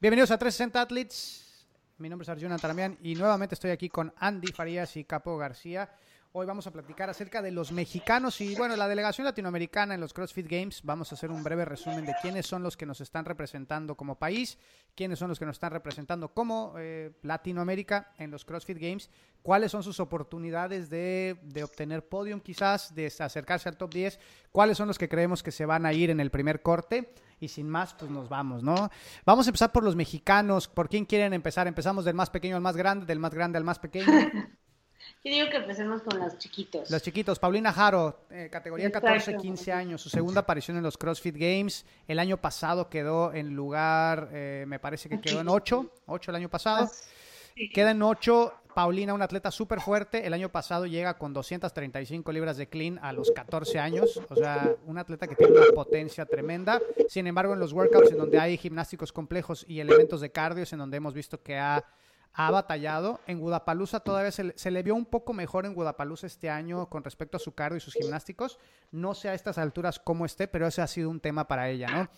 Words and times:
Bienvenidos 0.00 0.30
a 0.30 0.38
360 0.38 0.80
Athletes. 0.80 1.66
Mi 1.96 2.08
nombre 2.08 2.22
es 2.22 2.28
Arjuna 2.28 2.56
Taramian 2.56 2.96
y 3.02 3.16
nuevamente 3.16 3.56
estoy 3.56 3.72
aquí 3.72 3.88
con 3.88 4.14
Andy 4.16 4.52
Farías 4.52 4.96
y 4.96 5.02
Capo 5.02 5.36
García. 5.36 5.90
Hoy 6.32 6.44
vamos 6.44 6.66
a 6.66 6.70
platicar 6.70 7.08
acerca 7.08 7.40
de 7.40 7.50
los 7.50 7.72
mexicanos 7.72 8.42
y, 8.42 8.54
bueno, 8.54 8.76
la 8.76 8.86
delegación 8.86 9.24
latinoamericana 9.24 9.94
en 9.94 10.00
los 10.00 10.12
CrossFit 10.12 10.46
Games. 10.46 10.82
Vamos 10.84 11.10
a 11.10 11.14
hacer 11.14 11.30
un 11.30 11.42
breve 11.42 11.64
resumen 11.64 12.04
de 12.04 12.14
quiénes 12.20 12.46
son 12.46 12.62
los 12.62 12.76
que 12.76 12.84
nos 12.84 13.00
están 13.00 13.24
representando 13.24 13.96
como 13.96 14.18
país, 14.18 14.58
quiénes 14.94 15.18
son 15.18 15.30
los 15.30 15.38
que 15.38 15.46
nos 15.46 15.56
están 15.56 15.72
representando 15.72 16.34
como 16.34 16.74
eh, 16.76 17.12
Latinoamérica 17.22 18.12
en 18.18 18.30
los 18.30 18.44
CrossFit 18.44 18.76
Games, 18.78 19.08
cuáles 19.40 19.72
son 19.72 19.82
sus 19.82 20.00
oportunidades 20.00 20.90
de, 20.90 21.40
de 21.44 21.64
obtener 21.64 22.06
podium 22.06 22.40
quizás, 22.40 22.94
de 22.94 23.06
acercarse 23.06 23.70
al 23.70 23.78
top 23.78 23.94
10, 23.94 24.20
cuáles 24.52 24.76
son 24.76 24.86
los 24.86 24.98
que 24.98 25.08
creemos 25.08 25.42
que 25.42 25.50
se 25.50 25.64
van 25.64 25.86
a 25.86 25.94
ir 25.94 26.10
en 26.10 26.20
el 26.20 26.30
primer 26.30 26.60
corte. 26.60 27.14
Y 27.40 27.48
sin 27.48 27.70
más, 27.70 27.94
pues 27.94 28.10
nos 28.10 28.28
vamos, 28.28 28.62
¿no? 28.62 28.90
Vamos 29.24 29.46
a 29.46 29.50
empezar 29.50 29.72
por 29.72 29.82
los 29.82 29.96
mexicanos. 29.96 30.68
¿Por 30.68 30.88
quién 30.90 31.06
quieren 31.06 31.32
empezar? 31.32 31.68
Empezamos 31.68 32.04
del 32.04 32.14
más 32.14 32.28
pequeño 32.28 32.56
al 32.56 32.62
más 32.62 32.76
grande, 32.76 33.06
del 33.06 33.18
más 33.18 33.32
grande 33.32 33.56
al 33.56 33.64
más 33.64 33.78
pequeño. 33.78 34.12
Yo 35.24 35.32
digo 35.32 35.50
que 35.50 35.56
empecemos 35.56 36.02
con 36.02 36.18
los 36.18 36.38
chiquitos. 36.38 36.90
Los 36.90 37.02
chiquitos. 37.02 37.38
Paulina 37.38 37.72
Jaro, 37.72 38.26
eh, 38.30 38.48
categoría 38.50 38.90
14-15 38.90 39.72
años, 39.72 40.00
su 40.00 40.08
segunda 40.08 40.40
aparición 40.40 40.76
en 40.76 40.82
los 40.82 40.96
CrossFit 40.96 41.36
Games. 41.36 41.84
El 42.06 42.18
año 42.18 42.36
pasado 42.40 42.88
quedó 42.88 43.32
en 43.32 43.54
lugar, 43.54 44.28
eh, 44.32 44.64
me 44.66 44.78
parece 44.78 45.08
que 45.08 45.20
quedó 45.20 45.40
en 45.40 45.48
8, 45.48 45.90
8 46.06 46.30
el 46.30 46.36
año 46.36 46.48
pasado. 46.48 46.90
Queda 47.74 47.90
en 47.90 48.02
8. 48.02 48.54
Paulina, 48.74 49.12
una 49.12 49.24
atleta 49.24 49.50
súper 49.50 49.80
fuerte. 49.80 50.24
El 50.24 50.32
año 50.34 50.52
pasado 50.52 50.86
llega 50.86 51.18
con 51.18 51.32
235 51.32 52.30
libras 52.30 52.56
de 52.56 52.68
clean 52.68 53.00
a 53.02 53.12
los 53.12 53.32
14 53.32 53.80
años. 53.80 54.20
O 54.28 54.36
sea, 54.36 54.76
una 54.86 55.00
atleta 55.00 55.26
que 55.26 55.34
tiene 55.34 55.58
una 55.58 55.72
potencia 55.74 56.24
tremenda. 56.24 56.80
Sin 57.08 57.26
embargo, 57.26 57.54
en 57.54 57.58
los 57.58 57.72
workouts 57.72 58.12
en 58.12 58.18
donde 58.18 58.38
hay 58.38 58.56
gimnásticos 58.56 59.12
complejos 59.12 59.64
y 59.66 59.80
elementos 59.80 60.20
de 60.20 60.30
cardio, 60.30 60.62
es 60.62 60.72
en 60.72 60.78
donde 60.78 60.96
hemos 60.96 61.12
visto 61.12 61.42
que 61.42 61.58
ha 61.58 61.84
ha 62.34 62.50
batallado. 62.52 63.20
En 63.26 63.40
Gudapalusa 63.40 64.00
todavía 64.00 64.30
se, 64.30 64.70
le 64.70 64.82
vio 64.84 64.94
un 64.94 65.06
poco 65.06 65.32
mejor 65.32 65.66
en 65.66 65.74
Gudapalusa 65.74 66.28
este 66.28 66.48
año 66.48 66.88
con 66.88 67.02
respecto 67.02 67.36
a 67.36 67.40
su 67.40 67.52
cardio 67.52 67.78
y 67.78 67.80
sus 67.80 67.94
gimnásticos. 67.94 68.60
No 68.92 69.14
sé 69.14 69.28
a 69.28 69.34
estas 69.34 69.58
alturas 69.58 69.98
cómo 69.98 70.24
esté, 70.24 70.46
pero 70.46 70.66
ese 70.68 70.80
ha 70.80 70.86
sido 70.86 71.10
un 71.10 71.18
tema 71.18 71.48
para 71.48 71.68
ella, 71.68 71.88
¿no? 71.88 72.08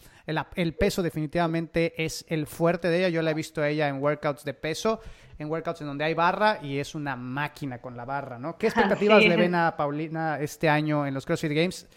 El, 0.55 0.75
peso 0.75 1.03
definitivamente 1.03 2.05
es 2.05 2.27
el 2.29 2.47
fuerte 2.47 2.89
de 2.89 2.99
ella. 2.99 3.09
Yo 3.09 3.23
la 3.23 3.31
he 3.31 3.35
visto 3.35 3.63
a 3.63 3.69
ella 3.69 3.89
en 3.89 4.03
workouts 4.03 4.45
de 4.45 4.53
peso, 4.53 5.01
en 5.39 5.51
workouts 5.51 5.81
en 5.81 5.87
donde 5.87 6.05
hay 6.05 6.13
barra 6.13 6.59
y 6.63 6.79
es 6.79 6.95
una 6.95 7.17
máquina 7.17 7.79
con 7.79 7.97
la 7.97 8.05
barra, 8.05 8.39
¿no? 8.39 8.59
¿Qué 8.59 8.67
expectativas 8.69 9.25
le 9.25 9.37
ven 9.37 9.55
a 9.55 9.75
Paulina 9.75 10.39
este 10.39 10.69
año 10.69 11.07
en 11.07 11.15
los 11.15 11.25
CrossFit 11.25 11.53
Games? 11.53 11.89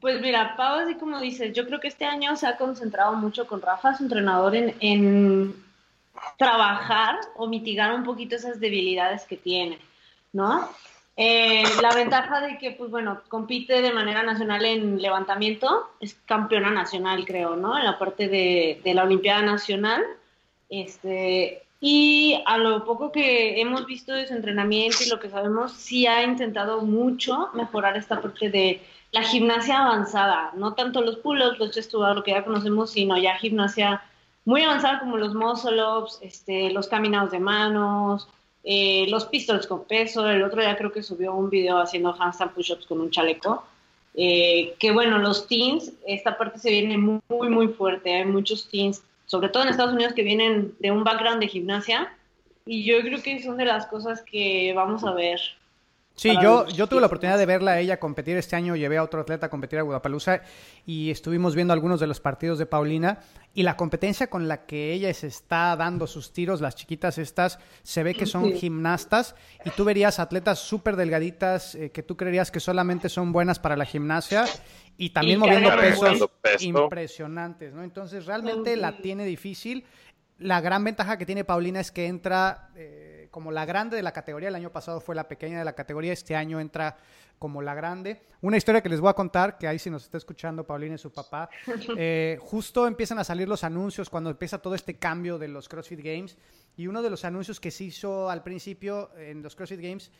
Pues 0.00 0.20
mira, 0.20 0.54
Pau, 0.56 0.78
así 0.78 0.94
como 0.94 1.18
dices, 1.18 1.52
yo 1.54 1.66
creo 1.66 1.80
que 1.80 1.88
este 1.88 2.04
año 2.04 2.36
se 2.36 2.46
ha 2.46 2.56
concentrado 2.56 3.14
mucho 3.14 3.48
con 3.48 3.62
Rafa, 3.62 3.96
su 3.96 4.02
entrenador, 4.04 4.54
en 4.54 5.63
trabajar 6.38 7.16
o 7.36 7.46
mitigar 7.46 7.94
un 7.94 8.04
poquito 8.04 8.36
esas 8.36 8.60
debilidades 8.60 9.24
que 9.24 9.36
tiene, 9.36 9.78
¿no? 10.32 10.68
Eh, 11.16 11.62
la 11.80 11.94
ventaja 11.94 12.40
de 12.40 12.58
que, 12.58 12.72
pues 12.72 12.90
bueno, 12.90 13.20
compite 13.28 13.82
de 13.82 13.92
manera 13.92 14.22
nacional 14.22 14.64
en 14.64 15.00
levantamiento, 15.00 15.90
es 16.00 16.14
campeona 16.26 16.70
nacional, 16.70 17.24
creo, 17.24 17.54
¿no? 17.56 17.78
En 17.78 17.84
la 17.84 17.98
parte 17.98 18.28
de, 18.28 18.80
de 18.82 18.94
la 18.94 19.04
Olimpiada 19.04 19.42
Nacional. 19.42 20.04
Este, 20.68 21.62
y 21.80 22.42
a 22.46 22.58
lo 22.58 22.84
poco 22.84 23.12
que 23.12 23.60
hemos 23.60 23.86
visto 23.86 24.12
de 24.12 24.26
su 24.26 24.34
entrenamiento 24.34 24.98
y 25.04 25.08
lo 25.10 25.20
que 25.20 25.30
sabemos, 25.30 25.72
sí 25.72 26.06
ha 26.06 26.24
intentado 26.24 26.80
mucho 26.80 27.50
mejorar 27.52 27.96
esta 27.96 28.20
parte 28.20 28.50
de 28.50 28.82
la 29.12 29.22
gimnasia 29.22 29.80
avanzada, 29.80 30.50
no 30.56 30.74
tanto 30.74 31.00
los 31.00 31.16
pull-ups, 31.18 31.58
los 31.60 31.70
chest 31.70 31.92
lo 31.92 32.24
que 32.24 32.32
ya 32.32 32.44
conocemos, 32.44 32.90
sino 32.90 33.16
ya 33.16 33.36
gimnasia 33.36 34.02
muy 34.44 34.62
avanzada 34.62 35.00
como 35.00 35.16
los 35.16 35.34
muscle 35.34 35.82
ups, 35.82 36.18
este, 36.22 36.70
los 36.70 36.88
caminados 36.88 37.30
de 37.30 37.40
manos, 37.40 38.28
eh, 38.62 39.06
los 39.08 39.26
pistols 39.26 39.66
con 39.66 39.84
peso. 39.84 40.28
El 40.28 40.42
otro 40.42 40.60
día 40.60 40.76
creo 40.76 40.92
que 40.92 41.02
subió 41.02 41.34
un 41.34 41.50
video 41.50 41.78
haciendo 41.78 42.14
handstand 42.18 42.52
push-ups 42.52 42.86
con 42.86 43.00
un 43.00 43.10
chaleco. 43.10 43.64
Eh, 44.16 44.74
que 44.78 44.92
bueno, 44.92 45.18
los 45.18 45.48
teens, 45.48 45.92
esta 46.06 46.38
parte 46.38 46.58
se 46.58 46.70
viene 46.70 46.96
muy, 46.96 47.48
muy 47.48 47.68
fuerte. 47.68 48.14
Hay 48.14 48.24
muchos 48.24 48.68
teens, 48.68 49.02
sobre 49.26 49.48
todo 49.48 49.64
en 49.64 49.70
Estados 49.70 49.94
Unidos, 49.94 50.12
que 50.14 50.22
vienen 50.22 50.74
de 50.78 50.90
un 50.90 51.04
background 51.04 51.40
de 51.40 51.48
gimnasia. 51.48 52.12
Y 52.66 52.84
yo 52.84 53.00
creo 53.00 53.22
que 53.22 53.42
son 53.42 53.56
de 53.56 53.64
las 53.64 53.86
cosas 53.86 54.22
que 54.22 54.72
vamos 54.74 55.04
a 55.04 55.12
ver 55.12 55.40
Sí, 56.16 56.32
yo, 56.40 56.68
yo 56.68 56.86
tuve 56.86 57.00
la 57.00 57.08
oportunidad 57.08 57.36
de 57.38 57.44
verla 57.44 57.72
a 57.72 57.80
ella 57.80 57.98
competir 57.98 58.36
este 58.36 58.54
año, 58.54 58.76
llevé 58.76 58.98
a 58.98 59.02
otro 59.02 59.20
atleta 59.20 59.46
a 59.46 59.50
competir 59.50 59.80
a 59.80 59.82
Guadalajara 59.82 60.44
y 60.86 61.10
estuvimos 61.10 61.56
viendo 61.56 61.72
algunos 61.72 61.98
de 61.98 62.06
los 62.06 62.20
partidos 62.20 62.58
de 62.58 62.66
Paulina. 62.66 63.18
Y 63.52 63.64
la 63.64 63.76
competencia 63.76 64.28
con 64.28 64.46
la 64.46 64.64
que 64.64 64.92
ella 64.92 65.12
se 65.12 65.26
está 65.26 65.74
dando 65.74 66.06
sus 66.06 66.32
tiros, 66.32 66.60
las 66.60 66.76
chiquitas 66.76 67.18
estas, 67.18 67.58
se 67.82 68.04
ve 68.04 68.14
que 68.14 68.26
son 68.26 68.52
gimnastas. 68.52 69.34
Y 69.64 69.70
tú 69.70 69.84
verías 69.84 70.20
atletas 70.20 70.60
súper 70.60 70.94
delgaditas 70.94 71.74
eh, 71.74 71.90
que 71.90 72.04
tú 72.04 72.16
creerías 72.16 72.52
que 72.52 72.60
solamente 72.60 73.08
son 73.08 73.32
buenas 73.32 73.58
para 73.58 73.76
la 73.76 73.84
gimnasia 73.84 74.44
y 74.96 75.10
también 75.10 75.40
moviendo 75.40 75.70
pesos 75.76 76.30
impresionantes, 76.60 77.74
¿no? 77.74 77.82
Entonces 77.82 78.26
realmente 78.26 78.76
la 78.76 78.98
tiene 78.98 79.24
difícil. 79.24 79.84
La 80.38 80.60
gran 80.60 80.84
ventaja 80.84 81.18
que 81.18 81.26
tiene 81.26 81.42
Paulina 81.42 81.80
es 81.80 81.90
que 81.90 82.06
entra... 82.06 82.70
Eh, 82.76 83.13
como 83.34 83.50
la 83.50 83.64
grande 83.64 83.96
de 83.96 84.02
la 84.04 84.12
categoría. 84.12 84.48
El 84.48 84.54
año 84.54 84.70
pasado 84.70 85.00
fue 85.00 85.16
la 85.16 85.26
pequeña 85.26 85.58
de 85.58 85.64
la 85.64 85.72
categoría. 85.72 86.12
Este 86.12 86.36
año 86.36 86.60
entra 86.60 86.96
como 87.36 87.62
la 87.62 87.74
grande. 87.74 88.22
Una 88.42 88.56
historia 88.56 88.80
que 88.80 88.88
les 88.88 89.00
voy 89.00 89.10
a 89.10 89.14
contar, 89.14 89.58
que 89.58 89.66
ahí 89.66 89.76
si 89.76 89.90
nos 89.90 90.04
está 90.04 90.18
escuchando 90.18 90.64
Paulina 90.64 90.94
y 90.94 90.98
su 90.98 91.10
papá. 91.10 91.50
Eh, 91.96 92.38
justo 92.40 92.86
empiezan 92.86 93.18
a 93.18 93.24
salir 93.24 93.48
los 93.48 93.64
anuncios 93.64 94.08
cuando 94.08 94.30
empieza 94.30 94.58
todo 94.58 94.76
este 94.76 94.98
cambio 94.98 95.36
de 95.36 95.48
los 95.48 95.68
CrossFit 95.68 96.00
Games. 96.00 96.38
Y 96.76 96.86
uno 96.86 97.02
de 97.02 97.10
los 97.10 97.24
anuncios 97.24 97.58
que 97.58 97.72
se 97.72 97.82
hizo 97.82 98.30
al 98.30 98.44
principio 98.44 99.10
en 99.16 99.42
los 99.42 99.56
CrossFit 99.56 99.80
Games, 99.80 100.12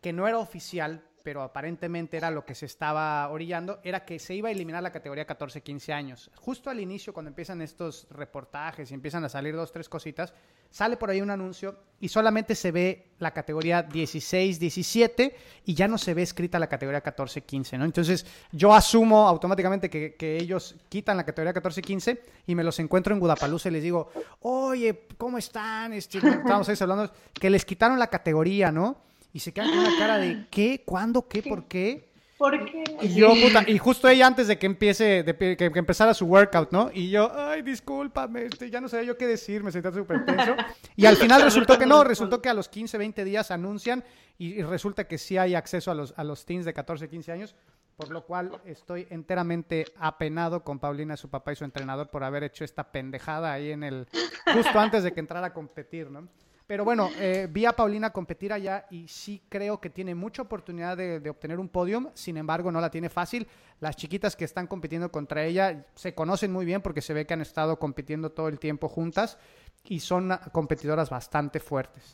que 0.00 0.12
no 0.12 0.26
era 0.26 0.38
oficial, 0.38 1.04
pero 1.28 1.42
aparentemente 1.42 2.16
era 2.16 2.30
lo 2.30 2.46
que 2.46 2.54
se 2.54 2.64
estaba 2.64 3.28
orillando, 3.28 3.80
era 3.84 4.06
que 4.06 4.18
se 4.18 4.34
iba 4.34 4.48
a 4.48 4.52
eliminar 4.52 4.82
la 4.82 4.90
categoría 4.90 5.26
14-15 5.26 5.92
años. 5.92 6.30
Justo 6.36 6.70
al 6.70 6.80
inicio, 6.80 7.12
cuando 7.12 7.28
empiezan 7.28 7.60
estos 7.60 8.06
reportajes 8.08 8.90
y 8.90 8.94
empiezan 8.94 9.24
a 9.24 9.28
salir 9.28 9.54
dos, 9.54 9.70
tres 9.70 9.90
cositas, 9.90 10.32
sale 10.70 10.96
por 10.96 11.10
ahí 11.10 11.20
un 11.20 11.28
anuncio 11.28 11.76
y 12.00 12.08
solamente 12.08 12.54
se 12.54 12.72
ve 12.72 13.10
la 13.18 13.32
categoría 13.32 13.86
16-17 13.86 15.34
y 15.66 15.74
ya 15.74 15.86
no 15.86 15.98
se 15.98 16.14
ve 16.14 16.22
escrita 16.22 16.58
la 16.58 16.66
categoría 16.66 17.04
14-15, 17.04 17.76
¿no? 17.76 17.84
Entonces 17.84 18.24
yo 18.50 18.72
asumo 18.72 19.28
automáticamente 19.28 19.90
que, 19.90 20.38
ellos 20.38 20.76
quitan 20.88 21.18
la 21.18 21.26
categoría 21.26 21.52
14-15 21.52 22.20
y 22.46 22.54
me 22.54 22.64
los 22.64 22.78
encuentro 22.78 23.12
en 23.12 23.20
Guadalajara 23.20 23.52
y 23.66 23.70
les 23.70 23.82
digo, 23.82 24.10
oye, 24.40 25.08
¿cómo 25.18 25.36
están? 25.36 25.92
Este, 25.92 26.16
estábamos 26.16 26.70
ahí 26.70 26.76
hablando, 26.80 27.12
que 27.34 27.50
les 27.50 27.66
quitaron 27.66 27.98
la 27.98 28.06
categoría, 28.06 28.72
¿no? 28.72 29.07
Y 29.38 29.40
se 29.40 29.52
quedan 29.52 29.70
con 29.70 29.78
una 29.78 29.96
cara 29.96 30.18
de 30.18 30.46
¿qué? 30.50 30.82
¿Cuándo? 30.84 31.28
¿Qué? 31.28 31.44
¿Por 31.44 31.68
qué? 31.68 32.10
¿Por 32.36 32.64
qué? 32.64 32.82
Y 33.02 33.14
yo, 33.14 33.28
puta, 33.40 33.62
y 33.68 33.78
justo 33.78 34.08
ella 34.08 34.26
antes 34.26 34.48
de 34.48 34.58
que 34.58 34.66
empiece, 34.66 35.22
de 35.22 35.56
que, 35.56 35.70
empezara 35.76 36.12
su 36.12 36.26
workout, 36.26 36.72
¿no? 36.72 36.90
Y 36.92 37.10
yo, 37.10 37.30
ay, 37.32 37.62
discúlpame, 37.62 38.46
este, 38.46 38.68
ya 38.68 38.80
no 38.80 38.88
sabía 38.88 39.06
yo 39.06 39.16
qué 39.16 39.28
decir, 39.28 39.62
me 39.62 39.70
sentía 39.70 39.92
súper 39.92 40.24
tenso. 40.24 40.56
Y 40.96 41.06
al 41.06 41.14
final 41.16 41.42
resultó 41.42 41.78
que 41.78 41.86
no, 41.86 42.02
resultó 42.02 42.42
que 42.42 42.48
a 42.48 42.54
los 42.54 42.68
15, 42.68 42.98
20 42.98 43.24
días 43.24 43.52
anuncian 43.52 44.02
y, 44.38 44.60
resulta 44.62 45.06
que 45.06 45.18
sí 45.18 45.38
hay 45.38 45.54
acceso 45.54 45.92
a 45.92 45.94
los, 45.94 46.14
a 46.16 46.24
los 46.24 46.44
teens 46.44 46.64
de 46.64 46.74
14, 46.74 47.08
15 47.08 47.30
años, 47.30 47.54
por 47.96 48.10
lo 48.10 48.24
cual 48.24 48.60
estoy 48.64 49.06
enteramente 49.10 49.84
apenado 49.98 50.64
con 50.64 50.80
Paulina, 50.80 51.16
su 51.16 51.30
papá 51.30 51.52
y 51.52 51.56
su 51.56 51.64
entrenador 51.64 52.08
por 52.08 52.24
haber 52.24 52.42
hecho 52.42 52.64
esta 52.64 52.90
pendejada 52.90 53.52
ahí 53.52 53.70
en 53.70 53.84
el, 53.84 54.08
justo 54.52 54.80
antes 54.80 55.04
de 55.04 55.12
que 55.12 55.20
entrara 55.20 55.48
a 55.48 55.52
competir, 55.52 56.10
¿no? 56.10 56.28
Pero 56.68 56.84
bueno, 56.84 57.10
eh, 57.16 57.46
vi 57.48 57.64
a 57.64 57.72
Paulina 57.72 58.12
competir 58.12 58.52
allá 58.52 58.86
y 58.90 59.08
sí 59.08 59.40
creo 59.48 59.80
que 59.80 59.88
tiene 59.88 60.14
mucha 60.14 60.42
oportunidad 60.42 60.98
de, 60.98 61.30
obtener 61.30 61.58
un 61.58 61.70
podium, 61.70 62.10
sin 62.12 62.36
embargo 62.36 62.70
no 62.70 62.78
la 62.78 62.90
tiene 62.90 63.08
fácil. 63.08 63.48
Las 63.80 63.96
chiquitas 63.96 64.36
que 64.36 64.44
están 64.44 64.66
compitiendo 64.66 65.10
contra 65.10 65.46
ella 65.46 65.86
se 65.94 66.14
conocen 66.14 66.52
muy 66.52 66.66
bien 66.66 66.82
porque 66.82 67.00
se 67.00 67.14
ve 67.14 67.26
que 67.26 67.32
han 67.32 67.40
estado 67.40 67.78
compitiendo 67.78 68.32
todo 68.32 68.48
el 68.48 68.58
tiempo 68.58 68.90
juntas 68.90 69.38
y 69.84 70.00
son 70.00 70.38
competidoras 70.52 71.08
bastante 71.08 71.58
fuertes. 71.58 72.12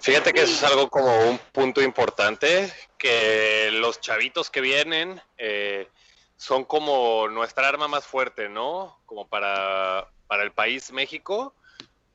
Fíjate 0.00 0.32
que 0.32 0.44
eso 0.44 0.54
es 0.54 0.72
algo 0.72 0.88
como 0.88 1.14
un 1.28 1.38
punto 1.52 1.82
importante, 1.82 2.72
que 2.96 3.68
los 3.72 4.00
chavitos 4.00 4.48
que 4.48 4.62
vienen 4.62 5.20
eh, 5.36 5.86
son 6.38 6.64
como 6.64 7.28
nuestra 7.28 7.68
arma 7.68 7.88
más 7.88 8.06
fuerte, 8.06 8.48
¿no? 8.48 9.00
Como 9.04 9.28
para, 9.28 10.08
para 10.28 10.44
el 10.44 10.52
país 10.52 10.90
México 10.92 11.52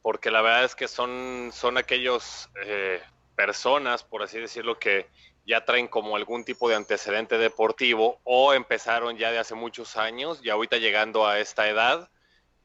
porque 0.02 0.32
la 0.32 0.42
verdad 0.42 0.64
es 0.64 0.76
que 0.76 0.88
son, 0.88 1.52
son 1.54 1.78
aquellos 1.78 2.50
eh, 2.66 3.02
personas, 3.36 4.04
por 4.04 4.24
así 4.24 4.40
decirlo, 4.40 4.80
que 4.80 5.08
ya 5.46 5.66
traen 5.66 5.88
como 5.88 6.16
algún 6.16 6.44
tipo 6.44 6.70
de 6.70 6.76
antecedente 6.76 7.38
deportivo 7.38 8.20
o 8.24 8.54
empezaron 8.54 9.18
ya 9.18 9.32
de 9.32 9.40
hace 9.40 9.56
muchos 9.56 9.98
años 9.98 10.40
y 10.44 10.50
ahorita 10.50 10.78
llegando 10.78 11.28
a 11.28 11.40
esta 11.40 11.68
edad 11.68 12.10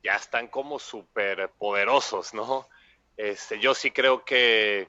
ya 0.03 0.15
están 0.15 0.47
como 0.49 0.79
súper 0.79 1.50
poderosos, 1.59 2.33
¿no? 2.35 2.69
Este, 3.17 3.59
yo 3.59 3.75
sí 3.75 3.91
creo 3.91 4.25
que, 4.25 4.88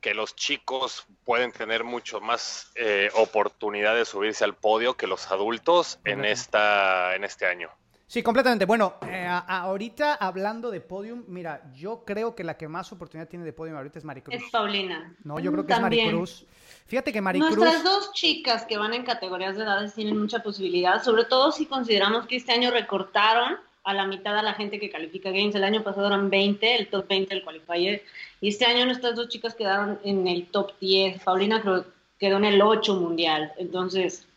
que 0.00 0.14
los 0.14 0.36
chicos 0.36 1.06
pueden 1.24 1.52
tener 1.52 1.84
mucho 1.84 2.20
más 2.20 2.70
eh, 2.76 3.10
oportunidad 3.14 3.94
de 3.94 4.04
subirse 4.04 4.44
al 4.44 4.54
podio 4.54 4.96
que 4.96 5.06
los 5.06 5.30
adultos 5.30 5.98
en, 6.04 6.24
esta, 6.24 7.14
en 7.14 7.24
este 7.24 7.46
año. 7.46 7.70
Sí, 8.08 8.22
completamente. 8.22 8.64
Bueno, 8.64 8.94
eh, 9.06 9.28
ahorita 9.28 10.14
hablando 10.14 10.70
de 10.70 10.80
podium, 10.80 11.24
mira, 11.28 11.70
yo 11.74 12.04
creo 12.06 12.34
que 12.34 12.42
la 12.42 12.56
que 12.56 12.66
más 12.66 12.90
oportunidad 12.90 13.28
tiene 13.28 13.44
de 13.44 13.52
podium 13.52 13.76
ahorita 13.76 13.98
es 13.98 14.04
Maricruz. 14.04 14.34
Es 14.34 14.50
Paulina. 14.50 15.14
No, 15.24 15.38
yo 15.38 15.52
creo 15.52 15.66
que 15.66 15.74
es 15.74 15.80
Maricruz. 15.80 16.46
Fíjate 16.86 17.12
que 17.12 17.20
Maricruz. 17.20 17.58
Nuestras 17.58 17.84
dos 17.84 18.12
chicas 18.14 18.64
que 18.64 18.78
van 18.78 18.94
en 18.94 19.04
categorías 19.04 19.56
de 19.56 19.64
edades 19.64 19.94
tienen 19.94 20.18
mucha 20.18 20.42
posibilidad, 20.42 21.02
sobre 21.02 21.26
todo 21.26 21.52
si 21.52 21.66
consideramos 21.66 22.26
que 22.26 22.36
este 22.36 22.52
año 22.52 22.70
recortaron 22.70 23.56
a 23.84 23.92
la 23.92 24.06
mitad 24.06 24.38
a 24.38 24.42
la 24.42 24.54
gente 24.54 24.80
que 24.80 24.88
califica 24.88 25.30
Games. 25.30 25.54
El 25.54 25.64
año 25.64 25.84
pasado 25.84 26.06
eran 26.06 26.30
20, 26.30 26.76
el 26.76 26.88
top 26.88 27.06
20 27.08 27.34
del 27.34 27.44
qualifier. 27.44 28.02
Y 28.40 28.48
este 28.48 28.64
año 28.64 28.86
nuestras 28.86 29.16
dos 29.16 29.28
chicas 29.28 29.54
quedaron 29.54 29.98
en 30.02 30.26
el 30.26 30.46
top 30.46 30.72
10. 30.80 31.22
Paulina 31.22 31.60
creo 31.60 31.84
quedó 32.18 32.36
en 32.36 32.44
el 32.44 32.60
8 32.60 32.96
mundial. 32.96 33.52
Entonces, 33.58 34.27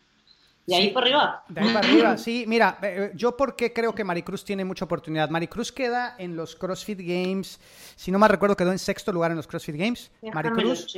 de 0.66 0.76
ahí 0.76 0.90
para 0.90 1.06
arriba. 1.06 1.44
De 1.48 1.60
ahí 1.60 1.72
para 1.72 1.88
arriba, 1.88 2.16
sí. 2.16 2.44
Mira, 2.48 2.78
eh, 2.82 2.94
eh, 2.96 3.12
yo 3.14 3.36
porque 3.36 3.72
creo 3.72 3.94
que 3.94 4.04
Maricruz 4.04 4.44
tiene 4.44 4.64
mucha 4.64 4.84
oportunidad. 4.84 5.28
Maricruz 5.28 5.72
queda 5.72 6.14
en 6.18 6.36
los 6.36 6.54
CrossFit 6.54 7.00
Games, 7.00 7.58
si 7.96 8.10
no 8.12 8.18
me 8.18 8.28
recuerdo, 8.28 8.56
quedó 8.56 8.70
en 8.70 8.78
sexto 8.78 9.12
lugar 9.12 9.32
en 9.32 9.38
los 9.38 9.46
CrossFit 9.46 9.76
Games. 9.76 10.10
Maricruz. 10.32 10.96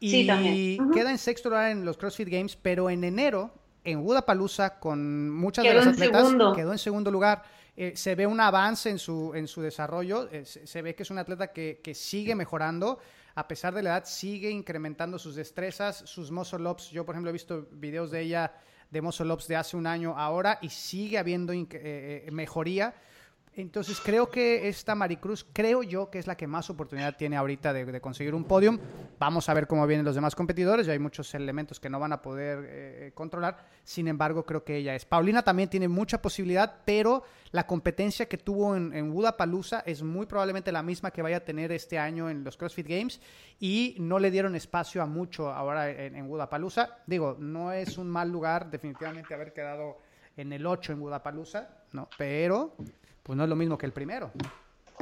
Y 0.00 0.10
sí, 0.10 0.26
también. 0.26 0.90
queda 0.90 1.10
en 1.10 1.18
sexto 1.18 1.48
lugar 1.48 1.70
en 1.70 1.84
los 1.84 1.96
CrossFit 1.96 2.28
Games, 2.28 2.56
pero 2.56 2.90
en 2.90 3.04
enero, 3.04 3.52
en 3.84 4.02
Budapalooza, 4.02 4.78
con 4.78 5.30
muchas 5.30 5.64
de 5.64 5.74
las 5.74 5.86
atletas, 5.86 6.34
quedó 6.54 6.72
en 6.72 6.78
segundo 6.78 7.10
lugar. 7.10 7.42
Eh, 7.78 7.92
se 7.94 8.14
ve 8.14 8.26
un 8.26 8.40
avance 8.40 8.88
en 8.88 8.98
su, 8.98 9.32
en 9.34 9.46
su 9.46 9.60
desarrollo, 9.60 10.28
se, 10.44 10.82
ve 10.82 10.94
que 10.94 11.02
es 11.02 11.10
un 11.10 11.18
atleta 11.18 11.52
que, 11.52 11.80
que 11.84 11.94
sigue 11.94 12.34
mejorando 12.34 12.98
a 13.34 13.46
pesar 13.46 13.74
de 13.74 13.82
la 13.82 13.90
edad, 13.90 14.04
sigue 14.06 14.50
incrementando 14.50 15.18
sus 15.18 15.34
destrezas, 15.34 15.98
sus 16.06 16.30
muscle 16.30 16.66
ups. 16.66 16.90
Yo, 16.90 17.04
por 17.04 17.14
ejemplo, 17.14 17.28
he 17.28 17.32
visto 17.34 17.68
videos 17.70 18.10
de 18.10 18.22
ella 18.22 18.54
de 18.90 19.00
muscle 19.00 19.34
de 19.48 19.56
hace 19.56 19.76
un 19.76 19.86
año 19.86 20.14
ahora 20.16 20.58
y 20.62 20.70
sigue 20.70 21.18
habiendo 21.18 21.52
eh, 21.52 21.66
eh, 21.72 22.28
mejoría. 22.30 22.94
Entonces 23.56 24.02
creo 24.04 24.28
que 24.28 24.68
esta 24.68 24.94
Maricruz, 24.94 25.46
creo 25.50 25.82
yo 25.82 26.10
que 26.10 26.18
es 26.18 26.26
la 26.26 26.36
que 26.36 26.46
más 26.46 26.68
oportunidad 26.68 27.16
tiene 27.16 27.38
ahorita 27.38 27.72
de, 27.72 28.00
conseguir 28.02 28.34
un 28.34 28.44
podium. 28.44 28.78
Vamos 29.18 29.48
a 29.48 29.54
ver 29.54 29.66
cómo 29.66 29.86
vienen 29.86 30.04
los 30.04 30.14
demás 30.14 30.34
competidores, 30.34 30.86
ya 30.86 30.92
hay 30.92 30.98
muchos 30.98 31.34
elementos 31.34 31.80
que 31.80 31.88
no 31.88 31.98
van 31.98 32.12
a 32.12 32.20
poder 32.20 32.66
eh, 32.68 33.12
controlar. 33.14 33.66
Sin 33.82 34.08
embargo, 34.08 34.44
creo 34.44 34.62
que 34.62 34.76
ella 34.76 34.94
es. 34.94 35.06
Paulina 35.06 35.42
también 35.42 35.70
tiene 35.70 35.88
mucha 35.88 36.20
posibilidad, 36.20 36.82
pero 36.84 37.24
la 37.50 37.66
competencia 37.66 38.28
que 38.28 38.36
tuvo 38.36 38.76
en, 38.76 38.92
en 38.92 39.10
Budapalooza 39.10 39.80
es 39.86 40.02
muy 40.02 40.26
probablemente 40.26 40.70
la 40.70 40.82
misma 40.82 41.10
que 41.10 41.22
vaya 41.22 41.38
a 41.38 41.44
tener 41.44 41.72
este 41.72 41.98
año 41.98 42.28
en 42.28 42.44
los 42.44 42.58
CrossFit 42.58 42.86
Games 42.86 43.22
y 43.58 43.96
no 43.98 44.18
le 44.18 44.30
dieron 44.30 44.54
espacio 44.54 45.00
a 45.00 45.06
mucho 45.06 45.50
ahora 45.50 45.88
en, 45.90 46.14
en 46.14 46.28
Budapalooza. 46.28 46.98
Digo, 47.06 47.38
no 47.40 47.72
es 47.72 47.96
un 47.96 48.10
mal 48.10 48.30
lugar 48.30 48.70
definitivamente 48.70 49.32
haber 49.32 49.54
quedado 49.54 49.96
en 50.36 50.52
el 50.52 50.66
8 50.66 50.92
en 50.92 51.00
Budapalooza, 51.00 51.70
¿no? 51.92 52.10
Pero 52.18 52.76
pues 53.26 53.36
no 53.36 53.42
es 53.42 53.50
lo 53.50 53.56
mismo 53.56 53.76
que 53.76 53.86
el 53.86 53.92
primero. 53.92 54.30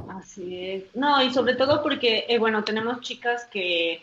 Así 0.09 0.59
es. 0.59 0.85
No, 0.97 1.23
y 1.23 1.33
sobre 1.33 1.55
todo 1.55 1.83
porque, 1.83 2.25
eh, 2.27 2.39
bueno, 2.39 2.65
tenemos 2.65 3.01
chicas 3.03 3.45
que 3.53 4.03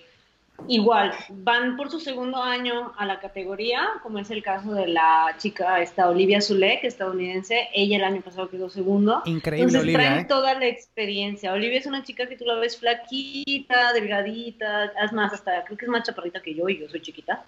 igual 0.67 1.11
van 1.29 1.75
por 1.75 1.89
su 1.89 1.99
segundo 1.99 2.41
año 2.41 2.93
a 2.97 3.05
la 3.07 3.19
categoría, 3.19 3.89
como 4.03 4.19
es 4.19 4.29
el 4.29 4.43
caso 4.43 4.73
de 4.75 4.87
la 4.87 5.35
chica 5.39 5.81
esta 5.81 6.07
Olivia 6.07 6.39
Zulek, 6.39 6.83
estadounidense. 6.83 7.69
Ella 7.73 7.97
el 7.97 8.03
año 8.03 8.21
pasado 8.21 8.47
quedó 8.47 8.69
segundo. 8.69 9.23
Increíble, 9.25 9.63
Entonces, 9.63 9.81
Olivia. 9.81 9.97
Traen 9.97 10.19
¿eh? 10.19 10.25
toda 10.29 10.53
la 10.53 10.67
experiencia. 10.67 11.53
Olivia 11.53 11.79
es 11.79 11.87
una 11.87 12.03
chica 12.03 12.27
que 12.27 12.37
tú 12.37 12.45
la 12.45 12.55
ves 12.55 12.77
flaquita, 12.77 13.91
delgadita, 13.93 14.91
es 15.03 15.13
más, 15.13 15.33
hasta 15.33 15.63
creo 15.65 15.79
que 15.79 15.85
es 15.85 15.91
más 15.91 16.03
chaparrita 16.05 16.43
que 16.43 16.53
yo 16.53 16.69
y 16.69 16.77
yo 16.77 16.87
soy 16.87 17.01
chiquita. 17.01 17.43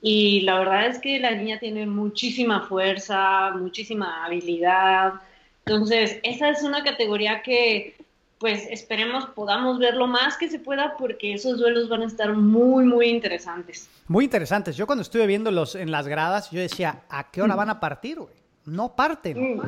Y 0.00 0.40
la 0.42 0.58
verdad 0.58 0.86
es 0.86 0.98
que 0.98 1.18
la 1.18 1.32
niña 1.32 1.58
tiene 1.58 1.84
muchísima 1.84 2.62
fuerza, 2.62 3.50
muchísima 3.50 4.24
habilidad 4.24 5.20
entonces, 5.66 6.20
esa 6.22 6.48
es 6.48 6.62
una 6.62 6.84
categoría 6.84 7.42
que 7.42 7.96
pues 8.38 8.68
esperemos 8.70 9.26
podamos 9.30 9.80
ver 9.80 9.94
lo 9.94 10.06
más 10.06 10.36
que 10.36 10.48
se 10.48 10.60
pueda 10.60 10.96
porque 10.96 11.34
esos 11.34 11.58
duelos 11.58 11.88
van 11.88 12.02
a 12.02 12.06
estar 12.06 12.34
muy, 12.34 12.84
muy 12.84 13.08
interesantes. 13.08 13.88
Muy 14.06 14.26
interesantes. 14.26 14.76
Yo 14.76 14.86
cuando 14.86 15.02
estuve 15.02 15.26
viéndolos 15.26 15.74
en 15.74 15.90
las 15.90 16.06
gradas, 16.06 16.52
yo 16.52 16.60
decía, 16.60 17.02
¿a 17.08 17.32
qué 17.32 17.42
hora 17.42 17.56
van 17.56 17.70
a 17.70 17.80
partir, 17.80 18.20
güey? 18.20 18.34
No 18.64 18.94
parten. 18.94 19.60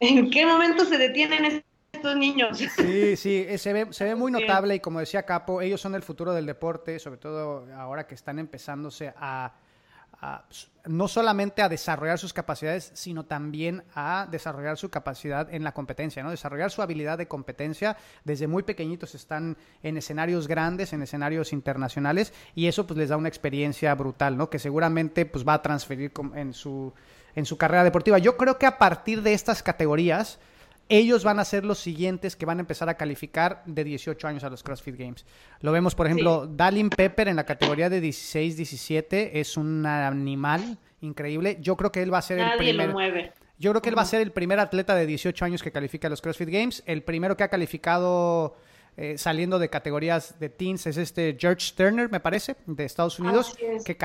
¿En 0.00 0.30
qué 0.30 0.44
momento 0.44 0.84
se 0.84 0.98
detienen 0.98 1.64
estos 1.90 2.16
niños? 2.16 2.58
Sí, 2.58 3.16
sí, 3.16 3.46
se 3.56 3.72
ve, 3.72 3.86
se 3.92 4.04
ve 4.04 4.14
muy 4.14 4.30
notable 4.30 4.74
y 4.74 4.80
como 4.80 5.00
decía 5.00 5.22
Capo, 5.22 5.62
ellos 5.62 5.80
son 5.80 5.94
el 5.94 6.02
futuro 6.02 6.34
del 6.34 6.44
deporte, 6.44 6.98
sobre 6.98 7.16
todo 7.16 7.66
ahora 7.74 8.06
que 8.06 8.14
están 8.14 8.38
empezándose 8.38 9.14
a 9.16 9.54
no 10.86 11.08
solamente 11.08 11.62
a 11.62 11.68
desarrollar 11.68 12.18
sus 12.18 12.32
capacidades, 12.32 12.90
sino 12.94 13.24
también 13.24 13.84
a 13.94 14.26
desarrollar 14.30 14.76
su 14.78 14.88
capacidad 14.88 15.52
en 15.52 15.62
la 15.62 15.72
competencia, 15.72 16.22
¿no? 16.22 16.30
Desarrollar 16.30 16.70
su 16.70 16.80
habilidad 16.82 17.18
de 17.18 17.28
competencia. 17.28 17.96
Desde 18.24 18.46
muy 18.46 18.62
pequeñitos 18.62 19.14
están 19.14 19.56
en 19.82 19.96
escenarios 19.96 20.48
grandes, 20.48 20.92
en 20.92 21.02
escenarios 21.02 21.52
internacionales, 21.52 22.32
y 22.54 22.66
eso 22.66 22.86
pues 22.86 22.98
les 22.98 23.08
da 23.08 23.16
una 23.16 23.28
experiencia 23.28 23.94
brutal, 23.94 24.36
¿no? 24.36 24.48
Que 24.48 24.58
seguramente 24.58 25.26
pues 25.26 25.46
va 25.46 25.54
a 25.54 25.62
transferir 25.62 26.12
en 26.34 26.52
su, 26.52 26.92
en 27.34 27.44
su 27.44 27.58
carrera 27.58 27.84
deportiva. 27.84 28.18
Yo 28.18 28.36
creo 28.36 28.58
que 28.58 28.66
a 28.66 28.78
partir 28.78 29.22
de 29.22 29.32
estas 29.32 29.62
categorías, 29.62 30.38
ellos 30.88 31.24
van 31.24 31.38
a 31.38 31.44
ser 31.44 31.64
los 31.64 31.78
siguientes 31.78 32.36
que 32.36 32.46
van 32.46 32.58
a 32.58 32.60
empezar 32.60 32.88
a 32.88 32.94
calificar 32.94 33.62
de 33.66 33.84
18 33.84 34.28
años 34.28 34.44
a 34.44 34.50
los 34.50 34.62
CrossFit 34.62 34.96
Games. 34.96 35.26
Lo 35.60 35.72
vemos, 35.72 35.94
por 35.94 36.06
ejemplo, 36.06 36.46
Dalin 36.46 36.90
Pepper 36.90 37.28
en 37.28 37.36
la 37.36 37.44
categoría 37.44 37.90
de 37.90 38.02
16-17 38.02 39.30
es 39.32 39.56
un 39.56 39.84
animal 39.84 40.78
increíble. 41.00 41.58
Yo 41.60 41.76
creo 41.76 41.90
que 41.90 42.02
él 42.02 42.12
va 42.12 42.18
a 42.18 42.22
ser 42.22 42.38
el 42.38 42.56
primer. 42.56 43.32
Yo 43.58 43.70
creo 43.70 43.80
que 43.80 43.88
él 43.88 43.96
va 43.96 44.02
a 44.02 44.06
ser 44.06 44.20
el 44.20 44.32
primer 44.32 44.60
atleta 44.60 44.94
de 44.94 45.06
18 45.06 45.44
años 45.44 45.62
que 45.62 45.72
califica 45.72 46.08
a 46.08 46.10
los 46.10 46.20
CrossFit 46.20 46.50
Games. 46.50 46.82
El 46.86 47.02
primero 47.02 47.36
que 47.36 47.44
ha 47.44 47.48
calificado 47.48 48.56
eh, 48.98 49.18
saliendo 49.18 49.58
de 49.58 49.68
categorías 49.70 50.38
de 50.38 50.50
teens 50.50 50.86
es 50.86 50.98
este 50.98 51.36
George 51.38 51.72
Turner, 51.74 52.10
me 52.10 52.20
parece, 52.20 52.56
de 52.66 52.84
Estados 52.84 53.18
Unidos. 53.18 53.56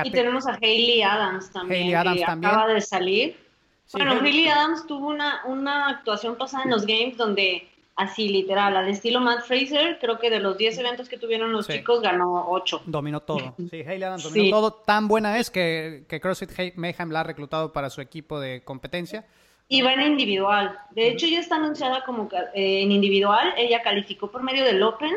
y 0.04 0.10
tenemos 0.10 0.46
a 0.46 0.58
Hayley 0.60 1.02
Adams 1.02 1.52
también. 1.52 1.82
Hayley 1.82 1.94
Adams 1.94 2.22
también. 2.22 2.52
Acaba 2.52 2.74
de 2.74 2.80
salir 2.80 3.51
bueno, 3.92 4.18
Riley 4.20 4.48
Adams 4.48 4.86
tuvo 4.86 5.08
una, 5.08 5.42
una 5.46 5.88
actuación 5.88 6.36
pasada 6.36 6.64
en 6.64 6.70
los 6.70 6.86
Games 6.86 7.16
donde, 7.16 7.68
así 7.96 8.28
literal, 8.28 8.76
al 8.76 8.88
estilo 8.88 9.20
Matt 9.20 9.44
Fraser, 9.44 9.98
creo 10.00 10.18
que 10.18 10.30
de 10.30 10.40
los 10.40 10.56
10 10.56 10.78
eventos 10.78 11.08
que 11.08 11.18
tuvieron 11.18 11.52
los 11.52 11.68
chicos, 11.68 12.00
ganó 12.00 12.50
8. 12.50 12.82
Dominó 12.86 13.20
todo. 13.20 13.54
Sí, 13.70 13.80
Hayley 13.80 14.04
Adams 14.04 14.24
dominó 14.24 14.50
todo. 14.50 14.72
Tan 14.72 15.08
buena 15.08 15.38
es 15.38 15.50
que, 15.50 16.04
que 16.08 16.20
CrossFit 16.20 16.76
Mayhem 16.76 17.10
la 17.10 17.20
ha 17.20 17.24
reclutado 17.24 17.72
para 17.72 17.90
su 17.90 18.00
equipo 18.00 18.40
de 18.40 18.62
competencia. 18.64 19.26
Y 19.68 19.82
va 19.82 19.94
en 19.94 20.02
individual. 20.02 20.78
De 20.90 21.08
hecho, 21.08 21.26
ya 21.26 21.40
está 21.40 21.56
anunciada 21.56 22.04
como 22.04 22.28
eh, 22.54 22.82
en 22.82 22.92
individual. 22.92 23.54
Ella 23.56 23.82
calificó 23.82 24.30
por 24.30 24.42
medio 24.42 24.64
del 24.64 24.82
Open, 24.82 25.14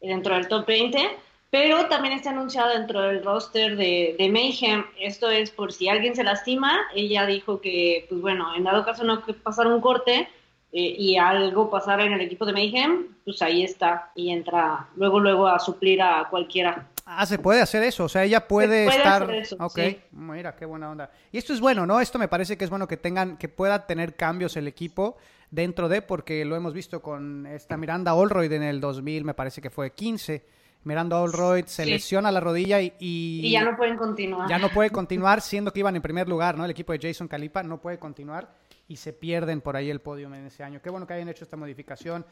dentro 0.00 0.34
del 0.34 0.46
top 0.46 0.66
20 0.66 1.25
pero 1.50 1.86
también 1.86 2.14
está 2.14 2.30
anunciada 2.30 2.78
dentro 2.78 3.00
del 3.02 3.24
roster 3.24 3.76
de, 3.76 4.16
de, 4.18 4.28
Mayhem. 4.28 4.84
Esto 5.00 5.30
es 5.30 5.50
por 5.50 5.72
si 5.72 5.88
alguien 5.88 6.16
se 6.16 6.24
lastima. 6.24 6.78
Ella 6.94 7.24
dijo 7.26 7.60
que, 7.60 8.06
pues 8.08 8.20
bueno, 8.20 8.54
en 8.56 8.64
dado 8.64 8.84
caso 8.84 9.04
no 9.04 9.24
que 9.24 9.32
pasar 9.32 9.66
un 9.66 9.80
corte 9.80 10.28
eh, 10.72 10.94
y 10.98 11.16
algo 11.16 11.70
pasara 11.70 12.04
en 12.04 12.12
el 12.12 12.20
equipo 12.20 12.44
de 12.44 12.52
Mayhem, 12.52 13.06
pues 13.24 13.40
ahí 13.40 13.62
está 13.62 14.10
y 14.14 14.30
entra 14.30 14.88
luego, 14.96 15.20
luego 15.20 15.46
a 15.46 15.58
suplir 15.58 16.02
a 16.02 16.26
cualquiera. 16.28 16.88
Ah, 17.06 17.24
se 17.24 17.38
puede 17.38 17.62
hacer 17.62 17.84
eso, 17.84 18.04
o 18.04 18.08
sea, 18.08 18.24
ella 18.24 18.48
puede, 18.48 18.88
estar. 18.88 19.22
Hacer 19.22 19.36
eso, 19.36 19.56
ok, 19.60 19.78
mira, 20.10 20.56
qué 20.56 20.66
buena 20.66 20.90
onda. 20.90 21.08
Y 21.30 21.38
esto 21.38 21.52
es 21.52 21.60
bueno, 21.60 21.86
¿no? 21.86 22.00
Esto 22.00 22.18
me 22.18 22.26
parece 22.26 22.58
que 22.58 22.64
es 22.64 22.70
bueno 22.70 22.88
que 22.88 22.96
tengan, 22.96 23.36
que 23.36 23.48
pueda 23.48 23.86
tener 23.86 24.16
cambios 24.16 24.56
el 24.56 24.66
equipo 24.66 25.16
dentro 25.52 25.88
de, 25.88 26.02
porque 26.02 26.44
lo 26.44 26.56
hemos 26.56 26.74
visto 26.74 27.00
con 27.00 27.46
esta 27.46 27.76
Miranda 27.76 28.10
Allroyd 28.10 28.50
en 28.52 28.64
el 28.64 28.80
2000, 28.80 29.24
me 29.24 29.34
parece 29.34 29.62
que 29.62 29.70
fue 29.70 29.92
15 29.92 30.44
Miranda 30.86 31.20
Allroyd 31.20 31.64
se 31.66 31.84
lesiona 31.84 32.30
la 32.30 32.38
rodilla 32.38 32.80
y, 32.80 32.92
y, 33.00 33.50
ya 33.50 33.64
no 33.64 33.76
pueden 33.76 33.96
continuar. 33.96 34.48
Ya 34.48 34.56
no 34.56 34.68
puede 34.68 34.90
continuar, 34.92 35.40
siendo 35.40 35.72
que 35.72 35.80
iban 35.80 35.96
en 35.96 36.02
primer 36.02 36.28
lugar, 36.28 36.56
¿no? 36.56 36.64
El 36.64 36.70
equipo 36.70 36.92
de 36.92 37.00
Jason 37.02 37.26
Calipa 37.26 37.64
no 37.64 37.80
puede 37.80 37.98
continuar 37.98 38.54
y 38.86 38.94
se 38.94 39.12
pierden 39.12 39.60
por 39.62 39.76
ahí 39.76 39.90
el 39.90 40.00
podio 40.00 40.32
en 40.32 40.46
ese 40.46 40.62
año. 40.62 40.80
Qué 40.80 40.88
bueno 40.88 41.04
que 41.04 41.14
hayan 41.14 41.28
hecho 41.28 41.42
esta 41.42 41.56
modificación. 41.56 42.24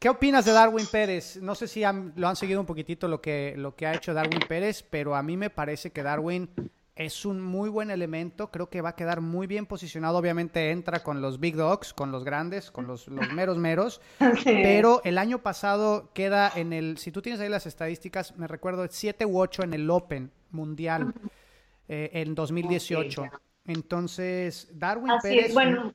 ¿Qué 0.00 0.08
opinas 0.08 0.44
de 0.44 0.50
Darwin 0.50 0.86
Pérez? 0.86 1.36
No 1.40 1.54
sé 1.54 1.68
si 1.68 1.82
lo 2.16 2.28
han 2.28 2.34
seguido 2.34 2.58
un 2.58 2.66
poquitito 2.66 3.06
lo 3.06 3.20
que, 3.20 3.54
lo 3.56 3.76
que 3.76 3.86
ha 3.86 3.94
hecho 3.94 4.12
Darwin 4.12 4.40
Pérez, 4.48 4.82
pero 4.82 5.14
a 5.14 5.22
mí 5.22 5.36
me 5.36 5.50
parece 5.50 5.92
que 5.92 6.02
Darwin 6.02 6.50
es 6.96 7.24
un 7.24 7.40
muy 7.40 7.68
buen 7.68 7.90
elemento, 7.90 8.50
creo 8.50 8.68
que 8.68 8.80
va 8.80 8.90
a 8.90 8.96
quedar 8.96 9.20
muy 9.20 9.46
bien 9.46 9.66
posicionado, 9.66 10.16
obviamente 10.16 10.70
entra 10.70 11.02
con 11.02 11.20
los 11.20 11.40
big 11.40 11.56
dogs, 11.56 11.92
con 11.92 12.12
los 12.12 12.24
grandes, 12.24 12.70
con 12.70 12.86
los, 12.86 13.08
meros 13.08 13.58
meros, 13.58 14.00
pero 14.44 15.02
el 15.04 15.18
año 15.18 15.38
pasado 15.38 16.10
queda 16.12 16.52
en 16.54 16.72
el, 16.72 16.98
si 16.98 17.10
tú 17.10 17.20
tienes 17.20 17.40
ahí 17.40 17.48
las 17.48 17.66
estadísticas, 17.66 18.36
me 18.36 18.46
recuerdo 18.46 18.86
7 18.88 19.26
u 19.26 19.40
8 19.40 19.64
en 19.64 19.74
el 19.74 19.90
Open 19.90 20.30
Mundial 20.50 21.12
eh, 21.88 22.10
en 22.12 22.34
2018. 22.34 23.24
Entonces, 23.66 24.68
Darwin 24.72 25.14
Pérez... 25.20 25.52
bueno. 25.52 25.92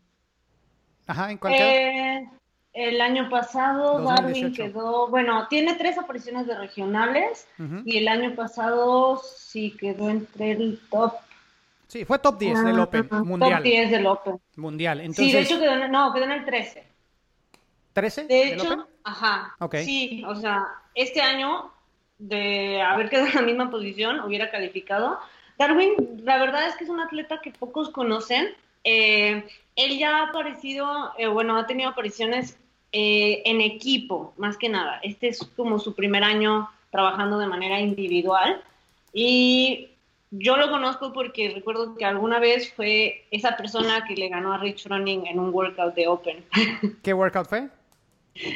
Ajá, 1.07 1.31
¿en 1.31 1.37
cualquier... 1.37 2.38
El 2.71 3.01
año 3.01 3.29
pasado 3.29 4.03
Darwin 4.03 4.53
quedó, 4.53 5.07
bueno, 5.07 5.47
tiene 5.47 5.73
tres 5.73 5.97
apariciones 5.97 6.45
de 6.45 6.55
regionales 6.55 7.47
y 7.83 7.97
el 7.97 8.07
año 8.07 8.35
pasado 8.35 9.21
sí 9.23 9.75
quedó 9.79 10.09
entre 10.09 10.51
el 10.51 10.79
top 10.91 11.13
Sí, 11.89 12.05
fue 12.05 12.19
top 12.19 12.38
10 12.38 12.65
del 12.65 12.79
Open, 12.79 13.07
mundial. 13.25 13.55
Top 13.55 13.63
10 13.63 13.91
del 13.91 14.05
Open. 14.05 14.39
Mundial. 14.57 15.01
Entonces, 15.01 15.25
sí, 15.25 15.31
de 15.31 15.41
hecho 15.41 15.59
quedó 15.59 15.73
en, 15.73 15.91
no, 15.91 16.13
quedó 16.13 16.25
en 16.25 16.31
el 16.31 16.45
13. 16.45 16.85
¿13? 17.95 18.27
De 18.27 18.53
hecho, 18.53 18.88
ajá. 19.03 19.55
Sí, 19.83 20.23
o 20.27 20.35
sea, 20.35 20.67
este 20.93 21.19
año, 21.19 21.73
de 22.19 22.79
haber 22.83 23.09
quedado 23.09 23.29
en 23.29 23.35
la 23.35 23.41
misma 23.41 23.71
posición, 23.71 24.19
hubiera 24.19 24.51
calificado. 24.51 25.19
Darwin, 25.57 26.21
la 26.23 26.38
verdad 26.38 26.67
es 26.67 26.75
que 26.75 26.83
es 26.83 26.91
un 26.91 26.99
atleta 26.99 27.41
que 27.41 27.49
pocos 27.49 27.89
conocen. 27.89 28.49
Eh, 28.83 29.45
él 29.75 29.98
ya 29.98 30.17
ha 30.17 30.24
aparecido, 30.29 31.12
eh, 31.17 31.27
bueno, 31.27 31.57
ha 31.57 31.65
tenido 31.65 31.89
apariciones 31.89 32.57
eh, 32.91 33.41
en 33.45 33.62
equipo, 33.62 34.33
más 34.38 34.57
que 34.57 34.69
nada. 34.69 35.00
Este 35.03 35.29
es 35.29 35.39
como 35.55 35.79
su 35.79 35.93
primer 35.95 36.24
año 36.24 36.69
trabajando 36.91 37.38
de 37.38 37.48
manera 37.48 37.79
individual. 37.79 38.62
Y 39.13 39.89
yo 40.31 40.57
lo 40.57 40.69
conozco 40.69 41.13
porque 41.13 41.51
recuerdo 41.51 41.95
que 41.95 42.05
alguna 42.05 42.39
vez 42.39 42.74
fue 42.74 43.25
esa 43.31 43.57
persona 43.57 44.05
que 44.07 44.15
le 44.15 44.29
ganó 44.29 44.53
a 44.53 44.57
Rich 44.57 44.88
Running 44.88 45.27
en 45.27 45.39
un 45.39 45.53
workout 45.53 45.95
de 45.95 46.07
Open. 46.07 46.43
¿Qué 47.03 47.13
workout 47.13 47.48
fue? 47.48 47.69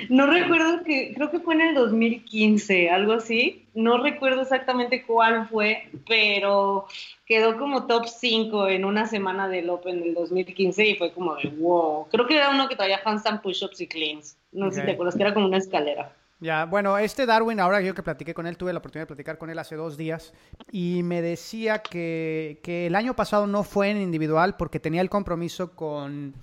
No 0.10 0.28
recuerdo 0.28 0.84
que, 0.84 1.14
creo 1.14 1.30
que 1.30 1.40
fue 1.40 1.56
en 1.56 1.62
el 1.62 1.76
2015, 1.76 2.90
algo 2.90 3.14
así. 3.14 3.66
No 3.74 4.02
recuerdo 4.02 4.42
exactamente 4.42 5.04
cuál 5.06 5.48
fue, 5.48 5.90
pero 6.08 6.88
quedó 7.26 7.58
como 7.58 7.86
top 7.86 8.08
5 8.08 8.70
en 8.70 8.86
una 8.86 9.08
semana 9.08 9.48
del 9.48 9.70
Open 9.70 10.02
del 10.02 10.14
2015 10.14 10.88
y 10.88 10.96
fue 10.96 11.12
como 11.12 11.36
de 11.36 11.50
wow. 11.50 12.08
Creo 12.10 12.28
que 12.28 12.38
era 12.38 12.52
uno 12.52 12.70
que 12.70 12.76
todavía 12.76 13.02
handstand 13.04 13.42
push-ups 13.42 13.82
y 13.82 13.88
cleans. 13.88 14.38
No 14.52 14.72
sé 14.72 14.82
si 14.82 14.86
te 14.86 14.92
acuerdas 14.92 15.16
que 15.16 15.24
era 15.24 15.34
como 15.34 15.48
una 15.48 15.58
escalera. 15.58 16.14
Ya, 16.40 16.66
bueno, 16.66 16.98
este 16.98 17.26
Darwin, 17.26 17.62
ahora 17.62 17.80
yo 17.80 17.96
que 17.96 18.04
platiqué 18.04 18.34
con 18.34 18.48
él, 18.48 18.58
tuve 18.58 18.74
la 18.74 18.80
oportunidad 18.80 19.04
de 19.04 19.16
platicar 19.16 19.38
con 19.38 19.50
él 19.50 19.60
hace 19.60 19.76
dos 19.76 19.96
días 19.96 20.34
y 20.72 21.02
me 21.04 21.22
decía 21.22 21.80
que, 21.80 22.60
que 22.64 22.88
el 22.88 22.96
año 22.96 23.16
pasado 23.16 23.48
no 23.48 23.64
fue 23.64 23.90
en 23.90 24.02
individual 24.02 24.58
porque 24.58 24.82
tenía 24.82 25.00
el 25.00 25.10
compromiso 25.10 25.74
con 25.74 26.34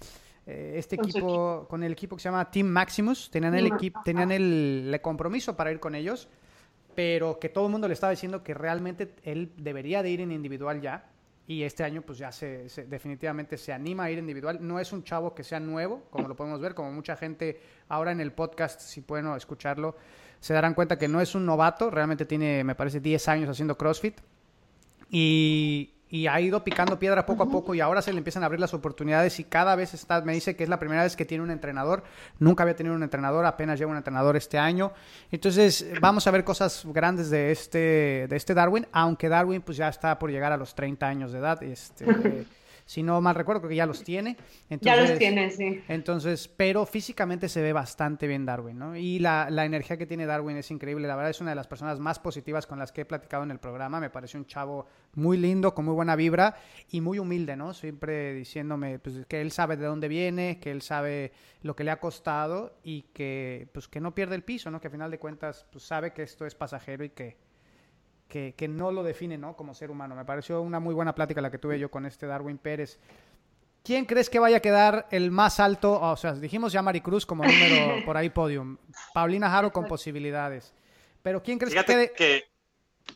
eh, 0.47 0.75
este 0.77 0.97
equipo, 0.97 1.67
con 1.69 1.83
el 1.83 1.93
equipo 1.93 2.17
que 2.17 2.23
se 2.23 2.29
llama 2.29 2.51
Team 2.51 2.67
Maximus, 2.67 3.31
tenían 3.31 3.55
el 3.55 3.67
equipo, 3.67 4.01
tenían 4.05 4.33
el, 4.33 4.99
compromiso 5.03 5.57
para 5.57 5.71
ir 5.71 5.81
con 5.81 5.95
ellos, 5.95 6.29
pero 6.95 7.39
que 7.39 7.49
todo 7.49 7.67
el 7.67 7.73
mundo 7.73 7.89
le 7.89 7.95
estaba 7.95 8.11
diciendo 8.11 8.43
que 8.43 8.55
realmente 8.55 9.15
él 9.23 9.53
debería 9.57 10.03
de 10.03 10.11
ir 10.11 10.21
en 10.21 10.33
individual 10.33 10.81
ya. 10.81 11.07
Y 11.47 11.65
este 11.65 11.83
año 11.83 12.03
pues 12.03 12.19
ya 12.19 12.31
se, 12.31 12.69
definitivamente 12.87 13.59
se 13.59 13.73
anima 13.73 14.05
a 14.05 14.11
ir 14.11 14.19
individual. 14.19 14.59
No 14.61 14.79
es 14.79 14.93
un 14.93 15.03
chavo 15.03 15.35
que 15.35 15.43
sea 15.43 15.59
nuevo, 15.59 16.05
como 16.11 16.29
lo 16.29 16.37
podemos 16.37 16.61
ver, 16.61 16.75
como 16.75 16.93
mucha 16.93 17.17
gente 17.17 17.61
ahora 17.89 18.13
en 18.13 18.21
el 18.21 18.33
podcast, 18.33 18.81
si 18.81 19.01
pueden 19.01 19.27
escucharlo, 19.35 19.97
se 20.39 20.55
darán 20.55 20.75
cuenta 20.75 20.97
que 20.97 21.09
no 21.09 21.21
es 21.21 21.35
un 21.35 21.45
novato, 21.45 21.91
realmente 21.91 22.25
tiene, 22.25 22.63
me 22.63 22.77
parece, 22.77 23.01
10 23.01 23.29
años 23.29 23.49
haciendo 23.51 23.77
CrossFit. 23.77 24.21
Y, 25.11 26.00
y 26.11 26.27
ha 26.27 26.41
ido 26.41 26.65
picando 26.65 26.99
piedra 26.99 27.25
poco 27.25 27.45
a 27.45 27.49
poco 27.49 27.75
y 27.75 27.81
ahora 27.81 28.03
se 28.03 28.13
le 28.13 28.19
empiezan 28.19 28.43
a 28.43 28.47
abrir 28.47 28.61
las 28.61 28.75
oportunidades 28.75 29.39
y 29.39 29.45
cada 29.45 29.77
vez 29.77 29.95
está, 29.95 30.21
me 30.23 30.33
dice 30.33 30.57
que 30.57 30.65
es 30.65 30.69
la 30.69 30.79
primera 30.79 31.05
vez 31.05 31.15
que 31.15 31.25
tiene 31.25 31.45
un 31.45 31.51
entrenador, 31.51 32.03
nunca 32.39 32.65
había 32.65 32.75
tenido 32.75 32.95
un 32.95 33.03
entrenador, 33.03 33.47
apenas 33.47 33.79
lleva 33.79 33.93
un 33.93 33.97
entrenador 33.97 34.37
este 34.37 34.59
año. 34.59 34.93
Entonces 35.31 35.87
vamos 36.01 36.27
a 36.27 36.31
ver 36.31 36.45
cosas 36.45 36.83
grandes 36.87 37.31
de 37.31 37.53
este, 37.53 38.27
de 38.29 38.37
este 38.37 38.55
Darwin, 38.55 38.87
aunque 38.93 39.29
Darwin 39.29 39.63
pues 39.63 39.77
ya 39.77 39.89
está 39.89 40.19
por 40.19 40.31
llegar 40.31 40.53
a 40.53 40.57
los 40.57 40.75
30 40.75 41.07
años 41.07 41.33
de 41.33 41.39
edad. 41.39 41.63
Este, 41.63 42.05
si 42.91 43.05
no 43.05 43.21
mal 43.21 43.37
recuerdo, 43.37 43.61
creo 43.61 43.69
que 43.69 43.77
ya 43.77 43.87
los 43.87 44.03
tiene. 44.03 44.37
ya 44.81 44.97
los 44.97 45.17
tiene, 45.17 45.49
sí. 45.53 45.81
Entonces, 45.87 46.49
pero 46.49 46.85
físicamente 46.85 47.49
se 47.49 47.63
ve 47.63 47.73
bastante 47.73 48.27
bien 48.27 48.45
Darwin, 48.45 48.81
¿no? 48.81 48.97
Y 48.97 49.21
la, 49.21 49.49
la, 49.49 49.65
energía 49.65 49.97
que 49.97 50.07
tiene 50.07 50.27
Darwin 50.27 50.57
es 50.57 50.73
increíble. 50.73 51.07
La 51.07 51.15
verdad 51.15 51.31
es 51.31 51.41
una 51.41 51.51
de 51.51 51.55
las 51.55 51.69
personas 51.69 52.01
más 52.01 52.19
positivas 52.19 52.67
con 52.67 52.81
las 52.81 52.91
que 52.91 53.03
he 53.03 53.05
platicado 53.05 53.45
en 53.45 53.53
el 53.53 53.61
programa. 53.61 54.01
Me 54.01 54.11
pareció 54.11 54.41
un 54.41 54.47
chavo 54.47 54.87
muy 55.15 55.37
lindo, 55.37 55.73
con 55.73 55.85
muy 55.85 55.95
buena 55.95 56.17
vibra 56.17 56.57
y 56.91 57.01
muy 57.01 57.21
humilde, 57.21 57.55
¿no? 57.55 57.75
Siempre 57.75 58.35
diciéndome 58.35 58.99
pues, 58.99 59.25
que 59.29 59.41
él 59.41 59.53
sabe 59.53 59.77
de 59.77 59.87
dónde 59.87 60.09
viene, 60.09 60.59
que 60.59 60.73
él 60.73 60.83
sabe 60.83 61.31
lo 61.63 61.77
que 61.77 61.85
le 61.85 61.93
ha 61.93 62.01
costado 62.01 62.81
y 62.83 63.03
que, 63.13 63.69
pues, 63.73 63.87
que 63.87 64.01
no 64.01 64.17
pierde 64.17 64.35
el 64.35 64.43
piso, 64.43 64.69
¿no? 64.69 64.81
Que 64.81 64.89
a 64.89 64.91
final 64.91 65.13
de 65.13 65.21
cuentas 65.21 65.65
pues, 65.71 65.85
sabe 65.85 66.13
que 66.13 66.25
esto 66.25 66.45
es 66.45 66.57
pasajero 66.57 67.05
y 67.05 67.11
que 67.11 67.37
que, 68.31 68.69
no 68.69 68.91
lo 68.91 69.03
define 69.03 69.37
¿no? 69.37 69.55
como 69.57 69.75
ser 69.75 69.91
humano. 69.91 70.15
Me 70.15 70.25
pareció 70.25 70.63
una 70.63 70.81
muy 70.81 70.95
buena 70.95 71.15
plática 71.15 71.43
la 71.43 71.51
que 71.51 71.59
tuve 71.59 71.79
yo 71.79 71.91
con 71.91 72.07
este 72.07 72.27
Darwin 72.27 72.57
Pérez. 72.57 72.99
¿Quién 73.83 74.05
crees 74.07 74.31
que 74.31 74.39
vaya 74.39 74.59
a 74.59 74.61
quedar 74.61 75.07
el 75.11 75.31
más 75.31 75.61
alto? 75.61 76.01
O 76.01 76.17
sea, 76.17 76.33
dijimos 76.33 76.73
ya 76.73 76.81
Maricruz 76.81 77.27
como 77.27 77.45
número 77.45 78.03
por 78.07 78.17
ahí 78.17 78.31
podium. 78.31 78.79
Paulina 79.13 79.51
Jaro 79.51 79.73
con 79.73 79.87
posibilidades. 79.87 80.73
Pero 81.23 81.43
¿quién 81.43 81.59
crees 81.59 81.75
que 81.85 82.13
que 82.17 82.51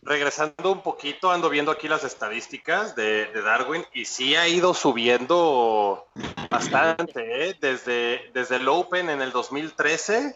regresando 0.02 0.72
un 0.72 0.82
poquito, 0.82 1.30
ando 1.30 1.48
viendo 1.48 1.70
aquí 1.70 1.88
las 1.88 2.04
estadísticas 2.04 2.94
de, 2.96 3.30
Darwin 3.32 3.84
y 3.92 4.04
sí 4.04 4.34
ha 4.34 4.48
ido 4.48 4.74
subiendo 4.74 6.08
bastante, 6.50 7.48
¿eh? 7.48 7.56
desde, 7.60 8.30
desde 8.32 8.56
el 8.56 8.68
Open 8.68 9.10
en 9.10 9.22
el 9.22 9.32
2013, 9.32 10.34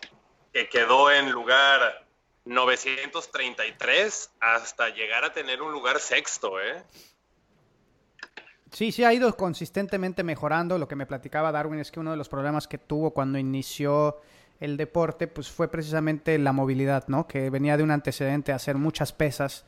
que 0.52 0.68
quedó 0.68 1.10
en 1.10 1.30
lugar 1.30 2.06
933 2.48 4.30
hasta 4.40 4.88
llegar 4.88 5.24
a 5.24 5.32
tener 5.32 5.62
un 5.62 5.70
lugar 5.70 6.00
sexto, 6.00 6.60
¿eh? 6.60 6.82
Sí, 8.72 8.92
sí, 8.92 9.04
ha 9.04 9.12
ido 9.12 9.34
consistentemente 9.36 10.22
mejorando. 10.22 10.78
Lo 10.78 10.88
que 10.88 10.96
me 10.96 11.06
platicaba 11.06 11.52
Darwin 11.52 11.80
es 11.80 11.90
que 11.90 12.00
uno 12.00 12.10
de 12.10 12.16
los 12.16 12.28
problemas 12.28 12.68
que 12.68 12.78
tuvo 12.78 13.12
cuando 13.12 13.38
inició 13.38 14.20
el 14.60 14.76
deporte, 14.76 15.26
pues 15.26 15.50
fue 15.50 15.68
precisamente 15.68 16.38
la 16.38 16.52
movilidad, 16.52 17.06
¿no? 17.08 17.26
Que 17.26 17.50
venía 17.50 17.76
de 17.76 17.82
un 17.82 17.90
antecedente 17.90 18.52
a 18.52 18.56
hacer 18.56 18.76
muchas 18.76 19.12
pesas 19.12 19.64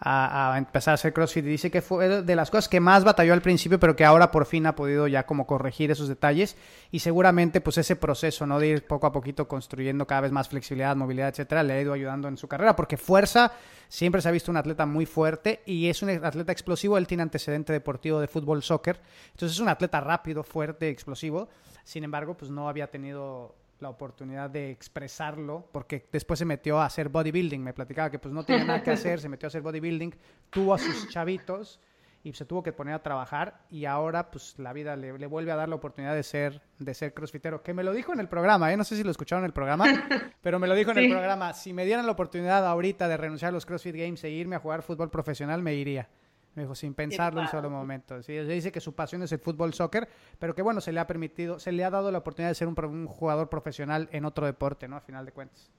a, 0.00 0.54
empezar 0.56 0.92
a 0.92 0.94
hacer 0.94 1.12
CrossFit. 1.12 1.44
Dice 1.44 1.70
que 1.70 1.82
fue 1.82 2.22
de 2.22 2.36
las 2.36 2.50
cosas 2.50 2.68
que 2.68 2.80
más 2.80 3.04
batalló 3.04 3.34
al 3.34 3.42
principio, 3.42 3.78
pero 3.78 3.94
que 3.94 4.04
ahora 4.04 4.30
por 4.30 4.46
fin 4.46 4.66
ha 4.66 4.74
podido 4.74 5.06
ya 5.06 5.26
como 5.26 5.46
corregir 5.46 5.90
esos 5.90 6.08
detalles. 6.08 6.56
Y 6.90 7.00
seguramente 7.00 7.60
pues 7.60 7.78
ese 7.78 7.96
proceso, 7.96 8.46
¿no? 8.46 8.58
De 8.58 8.68
ir 8.68 8.86
poco 8.86 9.06
a 9.06 9.12
poquito 9.12 9.46
construyendo 9.46 10.06
cada 10.06 10.22
vez 10.22 10.32
más 10.32 10.48
flexibilidad, 10.48 10.96
movilidad, 10.96 11.28
etcétera, 11.28 11.62
le 11.62 11.74
ha 11.74 11.80
ido 11.80 11.92
ayudando 11.92 12.28
en 12.28 12.38
su 12.38 12.48
carrera. 12.48 12.74
Porque 12.74 12.96
fuerza, 12.96 13.52
siempre 13.88 14.22
se 14.22 14.28
ha 14.28 14.32
visto 14.32 14.50
un 14.50 14.56
atleta 14.56 14.86
muy 14.86 15.04
fuerte 15.04 15.60
y 15.66 15.88
es 15.88 16.02
un 16.02 16.10
atleta 16.10 16.52
explosivo. 16.52 16.96
Él 16.96 17.06
tiene 17.06 17.22
antecedente 17.22 17.72
deportivo 17.72 18.20
de 18.20 18.28
fútbol, 18.28 18.62
soccer. 18.62 19.00
Entonces 19.32 19.56
es 19.56 19.60
un 19.60 19.68
atleta 19.68 20.00
rápido, 20.00 20.42
fuerte, 20.42 20.88
explosivo. 20.88 21.48
Sin 21.84 22.04
embargo, 22.04 22.36
pues 22.36 22.50
no 22.50 22.68
había 22.68 22.90
tenido 22.90 23.54
la 23.80 23.88
oportunidad 23.88 24.50
de 24.50 24.70
expresarlo, 24.70 25.68
porque 25.72 26.08
después 26.12 26.38
se 26.38 26.44
metió 26.44 26.80
a 26.80 26.86
hacer 26.86 27.08
bodybuilding, 27.08 27.62
me 27.62 27.72
platicaba 27.72 28.10
que 28.10 28.18
pues 28.18 28.32
no 28.32 28.44
tenía 28.44 28.64
nada 28.64 28.82
que 28.82 28.90
hacer, 28.90 29.20
se 29.20 29.28
metió 29.28 29.46
a 29.46 29.48
hacer 29.48 29.62
bodybuilding, 29.62 30.14
tuvo 30.50 30.74
a 30.74 30.78
sus 30.78 31.08
chavitos 31.08 31.80
y 32.22 32.32
se 32.34 32.44
tuvo 32.44 32.62
que 32.62 32.72
poner 32.72 32.94
a 32.94 33.02
trabajar 33.02 33.62
y 33.70 33.86
ahora 33.86 34.30
pues 34.30 34.58
la 34.58 34.72
vida 34.72 34.94
le, 34.96 35.26
vuelve 35.26 35.52
a 35.52 35.56
dar 35.56 35.68
la 35.68 35.76
oportunidad 35.76 36.14
de 36.14 36.22
ser 36.22 36.60
de 36.78 36.94
ser 36.94 37.14
crossfitero, 37.14 37.62
que 37.62 37.72
me 37.72 37.82
lo 37.82 37.92
dijo 37.92 38.12
en 38.12 38.20
el 38.20 38.28
programa, 38.28 38.72
¿eh? 38.72 38.76
no 38.76 38.84
sé 38.84 38.96
si 38.96 39.02
lo 39.02 39.10
escucharon 39.10 39.44
en 39.44 39.46
el 39.46 39.52
programa, 39.52 39.86
pero 40.42 40.58
me 40.58 40.66
lo 40.66 40.74
dijo 40.74 40.90
en 40.90 40.98
el 40.98 41.10
programa, 41.10 41.52
si 41.54 41.72
me 41.72 41.84
dieran 41.84 42.06
la 42.06 42.12
oportunidad 42.12 42.66
ahorita 42.66 43.08
de 43.08 43.16
renunciar 43.16 43.50
a 43.50 43.52
los 43.52 43.64
CrossFit 43.64 43.96
Games 43.96 44.22
e 44.24 44.30
irme 44.30 44.56
a 44.56 44.60
jugar 44.60 44.82
fútbol 44.82 45.10
profesional, 45.10 45.62
me 45.62 45.74
iría. 45.74 46.08
Me 46.54 46.62
dijo, 46.62 46.74
sin 46.74 46.94
pensarlo 46.94 47.40
un 47.40 47.48
solo 47.48 47.70
momento. 47.70 48.22
Sí, 48.22 48.36
dice 48.38 48.72
que 48.72 48.80
su 48.80 48.94
pasión 48.94 49.22
es 49.22 49.30
el 49.32 49.38
fútbol 49.38 49.72
soccer, 49.72 50.08
pero 50.38 50.54
que 50.54 50.62
bueno, 50.62 50.80
se 50.80 50.92
le 50.92 51.00
ha 51.00 51.06
permitido, 51.06 51.58
se 51.58 51.70
le 51.70 51.84
ha 51.84 51.90
dado 51.90 52.10
la 52.10 52.18
oportunidad 52.18 52.50
de 52.50 52.54
ser 52.56 52.66
un, 52.66 53.06
jugador 53.06 53.48
profesional 53.48 54.08
en 54.12 54.24
otro 54.24 54.46
deporte, 54.46 54.88
¿no? 54.88 54.96
A 54.96 55.00
final 55.00 55.24
de 55.24 55.32
cuentas. 55.32 55.70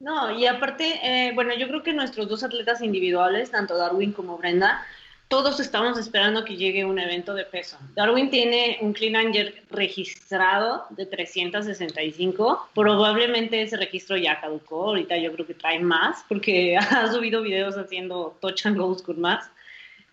No, 0.00 0.32
y 0.32 0.46
aparte, 0.46 0.98
eh, 1.02 1.32
bueno, 1.34 1.54
yo 1.54 1.68
creo 1.68 1.82
que 1.82 1.92
nuestros 1.92 2.28
dos 2.28 2.42
atletas 2.42 2.82
individuales, 2.82 3.52
tanto 3.52 3.78
Darwin 3.78 4.12
como 4.12 4.36
Brenda, 4.36 4.84
todos 5.28 5.58
estamos 5.58 5.98
esperando 5.98 6.44
que 6.44 6.56
llegue 6.56 6.84
un 6.84 6.98
evento 6.98 7.34
de 7.34 7.44
peso. 7.44 7.78
Darwin 7.94 8.30
tiene 8.30 8.78
un 8.82 8.92
clean 8.92 9.16
and 9.16 9.34
registrado 9.70 10.84
de 10.90 11.06
365. 11.06 12.68
Probablemente 12.74 13.62
ese 13.62 13.76
registro 13.76 14.16
ya 14.16 14.40
caducó. 14.40 14.88
Ahorita 14.88 15.16
yo 15.16 15.32
creo 15.32 15.46
que 15.46 15.54
trae 15.54 15.80
más 15.80 16.24
porque 16.28 16.76
ha 16.78 17.10
subido 17.10 17.42
videos 17.42 17.76
haciendo 17.76 18.36
touch 18.40 18.66
and 18.66 18.76
goes 18.76 19.02
con 19.02 19.20
más. 19.20 19.50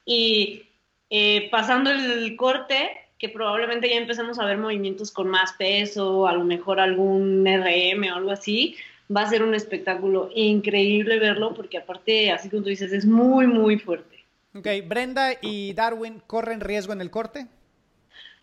Y 0.06 0.64
eh, 1.10 1.50
pasando 1.52 1.92
el 1.92 2.36
corte, 2.36 2.90
que 3.18 3.30
probablemente 3.30 3.90
ya 3.90 3.98
empecemos 3.98 4.40
a 4.40 4.46
ver 4.46 4.58
movimientos 4.58 5.12
con 5.12 5.28
más 5.28 5.54
peso, 5.54 6.28
a 6.28 6.34
lo 6.34 6.44
mejor 6.44 6.80
algún 6.80 7.46
RM 7.46 8.12
o 8.12 8.16
algo 8.16 8.32
así, 8.32 8.76
va 9.16 9.22
a 9.22 9.30
ser 9.30 9.44
un 9.44 9.54
espectáculo 9.54 10.30
increíble 10.34 11.20
verlo 11.20 11.54
porque 11.54 11.78
aparte, 11.78 12.32
así 12.32 12.50
como 12.50 12.64
tú 12.64 12.70
dices, 12.70 12.94
es 12.94 13.06
muy, 13.06 13.46
muy 13.46 13.78
fuerte. 13.78 14.26
Ok, 14.56 14.68
Brenda 14.86 15.34
y 15.42 15.74
Darwin 15.74 16.22
corren 16.26 16.62
riesgo 16.62 16.94
en 16.94 17.02
el 17.02 17.12
corte. 17.12 17.48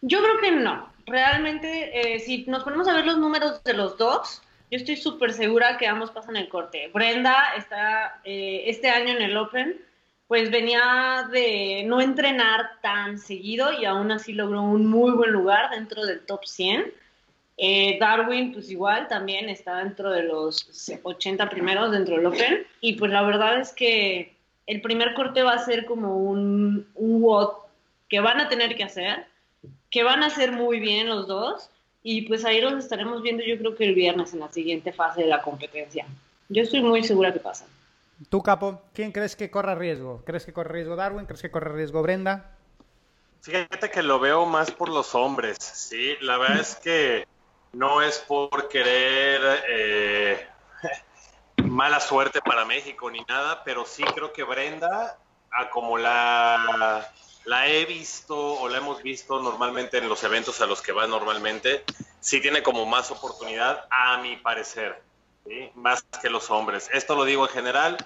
Yo 0.00 0.22
creo 0.22 0.38
que 0.40 0.52
no. 0.52 0.92
Realmente, 1.06 2.14
eh, 2.14 2.20
si 2.20 2.44
nos 2.46 2.62
ponemos 2.62 2.86
a 2.86 2.94
ver 2.94 3.04
los 3.04 3.18
números 3.18 3.62
de 3.64 3.74
los 3.74 3.98
dos, 3.98 4.42
yo 4.70 4.76
estoy 4.76 4.96
súper 4.96 5.32
segura 5.32 5.78
que 5.78 5.86
ambos 5.86 6.10
pasan 6.10 6.36
el 6.36 6.48
corte. 6.48 6.90
Brenda 6.92 7.54
está 7.56 8.20
eh, 8.24 8.64
este 8.66 8.90
año 8.90 9.14
en 9.16 9.22
el 9.22 9.36
Open 9.36 9.87
pues 10.28 10.50
venía 10.50 11.26
de 11.32 11.84
no 11.86 12.02
entrenar 12.02 12.72
tan 12.82 13.18
seguido 13.18 13.72
y 13.72 13.86
aún 13.86 14.12
así 14.12 14.34
logró 14.34 14.62
un 14.62 14.86
muy 14.86 15.12
buen 15.12 15.32
lugar 15.32 15.70
dentro 15.70 16.04
del 16.04 16.20
top 16.20 16.44
100. 16.44 16.92
Eh, 17.56 17.96
Darwin, 17.98 18.52
pues 18.52 18.70
igual, 18.70 19.08
también 19.08 19.48
está 19.48 19.78
dentro 19.78 20.10
de 20.10 20.22
los 20.24 20.92
80 21.02 21.48
primeros 21.48 21.90
dentro 21.90 22.16
del 22.16 22.26
Open. 22.26 22.66
Y 22.82 22.92
pues 22.92 23.10
la 23.10 23.22
verdad 23.22 23.58
es 23.58 23.72
que 23.72 24.36
el 24.66 24.82
primer 24.82 25.14
corte 25.14 25.42
va 25.42 25.54
a 25.54 25.64
ser 25.64 25.86
como 25.86 26.18
un, 26.18 26.86
un 26.94 27.48
que 28.08 28.20
van 28.20 28.38
a 28.38 28.50
tener 28.50 28.76
que 28.76 28.84
hacer, 28.84 29.24
que 29.90 30.02
van 30.02 30.22
a 30.22 30.26
hacer 30.26 30.52
muy 30.52 30.78
bien 30.78 31.08
los 31.08 31.26
dos, 31.26 31.70
y 32.02 32.22
pues 32.22 32.44
ahí 32.44 32.60
los 32.60 32.74
estaremos 32.74 33.22
viendo 33.22 33.42
yo 33.42 33.58
creo 33.58 33.74
que 33.74 33.84
el 33.84 33.94
viernes 33.94 34.34
en 34.34 34.40
la 34.40 34.52
siguiente 34.52 34.92
fase 34.92 35.22
de 35.22 35.28
la 35.28 35.40
competencia. 35.40 36.06
Yo 36.50 36.62
estoy 36.62 36.82
muy 36.82 37.02
segura 37.02 37.32
que 37.32 37.40
pasa. 37.40 37.66
Tú, 38.28 38.42
Capo, 38.42 38.82
¿quién 38.94 39.12
crees 39.12 39.36
que 39.36 39.50
corra 39.50 39.76
riesgo? 39.76 40.22
¿Crees 40.24 40.44
que 40.44 40.52
corre 40.52 40.72
riesgo 40.72 40.96
Darwin? 40.96 41.26
¿Crees 41.26 41.42
que 41.42 41.50
corre 41.50 41.72
riesgo 41.72 42.02
Brenda? 42.02 42.56
Fíjate 43.42 43.90
que 43.90 44.02
lo 44.02 44.18
veo 44.18 44.44
más 44.44 44.70
por 44.72 44.88
los 44.88 45.14
hombres, 45.14 45.56
sí. 45.60 46.16
La 46.20 46.36
verdad 46.36 46.60
es 46.60 46.74
que 46.76 47.28
no 47.72 48.02
es 48.02 48.18
por 48.18 48.68
querer 48.68 49.62
eh, 49.68 50.48
mala 51.64 52.00
suerte 52.00 52.40
para 52.40 52.64
México 52.64 53.08
ni 53.10 53.20
nada, 53.28 53.62
pero 53.62 53.86
sí 53.86 54.02
creo 54.02 54.32
que 54.32 54.42
Brenda, 54.42 55.18
a 55.52 55.70
como 55.70 55.96
la, 55.96 57.08
la 57.44 57.68
he 57.68 57.84
visto 57.84 58.36
o 58.36 58.68
la 58.68 58.78
hemos 58.78 59.02
visto 59.02 59.40
normalmente 59.40 59.98
en 59.98 60.08
los 60.08 60.24
eventos 60.24 60.60
a 60.60 60.66
los 60.66 60.82
que 60.82 60.92
va 60.92 61.06
normalmente, 61.06 61.84
sí 62.20 62.40
tiene 62.40 62.64
como 62.64 62.84
más 62.84 63.12
oportunidad, 63.12 63.86
a 63.90 64.18
mi 64.18 64.36
parecer, 64.36 65.00
más 65.74 66.04
que 66.20 66.30
los 66.30 66.50
hombres. 66.50 66.88
Esto 66.92 67.14
lo 67.14 67.24
digo 67.24 67.46
en 67.46 67.52
general, 67.52 67.96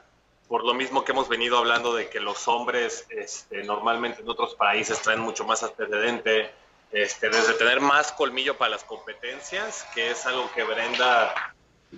por 0.48 0.64
lo 0.64 0.74
mismo 0.74 1.04
que 1.04 1.12
hemos 1.12 1.28
venido 1.28 1.58
hablando 1.58 1.94
de 1.94 2.08
que 2.08 2.20
los 2.20 2.46
hombres 2.48 3.06
este, 3.10 3.64
normalmente 3.64 4.22
en 4.22 4.28
otros 4.28 4.54
países 4.54 5.00
traen 5.00 5.20
mucho 5.20 5.44
más 5.44 5.62
antecedente, 5.62 6.50
este, 6.92 7.30
desde 7.30 7.54
tener 7.54 7.80
más 7.80 8.12
colmillo 8.12 8.56
para 8.56 8.72
las 8.72 8.84
competencias, 8.84 9.86
que 9.94 10.10
es 10.10 10.26
algo 10.26 10.50
que 10.54 10.62
Brenda 10.62 11.54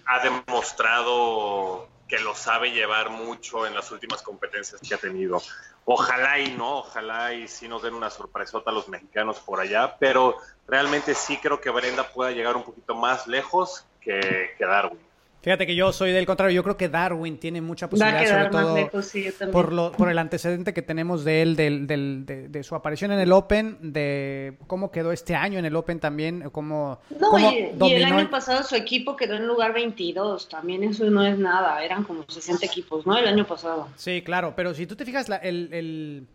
ha 0.07 0.19
demostrado 0.21 1.89
que 2.09 2.19
lo 2.19 2.35
sabe 2.35 2.71
llevar 2.71 3.11
mucho 3.11 3.67
en 3.67 3.75
las 3.75 3.91
últimas 3.91 4.23
competencias 4.23 4.81
que 4.81 4.95
ha 4.95 4.99
tenido. 4.99 5.43
Ojalá 5.85 6.39
y 6.39 6.53
no, 6.53 6.79
ojalá 6.79 7.33
y 7.33 7.49
sí 7.49 7.67
nos 7.67 7.83
den 7.83 7.95
una 7.95 8.11
sorpresota 8.11 8.71
a 8.71 8.75
los 8.75 8.89
mexicanos 8.89 9.41
por 9.41 9.61
allá, 9.61 9.97
pero 9.99 10.37
realmente 10.69 11.15
sí 11.15 11.39
creo 11.39 11.61
que 11.61 11.71
Brenda 11.71 12.09
pueda 12.09 12.31
llegar 12.31 12.57
un 12.57 12.63
poquito 12.63 12.95
más 12.95 13.27
lejos 13.27 13.85
que, 14.01 14.55
que 14.57 14.65
Darwin. 14.65 15.13
Fíjate 15.45 15.67
que 15.67 15.75
yo 15.75 15.93
soy 15.93 16.13
del 16.13 16.25
contrario, 16.25 16.55
yo 16.55 16.63
creo 16.63 16.79
que 16.79 16.89
Darwin 16.89 17.37
tiene 17.37 17.61
mucha 17.61 17.91
posibilidad, 17.91 18.27
sobre 18.27 18.89
todo 18.89 19.53
por, 19.53 19.75
lo, 19.75 19.93
por 19.93 20.09
el 20.09 20.17
antecedente 20.17 20.73
que 20.73 20.81
tenemos 20.81 21.23
de 21.23 21.43
él, 21.43 21.55
del, 21.55 21.87
del, 21.87 22.25
de, 22.25 22.63
su 22.63 22.75
aparición 22.75 23.13
en 23.13 23.19
el 23.19 23.31
Open, 23.31 23.77
de 23.93 24.57
cómo 24.67 24.91
quedó 24.91 25.13
este 25.13 25.35
año 25.35 25.59
en 25.59 25.67
el 25.67 25.77
Open 25.77 26.01
también, 26.01 26.49
cómo, 26.49 26.99
no, 27.21 27.39
y, 27.39 27.93
el 27.93 28.05
año 28.05 28.31
pasado 28.31 28.63
su 28.63 28.75
equipo 28.75 29.17
quedó 29.17 29.35
en 29.35 29.47
lugar 29.47 29.75
22, 29.75 30.49
también 30.49 30.83
eso 30.83 31.05
no 31.11 31.23
es 31.23 31.37
nada, 31.37 31.85
eran 31.85 32.05
como 32.05 32.25
60 32.27 32.65
equipos, 32.65 33.07
¿no? 33.07 33.15
El 33.19 33.29
año 33.29 33.47
pasado. 33.47 33.89
Sí, 33.97 34.23
claro, 34.23 34.55
pero 34.57 34.73
si 34.73 34.87
tú 34.87 34.97
te 34.97 35.05
fijas 35.05 35.29
el, 35.43 35.75
el, 35.75 36.27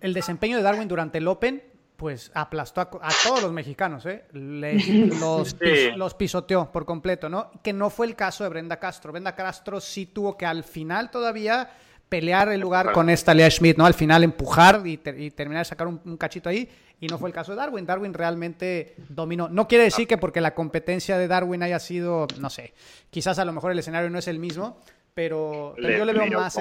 el 0.00 0.14
desempeño 0.14 0.56
de 0.56 0.62
Darwin 0.62 0.88
durante 0.88 1.18
el 1.18 1.28
Open, 1.28 1.62
pues 2.02 2.32
aplastó 2.34 2.80
a, 2.80 3.10
todos 3.22 3.44
los 3.44 3.52
mexicanos, 3.52 4.04
¿eh? 4.06 4.24
los, 4.32 6.14
pisoteó 6.14 6.72
por 6.72 6.84
completo, 6.84 7.28
¿no? 7.28 7.52
Que 7.62 7.72
no 7.72 7.90
fue 7.90 8.06
el 8.06 8.16
caso 8.16 8.42
de 8.42 8.50
Brenda 8.50 8.80
Castro. 8.80 9.12
Brenda 9.12 9.36
Castro 9.36 9.80
sí 9.80 10.06
tuvo 10.06 10.36
que 10.36 10.44
al 10.44 10.64
final 10.64 11.12
todavía 11.12 11.70
pelear 12.08 12.48
el 12.48 12.60
lugar 12.60 12.90
con 12.90 13.08
esta 13.08 13.32
Lea 13.34 13.48
Schmidt, 13.48 13.78
¿no? 13.78 13.86
Al 13.86 13.94
final 13.94 14.24
empujar 14.24 14.82
y, 14.84 14.96
terminar 14.96 15.60
de 15.60 15.64
sacar 15.64 15.86
un, 15.86 16.16
cachito 16.16 16.48
ahí, 16.48 16.68
y 16.98 17.06
no 17.06 17.18
fue 17.18 17.28
el 17.28 17.34
caso 17.36 17.52
de 17.52 17.58
Darwin. 17.58 17.86
Darwin 17.86 18.14
realmente 18.14 18.96
dominó. 19.08 19.48
No 19.48 19.68
quiere 19.68 19.84
decir 19.84 20.08
que 20.08 20.18
porque 20.18 20.40
la 20.40 20.56
competencia 20.56 21.16
de 21.18 21.28
Darwin 21.28 21.62
haya 21.62 21.78
sido, 21.78 22.26
no 22.40 22.50
sé, 22.50 22.74
quizás 23.10 23.38
a 23.38 23.44
lo 23.44 23.52
mejor 23.52 23.70
el 23.70 23.78
escenario 23.78 24.10
no 24.10 24.18
es 24.18 24.26
el 24.26 24.40
mismo, 24.40 24.80
pero, 25.14 25.76
yo 25.76 26.04
le 26.04 26.12
veo 26.12 26.26
más... 26.32 26.56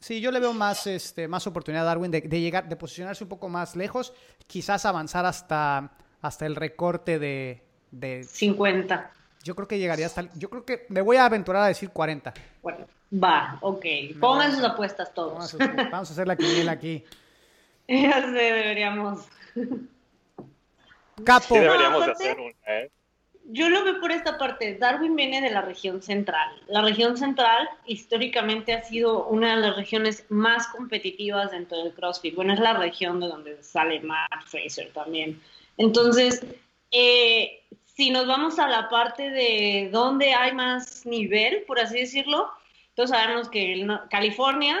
Sí, 0.00 0.20
yo 0.20 0.30
le 0.30 0.40
veo 0.40 0.52
más, 0.52 0.86
este, 0.86 1.26
más 1.26 1.46
oportunidad 1.46 1.84
a 1.84 1.86
Darwin 1.86 2.10
de, 2.10 2.20
llegar, 2.20 2.68
de 2.68 2.76
posicionarse 2.76 3.24
un 3.24 3.28
poco 3.28 3.48
más 3.48 3.74
lejos, 3.74 4.12
quizás 4.46 4.86
avanzar 4.86 5.26
hasta, 5.26 5.92
hasta 6.20 6.46
el 6.46 6.54
recorte 6.54 7.18
de, 7.18 7.64
de 7.90 8.24
50. 8.24 9.12
Yo 9.42 9.56
creo 9.56 9.66
que 9.66 9.78
llegaría 9.78 10.06
hasta, 10.06 10.32
yo 10.34 10.50
creo 10.50 10.64
que 10.64 10.86
me 10.88 11.00
voy 11.00 11.16
a 11.16 11.24
aventurar 11.24 11.62
a 11.64 11.68
decir 11.68 11.90
40. 11.90 12.32
Bueno, 12.62 12.86
va, 13.12 13.58
ok. 13.60 13.84
Pongan 14.20 14.54
sus 14.54 14.64
apuestas 14.64 15.12
todos. 15.12 15.56
Vamos 15.90 16.10
a, 16.10 16.12
hacer 16.12 16.28
la 16.28 16.36
quiniela 16.36 16.72
aquí. 16.72 17.04
ya 17.88 18.20
sé, 18.20 18.30
deberíamos. 18.30 19.26
Capo. 21.24 21.54
Sí, 21.54 21.60
deberíamos 21.60 22.06
hacer 22.08 22.38
una, 22.38 22.78
¿eh? 22.78 22.90
Yo 23.50 23.68
lo 23.70 23.82
veo 23.82 24.00
por 24.00 24.12
esta 24.12 24.36
parte. 24.36 24.76
Darwin 24.76 25.16
viene 25.16 25.40
de 25.40 25.50
la 25.50 25.62
región 25.62 26.02
central. 26.02 26.50
La 26.68 26.82
región 26.82 27.16
central 27.16 27.68
históricamente 27.86 28.74
ha 28.74 28.84
sido 28.84 29.26
una 29.26 29.56
de 29.56 29.62
las 29.62 29.76
regiones 29.76 30.24
más 30.28 30.68
competitivas 30.68 31.50
dentro 31.50 31.78
del 31.78 31.94
CrossFit. 31.94 32.34
Bueno, 32.34 32.52
es 32.52 32.60
la 32.60 32.74
región 32.74 33.20
de 33.20 33.28
donde 33.28 33.62
sale 33.62 34.00
Matt 34.00 34.44
Fraser 34.46 34.90
también. 34.92 35.40
Entonces, 35.78 36.44
eh, 36.90 37.62
si 37.84 38.10
nos 38.10 38.26
vamos 38.26 38.58
a 38.58 38.68
la 38.68 38.88
parte 38.90 39.30
de 39.30 39.88
donde 39.90 40.34
hay 40.34 40.52
más 40.52 41.06
nivel, 41.06 41.64
por 41.66 41.80
así 41.80 42.00
decirlo, 42.00 42.50
todos 42.94 43.10
sabemos 43.10 43.48
que 43.48 43.86
California 44.10 44.78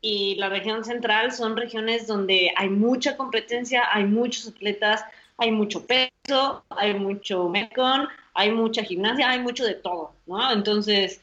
y 0.00 0.34
la 0.34 0.48
región 0.48 0.84
central 0.84 1.32
son 1.32 1.56
regiones 1.56 2.06
donde 2.08 2.52
hay 2.56 2.68
mucha 2.68 3.16
competencia, 3.16 3.84
hay 3.92 4.04
muchos 4.04 4.48
atletas, 4.48 5.04
hay 5.42 5.50
mucho 5.50 5.84
peso, 5.84 6.64
hay 6.70 6.94
mucho 6.94 7.48
mecon, 7.48 8.06
hay 8.32 8.52
mucha 8.52 8.84
gimnasia, 8.84 9.28
hay 9.28 9.40
mucho 9.40 9.64
de 9.64 9.74
todo, 9.74 10.12
¿no? 10.26 10.52
Entonces, 10.52 11.20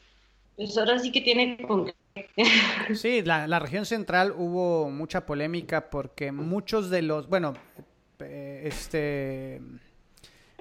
pues 0.56 0.76
ahora 0.76 0.98
sí 0.98 1.10
que 1.10 1.22
tiene 1.22 1.56
con 1.66 1.90
Sí, 2.94 3.22
la, 3.22 3.46
la, 3.46 3.58
región 3.58 3.86
central 3.86 4.34
hubo 4.36 4.90
mucha 4.90 5.24
polémica 5.24 5.88
porque 5.88 6.32
muchos 6.32 6.90
de 6.90 7.00
los, 7.00 7.30
bueno, 7.30 7.54
eh, 8.18 8.62
este 8.64 9.62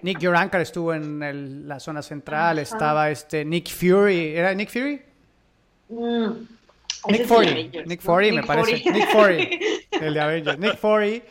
Nick 0.03 0.19
Yorankar 0.19 0.61
estuvo 0.61 0.93
en 0.93 1.67
la 1.67 1.81
zona 1.81 2.01
central, 2.01 2.59
estaba 2.59 3.11
este 3.11 3.43
Nick 3.43 3.67
Fury, 3.69 4.37
¿era 4.37 4.53
Nick 4.53 4.69
Fury? 4.69 5.01
Mm, 5.89 6.31
Nick 7.09 7.25
Fury, 7.25 7.71
Nick 7.85 7.99
Fury 7.99 8.31
me 8.31 8.43
parece, 8.43 8.89
Nick 8.89 9.09
Fury, 9.09 9.59
el 9.91 10.13
de 10.13 10.21
Avengers, 10.21 10.59
Nick 10.59 10.77
Fury 10.77 11.23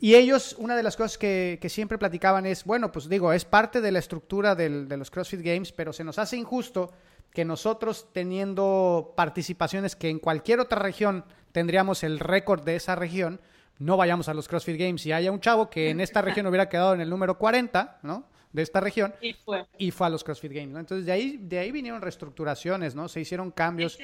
y 0.00 0.14
ellos, 0.14 0.54
una 0.58 0.76
de 0.76 0.82
las 0.82 0.96
cosas 0.96 1.18
que, 1.18 1.58
siempre 1.68 1.98
platicaban 1.98 2.46
es, 2.46 2.64
bueno, 2.64 2.92
pues 2.92 3.08
digo, 3.08 3.32
es 3.32 3.44
parte 3.44 3.80
de 3.80 3.92
la 3.92 3.98
estructura 3.98 4.54
de 4.54 4.96
los 4.96 5.10
CrossFit 5.10 5.42
Games, 5.42 5.72
pero 5.72 5.92
se 5.92 6.04
nos 6.04 6.18
hace 6.18 6.36
injusto 6.36 6.92
que 7.32 7.44
nosotros 7.44 8.08
teniendo 8.12 9.12
participaciones 9.16 9.96
que 9.96 10.08
en 10.08 10.18
cualquier 10.18 10.60
otra 10.60 10.78
región 10.80 11.24
tendríamos 11.52 12.02
el 12.02 12.18
récord 12.18 12.62
de 12.64 12.76
esa 12.76 12.94
región, 12.94 13.40
no 13.78 13.96
vayamos 13.96 14.28
a 14.28 14.34
los 14.34 14.48
CrossFit 14.48 14.78
Games 14.78 15.06
y 15.06 15.12
haya 15.12 15.30
un 15.30 15.40
chavo 15.40 15.70
que 15.70 15.90
en 15.90 16.00
esta 16.00 16.22
región 16.22 16.46
hubiera 16.46 16.68
quedado 16.68 16.94
en 16.94 17.00
el 17.00 17.10
número 17.10 17.38
40, 17.38 18.00
¿no? 18.02 18.26
De 18.52 18.62
esta 18.62 18.80
región. 18.80 19.14
Y 19.20 19.34
fue. 19.34 19.66
Y 19.76 19.90
fue 19.90 20.06
a 20.06 20.10
los 20.10 20.24
CrossFit 20.24 20.52
Games, 20.52 20.70
¿no? 20.70 20.80
Entonces 20.80 21.06
de 21.06 21.12
ahí, 21.12 21.36
de 21.40 21.58
ahí 21.58 21.70
vinieron 21.70 22.00
reestructuraciones, 22.00 22.94
¿no? 22.94 23.08
Se 23.08 23.20
hicieron 23.20 23.50
cambios. 23.50 23.98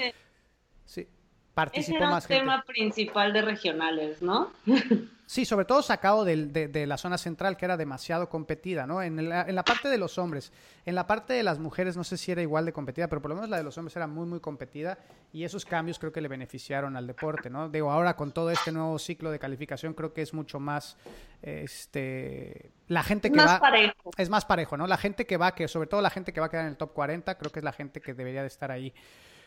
sí, 0.85 1.09
participó 1.55 1.97
ese 1.97 2.05
era 2.05 2.11
más 2.11 2.31
el 2.31 2.39
tema 2.41 2.65
principal 2.67 3.33
de 3.33 3.43
regionales, 3.43 4.21
¿no? 4.21 4.51
Sí, 5.27 5.47
sobre 5.47 5.65
todo 5.65 5.81
sacado 5.81 6.25
de, 6.25 6.85
la 6.87 6.99
zona 6.99 7.17
central, 7.17 7.57
que 7.57 7.65
era 7.65 7.79
demasiado 7.79 8.29
competida, 8.29 8.87
¿no? 8.87 9.03
En 9.03 9.29
la, 9.29 9.43
en 9.43 9.55
la, 9.55 9.65
parte 9.65 9.89
de 9.89 9.97
los 9.97 10.19
hombres. 10.19 10.53
En 10.85 10.95
la 10.95 11.07
parte 11.07 11.33
de 11.33 11.43
las 11.43 11.59
mujeres 11.59 11.97
no 11.97 12.05
sé 12.05 12.19
si 12.19 12.31
era 12.31 12.43
igual 12.43 12.67
de 12.67 12.75
competida, 12.75 13.09
pero 13.09 13.23
por 13.23 13.31
lo 13.31 13.37
menos 13.37 13.49
la 13.49 13.57
de 13.57 13.63
los 13.63 13.77
hombres 13.79 13.97
era 13.97 14.07
muy, 14.07 14.27
muy 14.27 14.41
competida 14.41 14.99
y 15.33 15.45
esos 15.45 15.65
cambios 15.65 15.99
creo 15.99 16.13
que 16.13 16.21
le 16.21 16.29
beneficiaron 16.29 16.95
al 16.95 17.07
deporte, 17.07 17.49
¿no? 17.49 17.71
Digo, 17.71 17.91
ahora 17.91 18.17
con 18.17 18.33
todo 18.33 18.51
este 18.51 18.71
nuevo 18.71 18.99
ciclo 18.99 19.31
de 19.31 19.39
calificación 19.39 19.95
creo 19.95 20.13
que 20.13 20.21
es 20.21 20.35
mucho 20.35 20.61
más, 20.61 20.99
este, 21.41 22.71
la 22.89 23.03
gente 23.03 23.31
que 23.31 23.37
más 23.37 23.55
va... 23.55 23.61
Parejo. 23.61 24.11
Es 24.19 24.29
más 24.29 24.45
parejo, 24.45 24.77
¿no? 24.77 24.87
La 24.87 24.99
gente 24.99 25.27
que 25.27 25.39
va, 25.39 25.55
que 25.55 25.69
sobre 25.69 25.89
todo 25.89 26.03
la 26.03 26.11
gente 26.11 26.35
que 26.35 26.41
va 26.41 26.47
a 26.47 26.51
quedar 26.51 26.67
en 26.67 26.73
el 26.73 26.77
top 26.77 26.93
40, 26.93 27.39
creo 27.39 27.51
que 27.51 27.61
es 27.61 27.65
la 27.65 27.73
gente 27.73 28.03
que 28.03 28.13
debería 28.13 28.43
de 28.43 28.49
estar 28.49 28.71
ahí. 28.71 28.93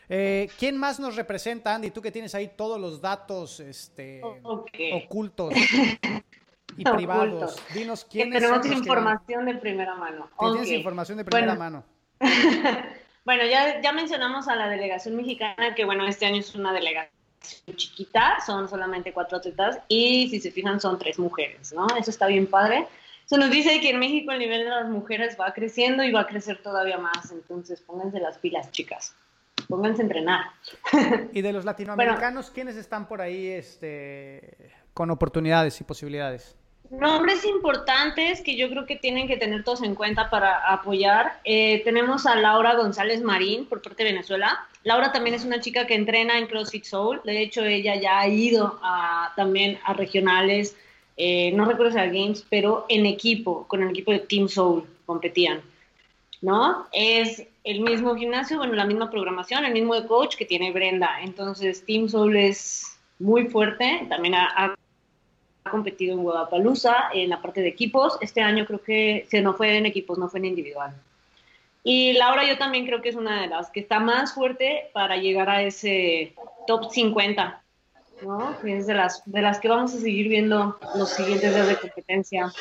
Eh, 0.10 0.50
¿Quién 0.58 0.78
más 0.78 1.00
nos 1.00 1.16
representa, 1.16 1.76
Andy? 1.76 1.92
Tú 1.92 2.02
que 2.02 2.12
tienes 2.12 2.34
ahí 2.34 2.52
todos 2.56 2.80
los 2.80 3.02
datos 3.02 3.60
este, 3.60 4.22
ocultos 4.44 5.54
y 6.78 6.84
privados. 6.84 7.62
Dinos 7.74 8.06
quién 8.10 8.34
es. 8.34 8.42
Tenemos 8.42 8.66
información 8.66 9.46
de 9.46 9.56
primera 9.56 9.96
mano. 9.96 10.30
Tienes 10.40 10.72
información 10.72 11.18
de 11.18 11.26
primera 11.26 11.56
mano. 11.56 11.84
bueno, 13.26 13.46
ya, 13.46 13.82
ya 13.82 13.92
mencionamos 13.92 14.48
a 14.48 14.56
la 14.56 14.70
delegación 14.70 15.16
mexicana, 15.16 15.76
que 15.76 15.84
bueno, 15.84 16.08
este 16.08 16.26
año 16.26 16.40
es 16.40 16.56
una 16.56 16.72
delegación 16.72 17.12
chiquita, 17.76 18.38
son 18.46 18.68
solamente 18.68 19.14
cuatro 19.14 19.38
atletas 19.38 19.80
y 19.88 20.30
si 20.30 20.40
se 20.40 20.52
fijan 20.52 20.80
son 20.80 20.98
tres 20.98 21.20
mujeres, 21.20 21.74
¿no? 21.74 21.86
Eso 21.98 22.12
está 22.12 22.28
bien 22.28 22.48
padre. 22.48 22.88
Se 23.26 23.38
nos 23.38 23.52
dice 23.52 23.82
que 23.82 23.90
en 23.90 24.00
México 24.00 24.32
el 24.32 24.40
nivel 24.40 24.64
de 24.64 24.70
las 24.70 24.88
mujeres 24.88 25.38
va 25.40 25.54
creciendo 25.54 26.02
y 26.04 26.14
va 26.14 26.22
a 26.22 26.28
crecer 26.28 26.62
todavía 26.64 26.98
más, 26.98 27.30
entonces 27.32 27.82
pónganse 27.82 28.22
las 28.22 28.38
pilas, 28.38 28.72
chicas 28.72 29.14
pónganse 29.68 30.02
a 30.02 30.06
entrenar. 30.06 30.46
Y 31.34 31.42
de 31.42 31.54
los 31.54 31.66
latinoamericanos, 31.66 32.52
¿quiénes 32.52 32.76
están 32.76 33.08
por 33.08 33.22
ahí 33.22 33.48
este, 33.48 34.72
con 34.94 35.12
oportunidades 35.12 35.80
y 35.82 35.84
posibilidades? 35.84 36.56
Nombres 36.90 37.44
importantes 37.44 38.42
que 38.42 38.56
yo 38.56 38.70
creo 38.70 38.86
que 38.86 38.96
tienen 38.96 39.28
que 39.28 39.36
tener 39.36 39.64
todos 39.66 39.84
en 39.84 39.94
cuenta 39.94 40.30
para 40.30 40.72
apoyar. 40.72 41.40
Eh, 41.44 41.82
tenemos 41.84 42.26
a 42.26 42.36
Laura 42.36 42.76
González 42.76 43.22
Marín 43.22 43.66
por 43.66 43.82
parte 43.82 44.04
de 44.04 44.12
Venezuela. 44.12 44.66
Laura 44.84 45.12
también 45.12 45.36
es 45.36 45.44
una 45.44 45.60
chica 45.60 45.86
que 45.86 45.96
entrena 45.96 46.38
en 46.38 46.48
CrossFit 46.48 46.86
Soul. 46.86 47.20
De 47.26 47.42
hecho, 47.42 47.64
ella 47.64 47.96
ya 48.00 48.20
ha 48.20 48.28
ido 48.30 48.80
a, 48.82 49.34
también 49.36 49.80
a 49.84 49.94
regionales, 49.94 50.78
eh, 51.18 51.52
no 51.54 51.66
recuerdo 51.66 51.92
si 51.92 52.00
a 52.00 52.06
Games, 52.06 52.46
pero 52.50 52.86
en 52.88 53.06
equipo, 53.06 53.68
con 53.68 53.84
el 53.84 53.90
equipo 53.90 54.12
de 54.12 54.20
Team 54.20 54.48
Soul 54.48 54.86
competían. 55.06 55.62
¿No? 56.42 56.88
Es 56.94 57.44
el 57.68 57.82
mismo 57.82 58.16
gimnasio, 58.16 58.58
bueno, 58.58 58.74
la 58.74 58.86
misma 58.86 59.12
programación, 59.12 59.66
el 59.66 59.74
mismo 59.74 59.94
coach 60.08 60.38
que 60.38 60.46
tiene 60.46 60.72
Brenda. 60.72 61.20
Entonces, 61.22 61.86
Team 61.86 62.08
Soul 62.08 62.38
es 62.38 62.98
muy 63.20 63.48
fuerte. 63.48 64.06
También 64.08 64.36
ha 64.36 64.74
competido 65.70 66.14
en 66.14 66.24
Guadalajara 66.24 67.10
en 67.14 67.30
la 67.30 67.42
parte 67.42 67.60
de 67.60 67.68
equipos. 67.68 68.18
Este 68.22 68.42
año 68.42 68.66
creo 68.66 68.82
que 68.82 69.28
se 69.30 69.42
no 69.42 69.54
fue 69.54 69.76
en 69.76 69.86
equipos, 69.86 70.18
no 70.18 70.30
fue 70.30 70.40
en 70.40 70.46
individual. 70.46 70.96
Y 71.84 72.14
Laura 72.14 72.48
yo 72.48 72.58
también 72.58 72.86
creo 72.86 73.02
que 73.02 73.10
es 73.10 73.16
una 73.16 73.42
de 73.42 73.48
las 73.48 73.70
que 73.70 73.82
está 73.82 74.00
más 74.00 74.34
fuerte 74.34 74.90
para 74.94 75.18
llegar 75.18 75.50
a 75.50 75.62
ese 75.62 76.34
top 76.68 76.90
50. 76.90 77.62
¿No? 78.22 78.58
Es 78.64 78.88
de 78.88 78.94
las, 78.94 79.22
de 79.26 79.42
las 79.42 79.60
que 79.60 79.68
vamos 79.68 79.94
a 79.94 80.00
seguir 80.00 80.28
viendo 80.28 80.78
los 80.96 81.10
siguientes 81.10 81.54
días 81.54 81.68
de 81.68 81.76
competencia. 81.78 82.54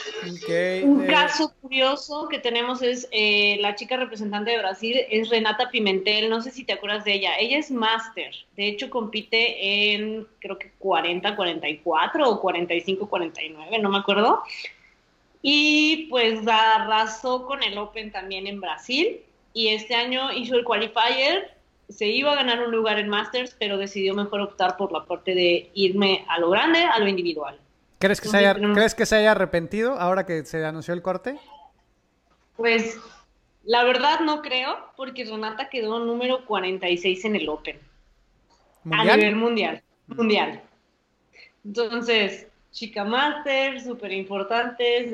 Un 0.84 1.04
eh, 1.04 1.06
caso 1.06 1.52
curioso 1.60 2.28
que 2.28 2.38
tenemos 2.38 2.82
es 2.82 3.08
eh, 3.10 3.58
la 3.60 3.74
chica 3.74 3.96
representante 3.96 4.50
de 4.50 4.58
Brasil, 4.58 5.00
es 5.10 5.28
Renata 5.28 5.70
Pimentel, 5.70 6.28
no 6.28 6.42
sé 6.42 6.50
si 6.50 6.64
te 6.64 6.74
acuerdas 6.74 7.04
de 7.04 7.14
ella, 7.14 7.32
ella 7.38 7.58
es 7.58 7.70
máster, 7.70 8.34
de 8.56 8.68
hecho 8.68 8.90
compite 8.90 9.94
en 9.94 10.26
creo 10.40 10.58
que 10.58 10.72
40, 10.78 11.36
44 11.36 12.28
o 12.28 12.40
45, 12.40 13.08
49, 13.08 13.78
no 13.78 13.90
me 13.90 13.98
acuerdo. 13.98 14.42
Y 15.42 16.08
pues 16.10 16.40
arrasó 16.48 17.46
con 17.46 17.62
el 17.62 17.78
Open 17.78 18.10
también 18.10 18.46
en 18.46 18.60
Brasil 18.60 19.20
y 19.52 19.68
este 19.68 19.94
año 19.94 20.32
hizo 20.32 20.56
el 20.56 20.64
qualifier 20.64 21.55
se 21.88 22.06
iba 22.06 22.32
a 22.32 22.36
ganar 22.36 22.62
un 22.62 22.72
lugar 22.72 22.98
en 22.98 23.08
Masters, 23.08 23.56
pero 23.58 23.78
decidió 23.78 24.14
mejor 24.14 24.40
optar 24.40 24.76
por 24.76 24.92
la 24.92 25.04
parte 25.04 25.34
de 25.34 25.70
irme 25.74 26.24
a 26.28 26.38
lo 26.38 26.50
grande, 26.50 26.80
a 26.80 26.98
lo 26.98 27.08
individual. 27.08 27.58
¿Crees 27.98 28.20
que, 28.20 28.28
se 28.28 28.36
haya, 28.36 28.54
¿crees 28.54 28.94
que 28.94 29.06
se 29.06 29.16
haya 29.16 29.32
arrepentido 29.32 29.98
ahora 29.98 30.26
que 30.26 30.44
se 30.44 30.64
anunció 30.64 30.92
el 30.92 31.02
corte? 31.02 31.38
Pues 32.56 32.98
la 33.64 33.84
verdad 33.84 34.20
no 34.20 34.42
creo, 34.42 34.76
porque 34.96 35.24
Renata 35.24 35.68
quedó 35.68 35.98
número 35.98 36.44
46 36.44 37.24
en 37.24 37.36
el 37.36 37.48
Open. 37.48 37.78
A 38.90 39.04
nivel 39.04 39.36
mundial. 39.36 39.82
Mundial. 40.06 40.62
Entonces, 41.64 42.46
chica 42.70 43.04
Masters, 43.04 43.84
súper 43.84 44.12
importante. 44.12 45.10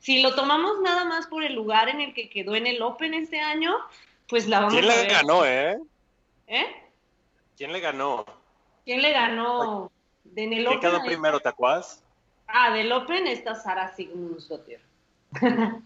si 0.00 0.22
lo 0.22 0.34
tomamos 0.34 0.80
nada 0.82 1.04
más 1.04 1.26
por 1.26 1.44
el 1.44 1.54
lugar 1.54 1.88
en 1.88 2.00
el 2.00 2.14
que 2.14 2.28
quedó 2.28 2.56
en 2.56 2.66
el 2.66 2.82
Open 2.82 3.14
este 3.14 3.38
año, 3.38 3.76
pues 4.28 4.46
la 4.46 4.60
vamos 4.60 4.74
¿Quién 4.74 4.86
le 4.86 5.06
ganó, 5.06 5.44
eh? 5.44 5.78
¿Eh? 6.46 6.66
¿Quién 7.56 7.72
le 7.72 7.80
ganó? 7.80 8.24
¿Quién 8.84 9.02
le 9.02 9.12
ganó? 9.12 9.90
De 10.24 10.44
en 10.44 10.52
el 10.52 10.66
¿Quién 10.66 10.80
quedó 10.80 11.02
primero, 11.02 11.40
te 11.40 11.48
acuerdas? 11.48 12.02
Ah, 12.46 12.72
del 12.72 12.90
Open 12.92 13.26
está 13.26 13.54
Sara 13.54 13.94
Sigmundsdóttir. 13.94 14.80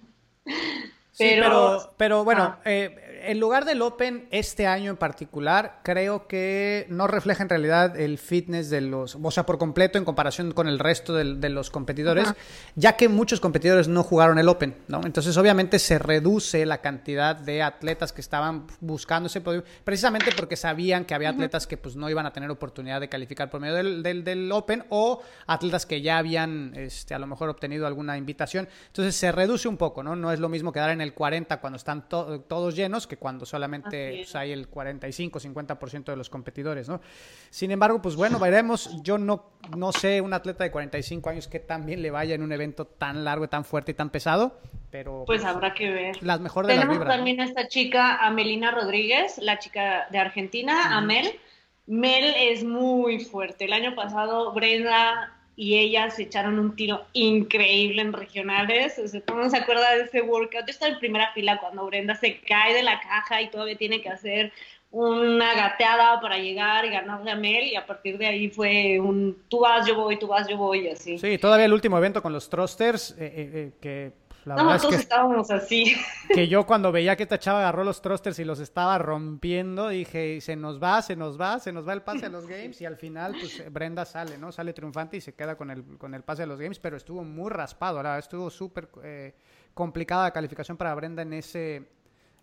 pero, 1.19 1.95
pero, 1.97 2.25
bueno, 2.25 2.57
ah. 2.59 2.61
eh, 2.65 3.12
el 3.25 3.39
lugar 3.39 3.65
del 3.65 3.83
Open 3.83 4.27
este 4.31 4.67
año 4.67 4.91
en 4.91 4.97
particular 4.97 5.81
creo 5.83 6.27
que 6.27 6.87
no 6.89 7.07
refleja 7.07 7.43
en 7.43 7.49
realidad 7.49 7.99
el 7.99 8.19
fitness 8.19 8.71
de 8.71 8.81
los, 8.81 9.17
o 9.21 9.31
sea, 9.31 9.47
por 9.47 9.59
completo 9.59 9.99
en 9.99 10.05
comparación 10.05 10.53
con 10.53 10.69
el 10.69 10.79
resto 10.79 11.15
de, 11.15 11.49
los 11.49 11.71
competidores, 11.71 12.33
ya 12.75 12.97
que 12.97 13.09
muchos 13.09 13.41
competidores 13.41 13.89
no 13.89 14.03
jugaron 14.03 14.39
el 14.39 14.49
Open, 14.49 14.77
¿no? 14.89 15.01
Entonces 15.05 15.37
obviamente 15.37 15.79
se 15.79 15.99
reduce 15.99 16.65
la 16.67 16.79
cantidad 16.79 17.37
de 17.37 17.63
atletas 17.63 18.13
que 18.13 18.21
estaban 18.21 18.67
buscando 18.81 19.27
ese 19.27 19.41
podio, 19.41 19.65
precisamente 19.85 20.31
porque 20.37 20.57
sabían 20.57 21.05
que 21.05 21.15
había 21.15 21.31
atletas 21.31 21.67
que 21.67 21.77
pues 21.77 21.97
no 21.97 22.09
iban 22.09 22.27
a 22.27 22.33
tener 22.33 22.51
oportunidad 22.51 23.01
de 23.01 23.09
calificar 23.09 23.51
por 23.51 23.61
medio 23.61 23.75
del, 23.75 24.03
del, 24.03 24.53
Open 24.53 24.85
o 24.89 25.23
atletas 25.47 25.87
que 25.87 26.03
ya 26.03 26.19
habían 26.19 26.73
este, 26.75 27.15
a 27.15 27.19
lo 27.19 27.27
mejor 27.27 27.49
obtenido 27.49 27.87
alguna 27.87 28.17
invitación. 28.17 28.69
Entonces 28.89 29.15
se 29.15 29.33
reduce 29.33 29.69
un 29.69 29.77
poco, 29.77 30.03
¿no? 30.03 30.17
No 30.17 30.33
es 30.33 30.41
lo 30.41 30.49
mismo 30.49 30.73
quedar 30.73 30.91
en 30.91 31.01
el 31.01 31.15
40 31.15 31.61
cuando 31.61 31.77
están 31.77 32.09
todos 32.09 32.75
llenos 32.75 33.07
que 33.13 33.19
cuando 33.19 33.45
solamente 33.45 34.23
pues, 34.23 34.35
hay 34.37 34.53
el 34.53 34.69
45, 34.69 35.39
50% 35.39 36.05
de 36.05 36.17
los 36.17 36.31
competidores, 36.31 36.89
¿no? 36.89 37.03
Sin 37.51 37.71
embargo, 37.71 38.01
pues 38.01 38.17
bueno, 38.17 38.39
veremos. 38.39 39.03
Yo 39.03 39.19
no, 39.19 39.51
no 39.77 39.93
sé 39.93 40.23
un 40.23 40.33
atleta 40.33 40.65
de 40.65 40.71
45 40.71 41.29
años 41.29 41.47
que 41.47 41.61
también 41.61 42.01
le 42.01 42.11
vaya 42.11 42.35
en 42.35 42.43
un 42.43 42.53
evento 42.53 42.87
tan 42.87 43.23
largo, 43.23 43.51
tan 43.51 43.67
fuerte 43.67 43.93
y 43.93 43.95
tan 43.95 44.09
pesado, 44.09 44.59
pero... 44.91 45.25
Pues, 45.27 45.43
pues 45.43 45.45
habrá 45.45 45.75
que 45.75 45.91
ver. 45.91 46.23
Las 46.23 46.41
mejores 46.41 46.69
de 46.69 46.81
Tenemos 46.81 47.07
también 47.07 47.39
a 47.43 47.45
esta 47.45 47.69
chica, 47.69 48.17
Amelina 48.17 48.71
Rodríguez, 48.71 49.37
la 49.37 49.59
chica 49.59 50.07
de 50.11 50.17
Argentina, 50.17 50.97
Amel. 50.97 51.39
Mel 51.87 52.33
es 52.39 52.65
muy 52.65 53.23
fuerte. 53.23 53.67
El 53.67 53.75
año 53.75 53.95
pasado 53.95 54.55
Brenda 54.55 55.37
y 55.63 55.79
ellas 55.79 56.17
se 56.17 56.25
echaron 56.25 56.59
un 56.59 56.75
tiro 56.75 57.05
increíble 57.13 58.03
en 58.03 58.13
regionales. 58.13 58.99
O 58.99 59.07
sea, 59.07 59.21
¿Cómo 59.21 59.49
se 59.49 59.59
acuerda 59.59 59.95
de 59.95 60.03
ese 60.03 60.21
workout? 60.21 60.67
Yo 60.67 60.73
estaba 60.73 60.91
en 60.91 60.99
primera 60.99 61.33
fila 61.35 61.61
cuando 61.61 61.87
Brenda 61.87 62.17
se 62.17 62.41
cae 62.41 62.75
de 62.75 62.83
la 62.83 62.99
caja 62.99 63.41
y 63.41 63.49
todavía 63.49 63.77
tiene 63.77 64.03
que 64.03 64.09
hacer 64.09 64.53
una 64.91 65.55
gateada 65.55 66.21
para 66.21 66.37
llegar 66.37 66.85
y 66.85 66.91
ganarle 66.91 67.31
a 67.31 67.37
Mel 67.37 67.69
y 67.69 67.77
a 67.77 67.87
partir 67.87 68.19
de 68.19 68.27
ahí 68.27 68.51
fue 68.51 68.99
un 68.99 69.39
tú 69.49 69.61
vas, 69.61 69.87
yo 69.87 69.95
voy, 69.95 70.19
tú 70.19 70.27
vas, 70.27 70.49
yo 70.49 70.57
voy, 70.57 70.89
así. 70.89 71.17
Sí, 71.17 71.39
todavía 71.39 71.67
el 71.67 71.73
último 71.73 71.97
evento 71.97 72.21
con 72.23 72.33
los 72.33 72.51
thrusters, 72.51 73.13
eh, 73.13 73.15
eh, 73.21 73.51
eh, 73.55 73.73
que 73.81 74.13
la 74.45 74.57
no, 74.57 74.77
todos 74.79 74.95
estábamos 74.95 75.51
así. 75.51 75.95
Que 76.35 76.49
yo 76.49 76.65
cuando 76.65 76.93
veía 76.93 77.17
que 77.17 77.25
esta 77.25 77.39
chava 77.39 77.61
agarró 77.61 77.85
los 77.85 78.01
thrusters 78.01 78.39
y 78.39 78.45
los 78.45 78.59
estaba 78.61 78.99
rompiendo, 78.99 79.89
dije, 79.89 80.41
se 80.41 80.57
nos 80.57 80.83
va, 80.83 81.03
se 81.03 81.15
nos 81.15 81.41
va, 81.41 81.59
se 81.59 81.73
nos 81.73 81.87
va 81.87 81.93
el 81.93 82.03
pase 82.03 82.27
a 82.27 82.29
los 82.29 82.47
games 82.47 82.81
y 82.81 82.87
al 82.87 82.97
final 82.97 83.35
pues 83.39 83.63
Brenda 83.73 84.05
sale, 84.05 84.39
¿no? 84.39 84.51
Sale 84.51 84.73
triunfante 84.73 85.19
y 85.19 85.21
se 85.21 85.35
queda 85.35 85.57
con 85.57 85.71
el, 85.71 85.85
con 85.99 86.15
el 86.15 86.23
pase 86.23 86.45
a 86.45 86.47
los 86.47 86.61
games, 86.61 86.79
pero 86.79 86.97
estuvo 86.97 87.23
muy 87.23 87.51
raspado, 87.51 87.99
ahora 87.99 88.19
estuvo 88.19 88.49
súper 88.51 88.89
eh, 89.03 89.35
complicada 89.75 90.25
la 90.25 90.31
calificación 90.33 90.77
para 90.77 90.95
Brenda 90.95 91.23
en 91.23 91.33
ese 91.35 91.83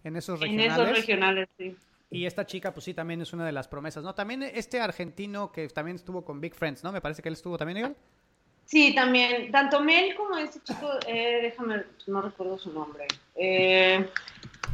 en 0.03 0.15
esos 0.15 0.39
regionales. 0.39 0.77
En 0.77 0.81
esos 0.81 0.97
regionales, 0.97 1.49
sí. 1.57 1.75
Y 2.11 2.25
esta 2.25 2.45
chica, 2.45 2.73
pues 2.73 2.85
sí, 2.85 2.93
también 2.93 3.21
es 3.21 3.33
una 3.33 3.45
de 3.45 3.51
las 3.51 3.67
promesas, 3.67 4.03
¿no? 4.03 4.15
También 4.15 4.41
este 4.41 4.79
argentino 4.79 5.51
que 5.51 5.67
también 5.67 5.95
estuvo 5.95 6.23
con 6.25 6.41
Big 6.41 6.55
Friends, 6.55 6.83
¿no? 6.83 6.91
Me 6.91 7.01
parece 7.01 7.21
que 7.21 7.29
él 7.29 7.33
estuvo 7.33 7.57
también 7.57 7.77
igual. 7.77 7.95
Sí, 8.69 8.93
también, 8.93 9.51
tanto 9.51 9.81
Mel 9.81 10.13
como 10.13 10.37
ese 10.37 10.61
chico, 10.61 10.91
eh, 11.07 11.39
déjame, 11.41 11.83
no 12.05 12.21
recuerdo 12.21 12.59
su 12.59 12.71
nombre. 12.71 13.07
Eh, 13.35 14.07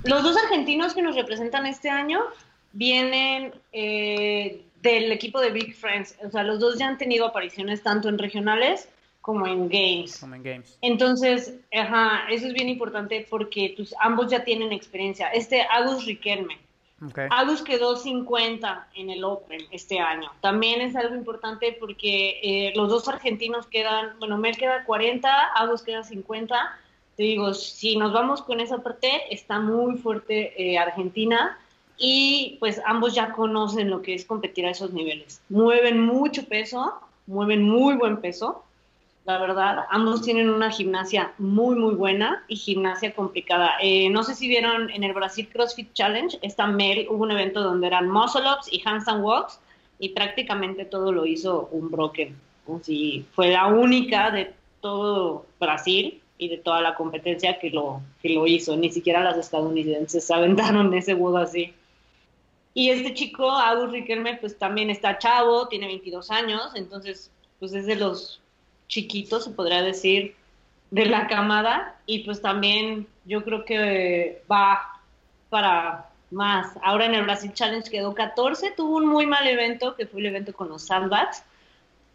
los 0.03 0.21
dos 0.21 0.36
argentinos 0.36 0.93
que 0.93 1.01
nos 1.01 1.15
representan 1.15 1.65
este 1.65 1.89
año 1.89 2.19
vienen 2.73 3.53
eh, 3.71 4.65
del 4.81 5.13
equipo 5.13 5.39
de 5.39 5.51
Big 5.51 5.75
Friends. 5.75 6.17
O 6.21 6.29
sea, 6.29 6.43
los 6.43 6.60
dos 6.60 6.77
ya 6.77 6.89
han 6.89 6.97
tenido 6.97 7.25
apariciones 7.25 7.84
tanto 7.84 8.10
en 8.10 8.17
regionales 8.17 8.89
como 9.21 9.47
en 9.47 9.69
games. 9.69 10.19
Como 10.19 10.36
en 10.36 10.43
games. 10.43 10.77
Entonces, 10.81 11.53
ajá, 11.73 12.27
eso 12.29 12.47
es 12.47 12.53
bien 12.53 12.67
importante 12.67 13.25
porque 13.29 13.75
pues, 13.77 13.95
ambos 14.01 14.29
ya 14.29 14.43
tienen 14.43 14.73
experiencia. 14.73 15.29
Este 15.29 15.62
Agus 15.71 16.05
Riquelme, 16.05 16.58
Okay. 17.09 17.27
Agus 17.31 17.61
quedó 17.61 17.95
50 17.95 18.87
en 18.95 19.09
el 19.09 19.23
Open 19.23 19.61
este 19.71 19.99
año. 19.99 20.31
También 20.41 20.81
es 20.81 20.95
algo 20.95 21.15
importante 21.15 21.75
porque 21.79 22.39
eh, 22.41 22.73
los 22.75 22.89
dos 22.89 23.07
argentinos 23.07 23.67
quedan, 23.67 24.17
bueno, 24.19 24.37
Mel 24.37 24.57
queda 24.57 24.83
40, 24.85 25.29
Agus 25.55 25.81
queda 25.81 26.03
50. 26.03 26.77
Te 27.15 27.23
digo, 27.23 27.53
si 27.53 27.97
nos 27.97 28.13
vamos 28.13 28.41
con 28.41 28.59
esa 28.59 28.79
parte, 28.79 29.09
está 29.29 29.59
muy 29.59 29.97
fuerte 29.97 30.53
eh, 30.61 30.77
Argentina 30.77 31.57
y 31.97 32.57
pues 32.59 32.81
ambos 32.85 33.15
ya 33.15 33.31
conocen 33.31 33.89
lo 33.89 34.01
que 34.01 34.13
es 34.15 34.25
competir 34.25 34.65
a 34.65 34.71
esos 34.71 34.91
niveles. 34.91 35.41
Mueven 35.49 36.01
mucho 36.05 36.45
peso, 36.45 36.99
mueven 37.27 37.63
muy 37.63 37.95
buen 37.95 38.17
peso 38.17 38.65
la 39.25 39.39
verdad. 39.39 39.85
Ambos 39.89 40.21
tienen 40.21 40.49
una 40.49 40.71
gimnasia 40.71 41.33
muy, 41.39 41.75
muy 41.75 41.95
buena 41.95 42.43
y 42.47 42.55
gimnasia 42.55 43.13
complicada. 43.13 43.71
Eh, 43.81 44.09
no 44.09 44.23
sé 44.23 44.35
si 44.35 44.47
vieron 44.47 44.89
en 44.91 45.03
el 45.03 45.13
Brasil 45.13 45.49
CrossFit 45.51 45.93
Challenge, 45.93 46.38
esta 46.43 46.67
Mel, 46.67 47.07
hubo 47.09 47.23
un 47.23 47.31
evento 47.31 47.63
donde 47.63 47.88
eran 47.88 48.07
muscle 48.07 48.43
ups 48.43 48.71
y 48.71 48.81
handstand 48.85 49.23
walks 49.23 49.59
y 49.97 50.09
prácticamente 50.09 50.85
todo 50.85 51.11
lo 51.11 51.25
hizo 51.25 51.69
un 51.71 51.89
broken. 51.89 52.35
Fue 53.33 53.49
la 53.49 53.67
única 53.67 54.31
de 54.31 54.53
todo 54.81 55.45
Brasil 55.59 56.21
y 56.38 56.49
de 56.49 56.57
toda 56.57 56.81
la 56.81 56.95
competencia 56.95 57.59
que 57.59 57.71
lo, 57.71 58.01
que 58.21 58.29
lo 58.29 58.45
hizo. 58.45 58.77
Ni 58.77 58.91
siquiera 58.91 59.23
las 59.23 59.38
estadounidenses 59.38 60.29
aventaron 60.29 60.93
ese 60.93 61.15
vuelo 61.15 61.39
así. 61.39 61.73
Y 62.73 62.89
este 62.89 63.13
chico, 63.13 63.49
Agus 63.49 63.91
Riquelme, 63.91 64.35
pues 64.35 64.57
también 64.57 64.89
está 64.89 65.17
chavo, 65.17 65.67
tiene 65.67 65.88
22 65.88 66.29
años, 66.29 66.61
entonces 66.75 67.31
pues 67.57 67.73
es 67.73 67.85
de 67.85 67.95
los 67.95 68.41
chiquito, 68.87 69.39
se 69.39 69.51
podría 69.51 69.81
decir, 69.81 70.35
de 70.91 71.05
la 71.05 71.27
camada 71.27 71.95
y 72.05 72.19
pues 72.19 72.41
también 72.41 73.07
yo 73.25 73.43
creo 73.43 73.65
que 73.65 74.43
va 74.51 75.01
para 75.49 76.09
más. 76.31 76.73
Ahora 76.83 77.05
en 77.05 77.15
el 77.15 77.23
Brasil 77.23 77.51
Challenge 77.53 77.89
quedó 77.89 78.13
14, 78.13 78.71
tuvo 78.71 78.97
un 78.97 79.07
muy 79.07 79.25
mal 79.25 79.47
evento 79.47 79.95
que 79.95 80.05
fue 80.05 80.21
el 80.21 80.27
evento 80.27 80.53
con 80.53 80.69
los 80.69 80.83
Sandbats, 80.83 81.43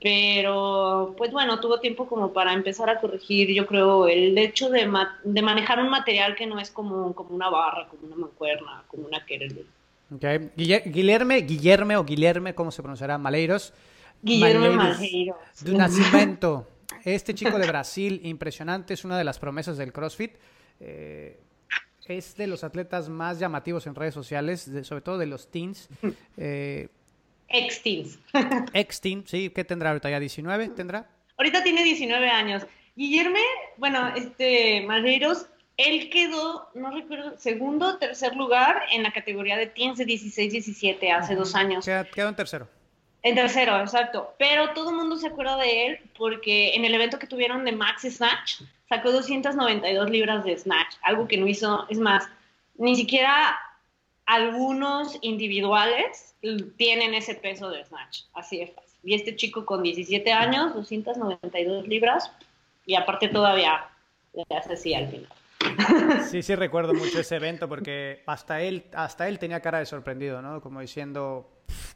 pero 0.02 1.14
pues 1.18 1.30
bueno, 1.30 1.61
tuvo 1.61 1.80
tiempo 1.80 2.06
como 2.06 2.33
para 2.33 2.52
empezar 2.52 2.88
a 2.88 3.00
corregir, 3.00 3.52
yo 3.52 3.66
creo, 3.66 4.09
el 4.09 4.37
hecho 4.38 4.70
de, 4.70 4.90
de 5.24 5.42
manejar 5.42 5.80
un 5.80 5.90
material 5.90 6.35
que 6.35 6.46
no 6.46 6.59
es 6.59 6.70
como, 6.70 7.14
como 7.14 7.35
una 7.35 7.50
barra, 7.50 7.87
como 7.88 8.06
una 8.06 8.16
mancuerna, 8.16 8.83
como 8.88 9.06
una 9.06 9.24
querelle. 9.24 9.64
Okay. 10.16 10.50
Guillerme, 10.56 11.37
Guillerme 11.42 11.96
o 11.96 12.04
Guillerme, 12.04 12.54
¿cómo 12.54 12.70
se 12.70 12.83
pronunciará? 12.83 13.16
Maleiros. 13.16 13.72
Guillermo 14.22 14.72
Maleiros. 14.72 15.37
De 15.62 15.72
nacimiento. 15.72 16.66
Este 17.04 17.35
chico 17.35 17.59
de 17.59 17.66
Brasil, 17.66 18.20
impresionante, 18.24 18.94
es 18.94 19.04
una 19.04 19.16
de 19.16 19.24
las 19.24 19.38
promesas 19.38 19.78
del 19.78 19.92
CrossFit. 19.92 20.33
Eh, 20.80 21.40
es 22.06 22.37
de 22.37 22.46
los 22.46 22.64
atletas 22.64 23.09
más 23.09 23.38
llamativos 23.38 23.87
en 23.87 23.94
redes 23.94 24.14
sociales, 24.14 24.70
sobre 24.83 25.00
todo 25.00 25.18
de 25.18 25.26
los 25.26 25.50
teens. 25.50 25.88
Eh, 26.37 26.88
Ex-teens. 27.52 28.18
Ex-teen, 28.72 29.24
sí. 29.26 29.50
¿Qué 29.50 29.64
tendrá 29.64 29.90
ahorita? 29.90 30.09
¿Ya 30.09 30.20
19 30.20 30.68
tendrá? 30.68 31.11
Ahorita 31.37 31.64
tiene 31.64 31.83
19 31.83 32.30
años. 32.30 32.64
Guillermo, 32.94 33.38
bueno, 33.76 34.14
este, 34.14 34.83
Maleiros, 34.87 35.46
él 35.76 36.11
quedó, 36.11 36.68
no 36.74 36.92
recuerdo, 36.92 37.37
segundo 37.38 37.88
o 37.88 37.96
tercer 37.98 38.37
lugar 38.37 38.83
en 38.92 39.02
la 39.02 39.12
categoría 39.12 39.56
de 39.56 39.66
teens 39.66 39.98
de 39.98 40.06
16-17 40.06 41.12
hace 41.12 41.35
dos 41.35 41.54
años. 41.54 41.85
Quedó 42.14 42.28
en 42.28 42.37
tercero. 42.37 42.68
En 43.22 43.35
tercero, 43.35 43.78
exacto. 43.80 44.35
Pero 44.38 44.70
todo 44.70 44.90
el 44.90 44.96
mundo 44.96 45.16
se 45.16 45.28
acuerda 45.28 45.56
de 45.56 45.87
él 45.87 46.00
porque 46.16 46.74
en 46.74 46.85
el 46.85 46.94
evento 46.94 47.18
que 47.18 47.26
tuvieron 47.26 47.64
de 47.64 47.72
Max 47.72 48.02
Snatch 48.02 48.62
sacó 48.88 49.12
292 49.12 50.11
libras 50.11 50.44
de 50.44 50.56
Snatch, 50.56 50.96
algo 51.02 51.28
que 51.28 51.37
no 51.37 51.46
hizo, 51.46 51.87
es 51.88 51.98
más, 51.98 52.28
ni 52.76 52.96
siquiera 52.96 53.59
algunos 54.26 55.18
individuales 55.22 56.35
tienen 56.76 57.14
ese 57.14 57.35
peso 57.35 57.70
de 57.70 57.85
Snatch, 57.85 58.22
así 58.35 58.61
es 58.61 58.72
fácil. 58.72 58.98
Y 59.02 59.14
este 59.14 59.37
chico 59.37 59.64
con 59.64 59.83
17 59.83 60.33
años, 60.33 60.74
292 60.74 61.87
libras, 61.87 62.33
y 62.87 62.94
aparte 62.94 63.28
todavía 63.28 63.87
le 64.33 64.44
hace 64.56 64.72
así 64.74 64.94
al 64.94 65.09
final. 65.09 65.28
Sí, 66.30 66.42
sí 66.42 66.54
recuerdo 66.54 66.94
mucho 66.94 67.20
ese 67.20 67.37
evento 67.37 67.68
porque 67.68 68.22
hasta 68.26 68.61
él, 68.62 68.85
hasta 68.94 69.28
él 69.28 69.38
tenía 69.38 69.61
cara 69.61 69.78
de 69.78 69.87
sorprendido, 69.87 70.42
¿no? 70.42 70.61
Como 70.61 70.80
diciendo, 70.80 71.48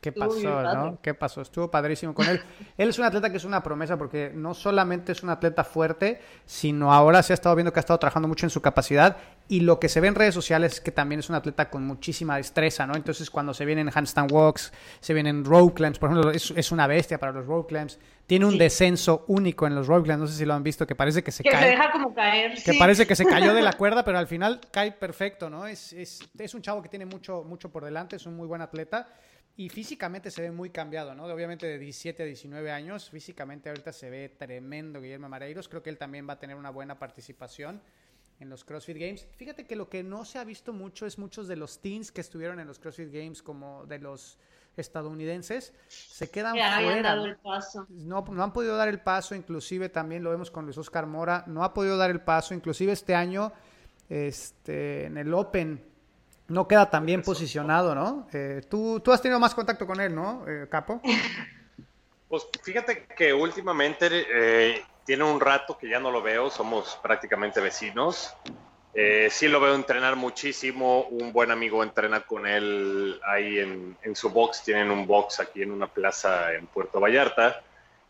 ¿qué 0.04 0.12
pasó, 0.12 0.62
no? 0.74 0.98
¿Qué 1.00 1.14
pasó? 1.14 1.40
Estuvo 1.40 1.70
padrísimo 1.70 2.14
con 2.14 2.28
él. 2.28 2.42
Él 2.76 2.90
es 2.90 2.98
un 2.98 3.06
atleta 3.06 3.30
que 3.30 3.38
es 3.38 3.44
una 3.44 3.62
promesa 3.62 3.96
porque 3.96 4.30
no 4.34 4.52
solamente 4.52 5.12
es 5.12 5.22
un 5.22 5.30
atleta 5.30 5.64
fuerte, 5.64 6.20
sino 6.44 6.92
ahora 6.92 7.22
se 7.22 7.32
ha 7.32 7.34
estado 7.34 7.56
viendo 7.56 7.72
que 7.72 7.78
ha 7.78 7.80
estado 7.80 7.98
trabajando 7.98 8.28
mucho 8.28 8.44
en 8.44 8.50
su 8.50 8.60
capacidad 8.60 9.16
y 9.48 9.60
lo 9.60 9.80
que 9.80 9.88
se 9.88 10.00
ve 10.00 10.08
en 10.08 10.14
redes 10.14 10.34
sociales 10.34 10.74
es 10.74 10.80
que 10.80 10.90
también 10.90 11.20
es 11.20 11.30
un 11.30 11.36
atleta 11.36 11.70
con 11.70 11.86
muchísima 11.86 12.36
destreza, 12.36 12.86
¿no? 12.86 12.96
Entonces 12.96 13.30
cuando 13.30 13.54
se 13.54 13.64
vienen 13.64 13.90
handstand 13.94 14.30
walks, 14.30 14.72
se 15.00 15.14
vienen 15.14 15.42
rope 15.42 15.72
climbs, 15.74 15.98
por 15.98 16.10
ejemplo, 16.10 16.30
es, 16.30 16.72
una 16.72 16.86
bestia 16.86 17.18
para 17.18 17.32
los 17.32 17.46
rope 17.46 17.74
climbs. 17.74 17.98
Tiene 18.26 18.46
un 18.46 18.58
descenso 18.58 19.24
único 19.28 19.66
en 19.66 19.74
los 19.74 19.86
rope 19.86 20.04
climbs, 20.04 20.20
no 20.20 20.26
sé 20.26 20.34
si 20.34 20.44
lo 20.44 20.52
han 20.52 20.62
visto, 20.62 20.86
que 20.86 20.94
parece 20.94 21.22
que 21.22 21.30
se 21.30 21.42
cae. 21.42 21.52
Que 21.52 21.58
se 21.58 21.66
deja 21.70 21.92
como 21.92 22.14
caer. 22.14 22.62
Que 22.62 22.74
parece 22.74 23.06
que 23.06 23.16
se 23.16 23.24
cayó 23.24 23.54
de 23.54 23.62
la 23.62 23.72
cuerda, 23.78 24.04
pero 24.04 24.18
al 24.18 24.26
final 24.26 24.60
cae 24.70 24.92
perfecto, 24.92 25.48
¿no? 25.48 25.66
Es, 25.66 25.92
es, 25.94 26.20
es 26.38 26.54
un 26.54 26.60
chavo 26.60 26.82
que 26.82 26.90
tiene 26.90 27.06
mucho, 27.06 27.42
mucho 27.44 27.70
por 27.70 27.84
delante, 27.84 28.16
es 28.16 28.26
un 28.26 28.36
muy 28.36 28.46
buen 28.46 28.60
atleta. 28.60 29.08
Y 29.56 29.68
físicamente 29.68 30.32
se 30.32 30.42
ve 30.42 30.50
muy 30.50 30.70
cambiado, 30.70 31.14
¿no? 31.14 31.24
Obviamente 31.26 31.66
de 31.66 31.78
17 31.78 32.24
a 32.24 32.26
19 32.26 32.72
años, 32.72 33.08
físicamente 33.10 33.68
ahorita 33.68 33.92
se 33.92 34.10
ve 34.10 34.28
tremendo 34.28 35.00
Guillermo 35.00 35.28
Mareiros. 35.28 35.68
Creo 35.68 35.82
que 35.82 35.90
él 35.90 35.98
también 35.98 36.28
va 36.28 36.32
a 36.32 36.38
tener 36.40 36.56
una 36.56 36.70
buena 36.70 36.98
participación 36.98 37.80
en 38.40 38.50
los 38.50 38.64
CrossFit 38.64 38.98
Games. 38.98 39.28
Fíjate 39.36 39.64
que 39.64 39.76
lo 39.76 39.88
que 39.88 40.02
no 40.02 40.24
se 40.24 40.40
ha 40.40 40.44
visto 40.44 40.72
mucho 40.72 41.06
es 41.06 41.18
muchos 41.18 41.46
de 41.46 41.54
los 41.54 41.80
teens 41.80 42.10
que 42.10 42.20
estuvieron 42.20 42.58
en 42.58 42.66
los 42.66 42.80
CrossFit 42.80 43.12
Games, 43.12 43.42
como 43.42 43.86
de 43.86 44.00
los 44.00 44.38
estadounidenses, 44.76 45.72
se 45.86 46.30
quedan 46.30 46.54
fuera. 46.54 47.14
¿no? 47.14 48.24
No, 48.28 48.42
han 48.42 48.52
podido 48.52 48.76
dar 48.76 48.88
el 48.88 49.00
paso, 49.00 49.36
inclusive 49.36 49.88
también 49.88 50.24
lo 50.24 50.30
vemos 50.30 50.50
con 50.50 50.64
Luis 50.64 50.78
Oscar 50.78 51.06
Mora, 51.06 51.44
no 51.46 51.62
ha 51.62 51.72
podido 51.72 51.96
dar 51.96 52.10
el 52.10 52.22
paso, 52.22 52.54
inclusive 52.54 52.90
este 52.90 53.14
año 53.14 53.52
este, 54.08 55.06
en 55.06 55.16
el 55.16 55.32
Open 55.32 55.93
no 56.48 56.68
queda 56.68 56.90
tan 56.90 57.06
bien 57.06 57.22
posicionado, 57.22 57.94
¿no? 57.94 58.28
Eh, 58.32 58.62
tú, 58.68 59.00
tú 59.00 59.12
has 59.12 59.22
tenido 59.22 59.40
más 59.40 59.54
contacto 59.54 59.86
con 59.86 60.00
él, 60.00 60.14
¿no, 60.14 60.44
eh, 60.46 60.66
Capo? 60.68 61.00
Pues 62.26 62.48
fíjate 62.64 63.06
que 63.16 63.32
últimamente 63.32 64.08
eh, 64.10 64.82
tiene 65.06 65.22
un 65.22 65.38
rato 65.38 65.78
que 65.78 65.88
ya 65.88 66.00
no 66.00 66.10
lo 66.10 66.20
veo, 66.20 66.50
somos 66.50 66.98
prácticamente 67.00 67.60
vecinos. 67.60 68.34
sí 69.30 69.46
lo 69.46 69.60
veo 69.60 69.76
entrenar 69.76 70.16
muchísimo, 70.16 71.02
un 71.02 71.32
buen 71.32 71.52
amigo 71.52 71.84
entrena 71.84 72.22
con 72.22 72.44
él 72.48 73.20
ahí 73.24 73.60
en, 73.60 73.96
en, 74.02 74.16
su 74.16 74.30
box, 74.30 74.64
tienen 74.64 74.90
un 74.90 75.06
box 75.06 75.38
aquí 75.38 75.62
en 75.62 75.70
una 75.70 75.86
plaza 75.86 76.54
en 76.54 76.66
Puerto 76.66 76.98
Vallarta. 76.98 77.62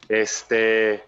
Este, 0.08 1.04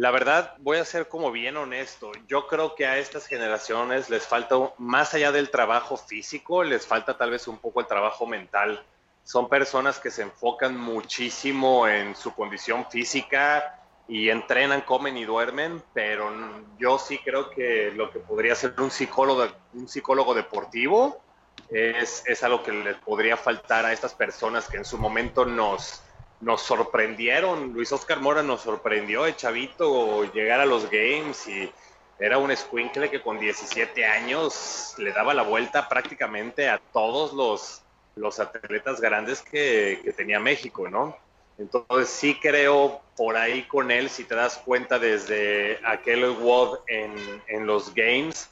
la 0.00 0.10
verdad, 0.10 0.54
voy 0.60 0.78
a 0.78 0.84
ser 0.86 1.08
como 1.08 1.30
bien 1.30 1.58
honesto. 1.58 2.10
Yo 2.26 2.46
creo 2.46 2.74
que 2.74 2.86
a 2.86 2.96
estas 2.96 3.26
generaciones 3.26 4.08
les 4.08 4.26
falta, 4.26 4.56
más 4.78 5.12
allá 5.12 5.30
del 5.30 5.50
trabajo 5.50 5.98
físico, 5.98 6.64
les 6.64 6.86
falta 6.86 7.18
tal 7.18 7.32
vez 7.32 7.46
un 7.46 7.58
poco 7.58 7.80
el 7.80 7.86
trabajo 7.86 8.26
mental. 8.26 8.82
Son 9.24 9.50
personas 9.50 9.98
que 9.98 10.10
se 10.10 10.22
enfocan 10.22 10.74
muchísimo 10.74 11.86
en 11.86 12.16
su 12.16 12.34
condición 12.34 12.86
física 12.90 13.78
y 14.08 14.30
entrenan, 14.30 14.80
comen 14.80 15.18
y 15.18 15.26
duermen, 15.26 15.82
pero 15.92 16.32
yo 16.78 16.98
sí 16.98 17.18
creo 17.18 17.50
que 17.50 17.92
lo 17.94 18.10
que 18.10 18.20
podría 18.20 18.54
ser 18.54 18.72
un 18.80 18.90
psicólogo, 18.90 19.48
un 19.74 19.86
psicólogo 19.86 20.32
deportivo 20.32 21.20
es, 21.68 22.22
es 22.24 22.42
algo 22.42 22.62
que 22.62 22.72
les 22.72 22.96
podría 22.96 23.36
faltar 23.36 23.84
a 23.84 23.92
estas 23.92 24.14
personas 24.14 24.66
que 24.66 24.78
en 24.78 24.86
su 24.86 24.96
momento 24.96 25.44
nos, 25.44 26.02
nos 26.40 26.62
sorprendieron. 26.62 27.72
Luis 27.72 27.92
Oscar 27.92 28.20
Mora 28.20 28.42
nos 28.42 28.62
sorprendió, 28.62 29.26
el 29.26 29.36
chavito, 29.36 30.24
llegar 30.32 30.60
a 30.60 30.66
los 30.66 30.90
games 30.90 31.46
y 31.48 31.70
era 32.18 32.38
un 32.38 32.54
squinkle 32.54 33.10
que 33.10 33.22
con 33.22 33.38
17 33.38 34.04
años 34.04 34.94
le 34.98 35.12
daba 35.12 35.32
la 35.34 35.42
vuelta 35.42 35.88
prácticamente 35.88 36.68
a 36.68 36.78
todos 36.92 37.32
los, 37.32 37.82
los 38.14 38.40
atletas 38.40 39.00
grandes 39.00 39.40
que, 39.42 40.00
que 40.04 40.12
tenía 40.12 40.38
México, 40.38 40.88
¿no? 40.88 41.16
Entonces 41.58 42.08
sí 42.08 42.38
creo 42.40 43.02
por 43.16 43.36
ahí 43.36 43.64
con 43.64 43.90
él, 43.90 44.08
si 44.08 44.24
te 44.24 44.34
das 44.34 44.56
cuenta 44.58 44.98
desde 44.98 45.78
aquel 45.84 46.24
WOD 46.24 46.78
en, 46.86 47.42
en 47.48 47.66
los 47.66 47.94
games, 47.94 48.48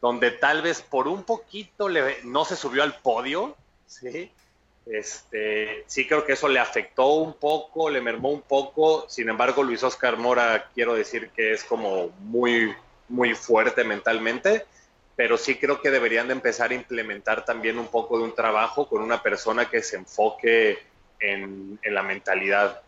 donde 0.00 0.30
tal 0.30 0.62
vez 0.62 0.80
por 0.80 1.06
un 1.06 1.22
poquito 1.22 1.88
le, 1.88 2.22
no 2.24 2.46
se 2.46 2.56
subió 2.56 2.82
al 2.82 2.98
podio, 3.00 3.54
¿sí? 3.86 4.32
Este, 4.86 5.82
sí 5.86 6.06
creo 6.06 6.24
que 6.24 6.34
eso 6.34 6.48
le 6.48 6.60
afectó 6.60 7.14
un 7.14 7.34
poco, 7.34 7.90
le 7.90 8.00
mermó 8.00 8.30
un 8.30 8.42
poco. 8.42 9.06
Sin 9.08 9.28
embargo, 9.28 9.62
Luis 9.62 9.82
Oscar 9.82 10.16
Mora, 10.16 10.70
quiero 10.74 10.94
decir 10.94 11.30
que 11.30 11.52
es 11.52 11.64
como 11.64 12.10
muy, 12.20 12.72
muy 13.08 13.34
fuerte 13.34 13.82
mentalmente, 13.82 14.64
pero 15.16 15.36
sí 15.36 15.56
creo 15.56 15.80
que 15.80 15.90
deberían 15.90 16.28
de 16.28 16.34
empezar 16.34 16.70
a 16.70 16.74
implementar 16.74 17.44
también 17.44 17.78
un 17.78 17.88
poco 17.88 18.18
de 18.18 18.24
un 18.24 18.34
trabajo 18.34 18.88
con 18.88 19.02
una 19.02 19.22
persona 19.22 19.68
que 19.68 19.82
se 19.82 19.96
enfoque 19.96 20.78
en, 21.18 21.80
en 21.82 21.94
la 21.94 22.02
mentalidad. 22.02 22.82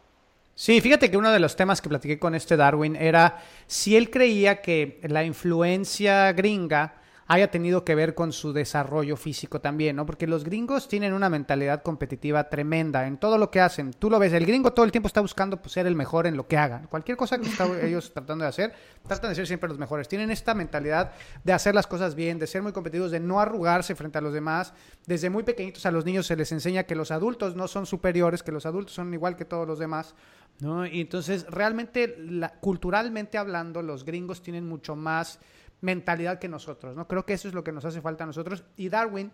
Sí, 0.54 0.80
fíjate 0.80 1.10
que 1.10 1.16
uno 1.16 1.32
de 1.32 1.38
los 1.40 1.56
temas 1.56 1.80
que 1.80 1.88
platiqué 1.88 2.18
con 2.18 2.34
este 2.34 2.56
Darwin 2.56 2.96
era 2.96 3.42
si 3.66 3.96
él 3.96 4.10
creía 4.10 4.60
que 4.60 5.00
la 5.02 5.24
influencia 5.24 6.32
gringa 6.32 6.94
haya 7.28 7.50
tenido 7.50 7.84
que 7.84 7.94
ver 7.94 8.14
con 8.14 8.32
su 8.32 8.54
desarrollo 8.54 9.14
físico 9.14 9.60
también, 9.60 9.96
¿no? 9.96 10.06
Porque 10.06 10.26
los 10.26 10.44
gringos 10.44 10.88
tienen 10.88 11.12
una 11.12 11.28
mentalidad 11.28 11.82
competitiva 11.82 12.48
tremenda 12.48 13.06
en 13.06 13.18
todo 13.18 13.36
lo 13.36 13.50
que 13.50 13.60
hacen. 13.60 13.92
Tú 13.92 14.08
lo 14.08 14.18
ves, 14.18 14.32
el 14.32 14.46
gringo 14.46 14.72
todo 14.72 14.86
el 14.86 14.90
tiempo 14.90 15.08
está 15.08 15.20
buscando 15.20 15.58
pues, 15.58 15.72
ser 15.72 15.86
el 15.86 15.94
mejor 15.94 16.26
en 16.26 16.38
lo 16.38 16.48
que 16.48 16.56
hagan. 16.56 16.86
Cualquier 16.86 17.18
cosa 17.18 17.36
que 17.38 17.46
están 17.46 17.70
ellos 17.84 18.12
tratando 18.14 18.44
de 18.44 18.48
hacer, 18.48 18.72
tratan 19.06 19.30
de 19.30 19.34
ser 19.34 19.46
siempre 19.46 19.68
los 19.68 19.78
mejores. 19.78 20.08
Tienen 20.08 20.30
esta 20.30 20.54
mentalidad 20.54 21.12
de 21.44 21.52
hacer 21.52 21.74
las 21.74 21.86
cosas 21.86 22.14
bien, 22.14 22.38
de 22.38 22.46
ser 22.46 22.62
muy 22.62 22.72
competitivos, 22.72 23.10
de 23.10 23.20
no 23.20 23.40
arrugarse 23.40 23.94
frente 23.94 24.16
a 24.16 24.22
los 24.22 24.32
demás. 24.32 24.72
Desde 25.06 25.28
muy 25.28 25.42
pequeñitos 25.42 25.84
a 25.84 25.90
los 25.90 26.06
niños 26.06 26.26
se 26.26 26.34
les 26.34 26.50
enseña 26.50 26.84
que 26.84 26.94
los 26.94 27.10
adultos 27.10 27.54
no 27.54 27.68
son 27.68 27.84
superiores, 27.84 28.42
que 28.42 28.52
los 28.52 28.64
adultos 28.64 28.94
son 28.94 29.12
igual 29.12 29.36
que 29.36 29.44
todos 29.44 29.68
los 29.68 29.78
demás. 29.78 30.14
¿no? 30.60 30.86
Y 30.86 31.02
entonces, 31.02 31.44
realmente, 31.50 32.16
culturalmente 32.60 33.36
hablando, 33.36 33.82
los 33.82 34.04
gringos 34.06 34.42
tienen 34.42 34.66
mucho 34.66 34.96
más 34.96 35.38
mentalidad 35.80 36.38
que 36.38 36.48
nosotros, 36.48 36.96
¿no? 36.96 37.06
Creo 37.06 37.24
que 37.24 37.34
eso 37.34 37.48
es 37.48 37.54
lo 37.54 37.64
que 37.64 37.72
nos 37.72 37.84
hace 37.84 38.00
falta 38.00 38.24
a 38.24 38.26
nosotros. 38.26 38.64
Y 38.76 38.88
Darwin, 38.88 39.30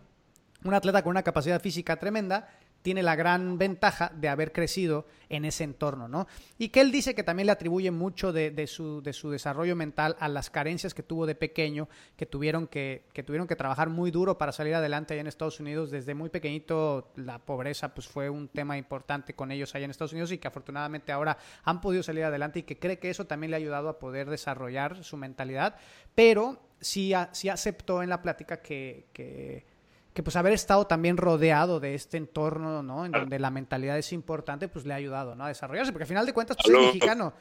un 0.65 0.75
atleta 0.75 1.03
con 1.03 1.11
una 1.11 1.23
capacidad 1.23 1.61
física 1.61 1.97
tremenda, 1.97 2.49
tiene 2.85 3.03
la 3.03 3.17
gran 3.17 3.57
ventaja 3.57 4.13
de 4.15 4.29
haber 4.29 4.53
crecido 4.53 5.07
en 5.31 5.47
ese 5.47 5.65
entorno, 5.65 6.07
¿no? 6.07 6.27
Y 6.59 6.69
que 6.69 6.83
él 6.83 6.93
dice 6.93 7.15
que 7.15 7.23
también 7.23 7.47
le 7.47 7.53
atribuye 7.53 7.91
mucho 7.91 8.31
de, 8.31 8.67
su, 8.67 9.01
de 9.01 9.15
su 9.15 9.31
desarrollo 9.31 9.75
mental 9.75 10.17
a 10.21 10.29
las 10.29 10.51
carencias 10.51 10.93
que 10.93 11.03
tuvo 11.03 11.25
de 11.25 11.35
pequeño, 11.35 11.89
que 12.15 12.27
tuvieron 12.27 12.67
que, 12.67 13.07
que 13.15 13.23
tuvieron 13.23 13.49
que 13.49 13.57
trabajar 13.57 13.89
muy 13.89 14.11
duro 14.11 14.37
para 14.37 14.53
salir 14.53 14.75
adelante 14.75 15.15
allá 15.15 15.23
en 15.23 15.29
Estados 15.29 15.61
Unidos. 15.61 15.91
Desde 15.91 16.13
muy 16.13 16.29
pequeñito 16.29 17.11
la 17.17 17.39
pobreza 17.39 17.95
pues 17.95 18.07
fue 18.07 18.29
un 18.29 18.49
tema 18.49 18.77
importante 18.77 19.33
con 19.33 19.51
ellos 19.51 19.75
allá 19.75 19.87
en 19.87 19.91
Estados 19.91 20.13
Unidos 20.13 20.31
y 20.33 20.37
que 20.37 20.49
afortunadamente 20.49 21.11
ahora 21.11 21.39
han 21.63 21.81
podido 21.81 22.03
salir 22.03 22.25
adelante 22.25 22.59
y 22.59 22.63
que 22.65 22.79
cree 22.79 22.99
que 22.99 23.09
eso 23.09 23.25
también 23.25 23.51
le 23.51 23.57
ha 23.57 23.61
ayudado 23.61 23.89
a 23.89 23.99
poder 23.99 24.29
desarrollar 24.29 25.03
su 25.05 25.17
mentalidad, 25.17 25.77
pero 26.15 26.61
sí, 26.83 27.15
sí 27.33 27.49
aceptó 27.49 28.03
en 28.03 28.11
la 28.11 28.21
plática 28.21 28.61
que 28.61 29.07
que 29.15 29.74
pues 30.23 30.37
haber 30.37 30.53
estado 30.53 30.87
también 30.87 31.17
rodeado 31.17 31.81
de 31.81 31.95
este 31.95 32.17
entorno, 32.17 32.83
¿no? 32.83 33.05
En 33.05 33.11
donde 33.11 33.39
la 33.41 33.51
mentalidad 33.51 33.99
es 33.99 34.13
importante, 34.13 34.69
pues 34.69 34.87
le 34.87 34.93
ha 34.93 34.97
ayudado, 34.97 35.35
¿no? 35.35 35.45
A 35.45 35.49
desarrollarse, 35.49 35.93
porque 35.93 36.05
al 36.05 36.09
final 36.09 36.25
de 36.25 36.33
cuentas, 36.33 36.57
pues 36.63 36.77
es 36.77 36.87
mexicano. 36.87 37.35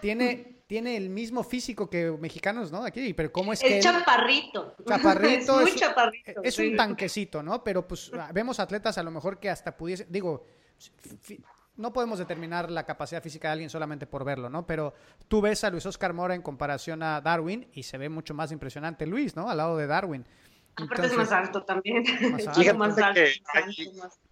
Tiene, 0.00 0.62
tiene 0.66 0.96
el 0.96 1.08
mismo 1.08 1.44
físico 1.44 1.88
que 1.88 2.10
mexicanos, 2.10 2.72
¿no? 2.72 2.84
Aquí, 2.84 3.14
pero 3.14 3.30
¿cómo 3.30 3.52
es, 3.52 3.60
que... 3.60 3.78
Es 3.78 3.84
chaparrito. 3.84 4.74
Chaparrito. 4.86 5.60
es 5.60 5.70
muy 5.70 5.78
chaparrito. 5.78 6.42
Es 6.42 6.58
un 6.58 6.76
tanquecito, 6.76 7.42
¿no? 7.42 7.62
Pero 7.62 7.86
pues 7.86 8.10
vemos 8.32 8.58
atletas 8.58 8.98
a 8.98 9.02
lo 9.04 9.12
mejor 9.12 9.38
que 9.38 9.48
hasta 9.48 9.76
pudiese, 9.76 10.06
digo, 10.08 10.44
no 11.76 11.92
podemos 11.92 12.18
determinar 12.18 12.70
la 12.70 12.84
capacidad 12.84 13.22
física 13.22 13.48
de 13.48 13.52
alguien 13.52 13.70
solamente 13.70 14.06
por 14.06 14.24
verlo, 14.24 14.50
¿no? 14.50 14.66
Pero 14.66 14.94
tú 15.28 15.40
ves 15.40 15.64
a 15.64 15.70
Luis 15.70 15.86
Oscar 15.86 16.12
Mora 16.12 16.34
en 16.34 16.42
comparación 16.42 17.02
a 17.02 17.20
Darwin 17.20 17.68
y 17.72 17.84
se 17.84 17.98
ve 17.98 18.08
mucho 18.08 18.34
más 18.34 18.52
impresionante 18.52 19.06
Luis, 19.06 19.36
¿no? 19.36 19.48
Al 19.48 19.56
lado 19.56 19.76
de 19.76 19.86
Darwin. 19.86 20.26
Aparte 20.76 21.06
es 21.06 21.16
más 21.16 21.32
alto 21.32 21.62
también. 21.62 22.04
Más 22.76 22.98
alto. 22.98 23.20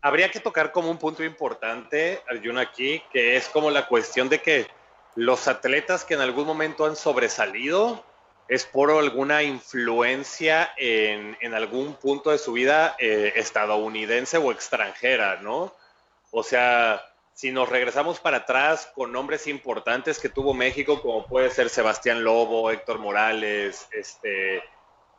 habría 0.01 0.31
que 0.31 0.41
tocar 0.41 0.73
como 0.73 0.91
un 0.91 0.99
punto 0.99 1.23
importante, 1.25 2.23
Arjuna, 2.29 2.63
aquí, 2.63 3.03
que 3.13 3.37
es 3.37 3.49
como 3.49 3.71
la 3.71 3.87
cuestión 3.87 4.29
de 4.29 4.41
que 4.41 4.67
los 5.15 5.49
atletas 5.49 6.05
que 6.05 6.15
en 6.15 6.21
algún 6.21 6.47
momento 6.47 6.87
han 6.87 6.97
sobresalido 6.97 8.05
es 8.49 8.65
por 8.65 8.91
alguna 8.91 9.43
influencia 9.43 10.71
en, 10.77 11.37
en 11.41 11.55
algún 11.55 11.95
punto 11.95 12.31
de 12.31 12.39
su 12.39 12.53
vida 12.53 12.97
eh, 12.99 13.33
estadounidense 13.37 14.39
o 14.39 14.53
extranjera, 14.53 15.41
¿no? 15.43 15.75
O 16.31 16.43
sea, 16.43 17.03
si 17.35 17.53
nos 17.53 17.69
regresamos 17.69 18.21
para 18.21 18.39
atrás 18.39 18.91
con 18.95 19.13
nombres 19.13 19.47
importantes 19.47 20.19
que 20.19 20.29
tuvo 20.29 20.55
México, 20.55 21.01
como 21.03 21.27
puede 21.27 21.51
ser 21.51 21.69
Sebastián 21.69 22.25
Lobo, 22.25 22.71
Héctor 22.71 22.99
Morales, 22.99 23.87
este, 23.93 24.63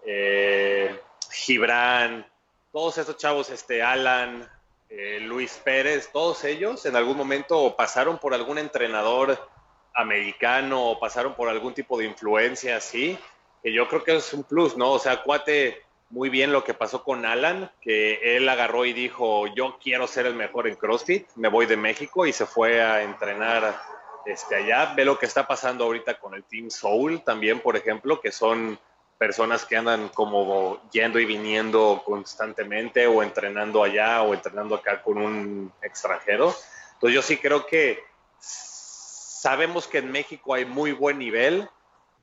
eh, 0.05 0.99
Gibran, 1.31 2.25
todos 2.71 2.97
esos 2.97 3.17
chavos, 3.17 3.49
este, 3.49 3.81
Alan, 3.81 4.49
eh, 4.89 5.19
Luis 5.21 5.59
Pérez, 5.63 6.09
todos 6.11 6.43
ellos 6.43 6.85
en 6.85 6.95
algún 6.95 7.17
momento 7.17 7.75
pasaron 7.75 8.17
por 8.17 8.33
algún 8.33 8.57
entrenador 8.57 9.49
americano 9.93 10.89
o 10.89 10.99
pasaron 10.99 11.35
por 11.35 11.49
algún 11.49 11.73
tipo 11.73 11.97
de 11.97 12.05
influencia 12.05 12.77
así, 12.77 13.17
que 13.61 13.73
yo 13.73 13.87
creo 13.87 14.03
que 14.03 14.15
es 14.15 14.33
un 14.33 14.43
plus, 14.43 14.77
¿no? 14.77 14.91
O 14.91 14.99
sea, 14.99 15.21
cuate, 15.21 15.83
muy 16.09 16.29
bien 16.29 16.51
lo 16.51 16.63
que 16.63 16.73
pasó 16.73 17.03
con 17.03 17.25
Alan, 17.25 17.71
que 17.81 18.35
él 18.35 18.49
agarró 18.49 18.85
y 18.85 18.93
dijo, 18.93 19.47
yo 19.47 19.77
quiero 19.81 20.07
ser 20.07 20.25
el 20.25 20.33
mejor 20.33 20.67
en 20.67 20.75
CrossFit, 20.75 21.27
me 21.35 21.49
voy 21.49 21.65
de 21.65 21.77
México 21.77 22.25
y 22.25 22.33
se 22.33 22.45
fue 22.45 22.81
a 22.81 23.03
entrenar 23.03 23.79
este, 24.25 24.55
allá. 24.55 24.93
Ve 24.95 25.05
lo 25.05 25.19
que 25.19 25.27
está 25.27 25.47
pasando 25.47 25.83
ahorita 25.83 26.19
con 26.19 26.33
el 26.33 26.43
Team 26.43 26.71
Soul 26.71 27.23
también, 27.23 27.59
por 27.59 27.75
ejemplo, 27.75 28.19
que 28.19 28.31
son 28.31 28.79
personas 29.19 29.65
que 29.65 29.75
andan 29.75 30.08
como 30.10 30.82
yendo 30.91 31.19
y 31.19 31.25
viniendo 31.25 32.01
constantemente 32.05 33.05
o 33.05 33.21
entrenando 33.21 33.84
allá 33.84 34.23
o 34.23 34.34
entrenando 34.34 34.75
acá 34.75 35.03
con 35.03 35.17
un 35.17 35.73
extranjero. 35.82 36.55
Entonces 36.93 37.15
yo 37.15 37.21
sí 37.21 37.38
creo 37.38 37.67
que 37.67 37.99
sabemos 38.39 39.88
que 39.88 39.97
en 39.97 40.12
México 40.12 40.53
hay 40.53 40.63
muy 40.63 40.93
buen 40.93 41.19
nivel, 41.19 41.69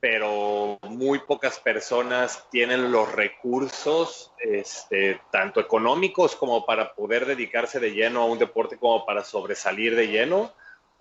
pero 0.01 0.79
muy 0.89 1.19
pocas 1.19 1.61
personas 1.61 2.47
tienen 2.51 2.91
los 2.91 3.13
recursos, 3.13 4.33
este, 4.39 5.21
tanto 5.31 5.61
económicos 5.61 6.35
como 6.35 6.65
para 6.65 6.95
poder 6.95 7.27
dedicarse 7.27 7.79
de 7.79 7.91
lleno 7.93 8.23
a 8.23 8.27
un 8.27 8.39
deporte, 8.39 8.79
como 8.79 9.05
para 9.05 9.23
sobresalir 9.23 9.97
de 9.97 10.09
lleno, 10.09 10.51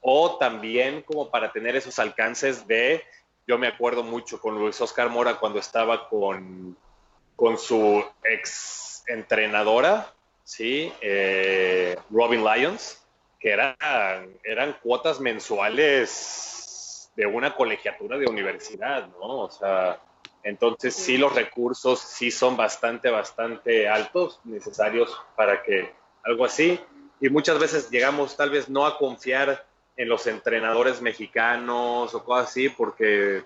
o 0.02 0.38
también 0.38 1.04
como 1.04 1.32
para 1.32 1.54
tener 1.54 1.78
esos 1.78 2.00
alcances 2.00 2.68
de 2.68 3.02
yo 3.48 3.58
me 3.58 3.68
acuerdo 3.68 4.04
mucho 4.04 4.40
con 4.40 4.58
Luis 4.58 4.80
Oscar 4.82 5.10
Mora 5.10 5.38
cuando 5.40 5.60
estaba 5.60 6.10
con, 6.10 6.76
con 7.36 7.58
su 7.58 8.04
ex 8.24 9.04
entrenadora, 9.08 10.12
¿sí? 10.44 10.92
Eh, 11.02 11.96
Robin 12.10 12.44
Lyons, 12.44 13.04
que 13.40 13.52
eran, 13.52 13.76
eran 14.44 14.76
cuotas 14.82 15.20
mensuales 15.20 17.12
de 17.16 17.26
una 17.26 17.56
colegiatura 17.56 18.18
de 18.18 18.26
universidad, 18.26 19.08
¿no? 19.08 19.42
O 19.42 19.52
sea, 19.52 20.00
entonces 20.44 20.96
sí 20.96 21.18
los 21.18 21.34
recursos 21.34 22.00
sí 22.00 22.32
son 22.32 22.58
bastante, 22.58 23.10
bastante 23.10 23.88
altos, 23.88 24.40
necesarios 24.44 25.16
para 25.36 25.64
que 25.64 25.94
algo 26.24 26.46
así. 26.46 26.80
Y 27.22 27.30
muchas 27.30 27.60
veces 27.60 27.90
llegamos 27.90 28.36
tal 28.36 28.50
vez 28.50 28.70
no 28.70 28.86
a 28.86 28.98
confiar 28.98 29.66
en 29.98 30.10
los 30.10 30.28
entrenadores 30.28 31.02
mexicanos 31.02 32.14
o 32.14 32.24
cosas 32.24 32.50
así, 32.50 32.70
porque 32.70 33.44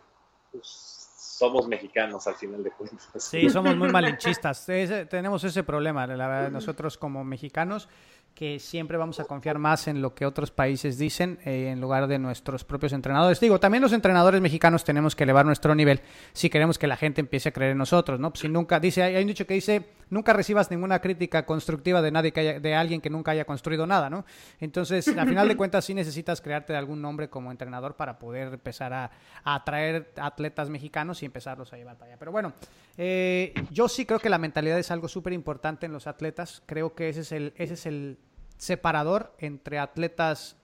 pues, 0.52 1.00
somos 1.40 1.68
mexicanos 1.68 2.28
al 2.28 2.36
final 2.36 2.64
de 2.64 2.72
cuentas. 2.72 3.08
Sí, 3.16 3.50
somos 3.50 3.76
muy 3.76 3.90
malinchistas. 3.92 4.66
tenemos 5.10 5.44
ese 5.44 5.64
problema, 5.64 6.06
la 6.08 6.28
verdad, 6.28 6.52
nosotros 6.52 6.98
como 6.98 7.24
mexicanos 7.24 7.88
que 8.34 8.58
siempre 8.60 8.98
vamos 8.98 9.20
a 9.20 9.26
confiar 9.26 9.60
más 9.60 9.90
en 9.90 10.02
lo 10.02 10.16
que 10.16 10.26
otros 10.26 10.50
países 10.50 10.98
dicen 10.98 11.40
eh, 11.44 11.70
en 11.72 11.82
lugar 11.82 12.08
de 12.08 12.20
nuestros 12.20 12.64
propios 12.64 12.94
entrenadores. 12.94 13.40
Digo, 13.42 13.60
también 13.60 13.82
los 13.82 13.92
entrenadores 13.92 14.40
mexicanos 14.40 14.86
tenemos 14.86 15.14
que 15.14 15.24
elevar 15.26 15.46
nuestro 15.46 15.76
nivel 15.76 16.00
si 16.32 16.50
queremos 16.50 16.78
que 16.80 16.88
la 16.88 16.96
gente 16.96 17.20
empiece 17.20 17.50
a 17.50 17.52
creer 17.52 17.72
en 17.72 17.78
nosotros, 17.78 18.18
¿no? 18.18 18.30
Pues 18.30 18.40
si 18.40 18.48
nunca, 18.48 18.80
dice, 18.80 19.04
hay 19.04 19.22
un 19.22 19.28
dicho 19.28 19.46
que 19.46 19.56
dice, 19.56 19.90
nunca 20.10 20.32
recibas 20.32 20.72
ninguna 20.72 21.00
crítica 21.00 21.46
constructiva 21.46 22.02
de 22.02 22.12
nadie 22.12 22.32
que 22.32 22.40
haya, 22.40 22.60
de 22.62 22.76
alguien 22.76 23.02
que 23.02 23.10
nunca 23.10 23.32
haya 23.32 23.44
construido 23.44 23.86
nada, 23.86 24.10
¿no? 24.10 24.26
Entonces, 24.60 25.08
al 25.10 25.28
final 25.28 25.48
de 25.48 25.58
cuentas, 25.58 25.84
sí 25.84 25.94
necesitas 25.94 26.40
crearte 26.40 26.76
algún 26.76 27.02
nombre 27.02 27.30
como 27.30 27.52
entrenador 27.52 27.96
para 27.96 28.20
poder 28.20 28.54
empezar 28.54 28.94
a, 28.94 29.12
atraer 29.44 30.14
atletas 30.16 30.70
mexicanos 30.70 31.22
y 31.24 31.26
empezarlos 31.26 31.74
a 31.74 31.78
llevar 31.78 31.98
para 31.98 32.12
allá. 32.12 32.20
Pero 32.20 32.32
bueno, 32.32 32.54
eh, 32.98 33.54
yo 33.72 33.88
sí 33.90 34.06
creo 34.06 34.20
que 34.20 34.30
la 34.30 34.38
mentalidad 34.38 34.80
es 34.80 34.92
algo 34.92 35.08
súper 35.08 35.34
importante 35.34 35.86
en 35.86 35.92
los 35.92 36.08
atletas. 36.08 36.64
Creo 36.66 36.94
que 36.94 37.10
ese 37.10 37.22
es 37.22 37.32
el, 37.32 37.54
ese 37.58 37.74
es 37.74 37.86
el 37.86 38.18
separador 38.60 39.34
entre 39.40 39.80
atletas 39.80 40.58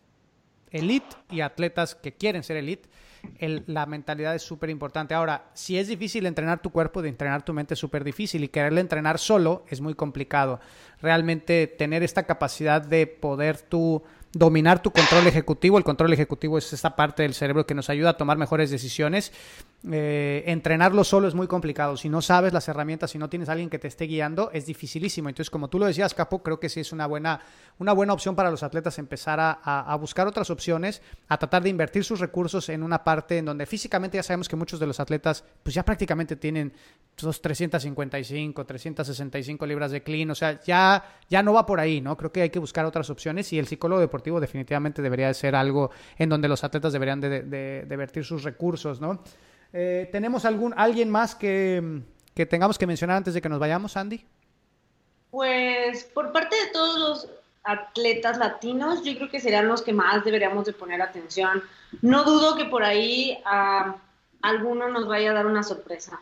elite 0.70 1.16
y 1.32 1.42
atletas 1.42 1.96
que 1.96 2.14
quieren 2.14 2.44
ser 2.44 2.58
elite. 2.58 2.90
la 3.40 3.88
mentalidad 3.88 4.36
es 4.36 4.44
súper 4.44 4.70
importante. 4.70 5.16
Ahora, 5.16 5.50
si 5.54 5.80
es 5.80 5.88
difícil 5.88 6.28
entrenar 6.28 6.62
tu 6.62 6.70
cuerpo, 6.70 7.02
de 7.02 7.10
entrenar 7.10 7.44
tu 7.44 7.54
mente 7.54 7.74
es 7.74 7.80
súper 7.80 8.04
difícil 8.04 8.44
y 8.44 8.50
quererle 8.50 8.82
entrenar 8.82 9.18
solo 9.18 9.66
es 9.70 9.82
muy 9.82 9.96
complicado. 9.96 10.60
Realmente 11.02 11.66
tener 11.66 12.04
esta 12.04 12.24
capacidad 12.24 12.82
de 12.82 13.08
poder 13.08 13.62
tú 13.62 14.04
dominar 14.36 14.82
tu 14.82 14.92
control 14.92 15.26
ejecutivo. 15.28 15.78
El 15.78 15.86
control 15.86 16.12
ejecutivo 16.12 16.58
es 16.58 16.72
esta 16.74 16.96
parte 16.96 17.24
del 17.24 17.34
cerebro 17.34 17.66
que 17.66 17.74
nos 17.74 17.90
ayuda 17.90 18.12
a 18.12 18.18
tomar 18.18 18.38
mejores 18.38 18.70
decisiones. 18.70 19.32
Eh, 19.90 20.44
entrenarlo 20.48 21.06
solo 21.06 21.30
es 21.30 21.36
muy 21.36 21.48
complicado. 21.48 21.96
Si 21.96 22.10
no 22.10 22.22
sabes 22.22 22.52
las 22.52 22.68
herramientas, 22.68 23.12
si 23.12 23.18
no 23.18 23.30
tienes 23.30 23.48
alguien 23.48 23.70
que 23.70 23.80
te 23.80 23.88
esté 23.88 24.06
guiando, 24.06 24.52
es 24.52 24.66
dificilísimo. 24.66 25.30
Entonces, 25.30 25.50
como 25.50 25.70
tú 25.70 25.80
lo 25.80 25.86
decías, 25.86 26.14
Capo, 26.14 26.44
creo 26.44 26.60
que 26.60 26.68
sí 26.68 26.82
es 26.82 26.92
una 26.92 27.08
buena, 27.08 27.40
una 27.80 27.94
buena 27.94 28.12
opción 28.12 28.36
para 28.36 28.52
los 28.52 28.62
atletas 28.62 29.00
empezar 29.00 29.40
a, 29.40 29.54
a, 29.54 29.96
buscar 29.96 30.28
otras 30.28 30.50
opciones, 30.50 31.02
a 31.30 31.38
tratar 31.38 31.64
de 31.64 31.70
invertir 31.70 32.04
sus 32.04 32.20
recursos 32.20 32.68
en 32.68 32.84
una 32.84 33.06
parte 33.06 33.38
en 33.38 33.46
donde 33.46 33.66
físicamente 33.66 34.18
ya 34.18 34.24
sabemos 34.24 34.50
que 34.50 34.58
muchos 34.58 34.82
de 34.82 34.88
los 34.88 35.00
atletas, 35.00 35.46
pues 35.64 35.74
ya 35.74 35.86
prácticamente 35.86 36.36
tienen 36.36 36.74
355, 37.16 38.66
365 38.66 39.66
libras 39.66 39.92
de 39.92 40.04
clean. 40.04 40.30
O 40.30 40.36
sea, 40.36 40.60
ya, 40.62 41.22
ya 41.30 41.42
no 41.42 41.54
va 41.54 41.66
por 41.66 41.80
ahí, 41.80 42.02
¿no? 42.02 42.18
Creo 42.18 42.34
que 42.34 42.42
hay 42.42 42.50
que 42.50 42.60
buscar 42.60 42.84
otras 42.84 43.10
opciones 43.10 43.54
y 43.54 43.60
el 43.60 43.68
psicólogo 43.68 44.02
deportivo 44.02 44.25
definitivamente 44.40 45.02
debería 45.02 45.28
de 45.28 45.34
ser 45.34 45.56
algo 45.56 45.92
en 46.18 46.30
donde 46.30 46.48
los 46.48 46.64
atletas 46.64 46.94
deberían 46.94 47.22
de, 47.22 47.42
de, 47.42 48.24
sus 48.24 48.44
recursos, 48.44 49.00
¿no? 49.02 49.22
Eh, 49.74 50.10
¿Tenemos 50.12 50.46
algún, 50.46 50.74
alguien 50.78 51.10
más 51.10 51.36
que, 51.36 52.02
que 52.34 52.46
tengamos 52.46 52.78
que 52.78 52.88
mencionar 52.88 53.18
antes 53.18 53.34
de 53.34 53.42
que 53.42 53.50
nos 53.50 53.60
vayamos, 53.60 53.98
Andy? 53.98 54.26
Pues 55.32 56.06
por 56.06 56.32
parte 56.32 56.56
de 56.56 56.72
todos 56.72 57.00
los 57.00 57.30
atletas 57.66 58.38
latinos, 58.38 59.04
yo 59.04 59.16
creo 59.16 59.30
que 59.30 59.40
serían 59.40 59.68
los 59.68 59.82
que 59.82 59.92
más 59.92 60.24
deberíamos 60.24 60.66
de 60.66 60.74
poner 60.74 61.02
atención. 61.02 61.62
No 62.02 62.24
dudo 62.24 62.56
que 62.56 62.66
por 62.66 62.84
ahí 62.84 63.38
a 63.46 63.96
alguno 64.42 64.88
nos 64.90 65.08
vaya 65.08 65.32
a 65.32 65.34
dar 65.34 65.48
una 65.48 65.64
sorpresa, 65.64 66.22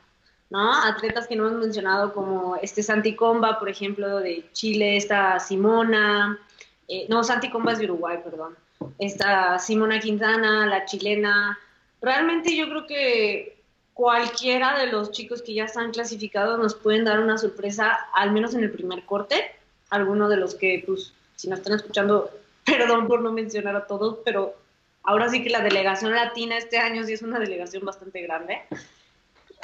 ¿no? 0.50 0.74
Atletas 0.84 1.28
que 1.28 1.36
no 1.36 1.48
hemos 1.48 1.60
mencionado 1.60 2.14
como 2.14 2.56
este 2.56 2.82
Santi 2.82 3.16
Comba, 3.16 3.60
por 3.60 3.70
ejemplo, 3.70 4.20
de 4.20 4.50
Chile, 4.54 4.96
esta 4.98 5.40
Simona, 5.40 6.40
eh, 6.88 7.06
no, 7.10 7.24
Santi 7.24 7.50
Comba 7.50 7.74
es 7.74 7.80
de 7.80 7.86
Uruguay, 7.86 8.20
perdón, 8.24 8.56
esta 9.00 9.58
Simona 9.60 10.00
Quintana, 10.00 10.66
la 10.66 10.86
chilena. 10.86 11.58
Realmente 12.02 12.56
yo 12.56 12.70
creo 12.70 12.86
que 12.86 13.58
cualquiera 13.94 14.78
de 14.78 14.88
los 14.88 15.12
chicos 15.12 15.42
que 15.42 15.54
ya 15.54 15.66
están 15.66 15.92
clasificados 15.92 16.60
nos 16.60 16.76
pueden 16.76 17.06
dar 17.06 17.20
una 17.20 17.38
sorpresa, 17.38 17.98
al 18.16 18.32
menos 18.32 18.54
en 18.54 18.64
el 18.64 18.72
primer 18.72 19.06
corte. 19.06 19.52
Algunos 19.90 20.30
de 20.30 20.38
los 20.38 20.56
que, 20.56 20.84
pues, 20.86 21.14
si 21.36 21.48
nos 21.48 21.60
están 21.60 21.76
escuchando, 21.76 22.32
perdón 22.66 23.08
por 23.08 23.22
no 23.22 23.32
mencionar 23.32 23.76
a 23.76 23.88
todos, 23.88 24.20
pero 24.26 24.56
ahora 25.04 25.30
sí 25.30 25.44
que 25.44 25.50
la 25.50 25.62
delegación 25.62 26.14
latina 26.14 26.58
este 26.58 26.78
año 26.78 27.04
sí 27.04 27.14
es 27.14 27.22
una 27.22 27.40
delegación 27.40 27.86
bastante 27.86 28.22
grande. 28.22 28.64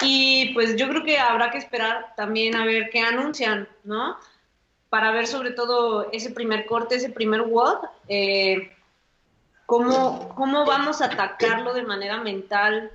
Y 0.02 0.54
pues 0.54 0.78
yo 0.78 0.88
creo 0.88 1.04
que 1.04 1.18
habrá 1.18 1.52
que 1.52 1.58
esperar 1.58 2.14
también 2.16 2.56
a 2.56 2.66
ver 2.66 2.90
qué 2.90 3.02
anuncian, 3.02 3.68
¿no? 3.84 4.18
Para 4.90 5.12
ver 5.12 5.28
sobre 5.28 5.52
todo 5.52 6.10
ese 6.12 6.32
primer 6.32 6.66
corte, 6.66 6.96
ese 6.96 7.10
primer 7.10 7.42
WOD, 7.42 7.78
eh, 8.08 8.72
cómo, 9.66 10.30
cómo 10.36 10.66
vamos 10.66 11.02
a 11.02 11.06
atacarlo 11.06 11.74
de 11.74 11.84
manera 11.84 12.22
mental, 12.22 12.92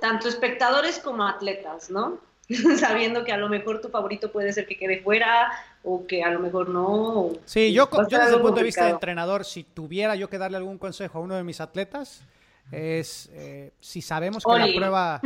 tanto 0.00 0.28
espectadores 0.28 0.98
como 0.98 1.26
atletas, 1.26 1.90
¿no? 1.90 2.18
sabiendo 2.78 3.24
que 3.24 3.32
a 3.32 3.36
lo 3.36 3.48
mejor 3.48 3.80
tu 3.80 3.88
favorito 3.88 4.30
puede 4.30 4.52
ser 4.52 4.66
que 4.66 4.76
quede 4.76 5.02
fuera 5.02 5.50
o 5.82 6.06
que 6.06 6.22
a 6.22 6.30
lo 6.30 6.40
mejor 6.40 6.68
no. 6.68 7.30
Sí, 7.44 7.72
yo, 7.72 7.88
yo 8.08 8.18
desde 8.18 8.34
el 8.36 8.42
punto 8.42 8.56
de 8.56 8.64
vista 8.64 8.84
de 8.84 8.90
entrenador, 8.90 9.44
si 9.44 9.64
tuviera 9.64 10.14
yo 10.16 10.28
que 10.28 10.38
darle 10.38 10.56
algún 10.56 10.78
consejo 10.78 11.18
a 11.18 11.20
uno 11.22 11.36
de 11.36 11.44
mis 11.44 11.60
atletas, 11.60 12.22
es 12.70 13.30
eh, 13.32 13.72
si 13.80 14.02
sabemos 14.02 14.44
que 14.44 14.58
la 14.58 14.66
prueba 14.74 15.20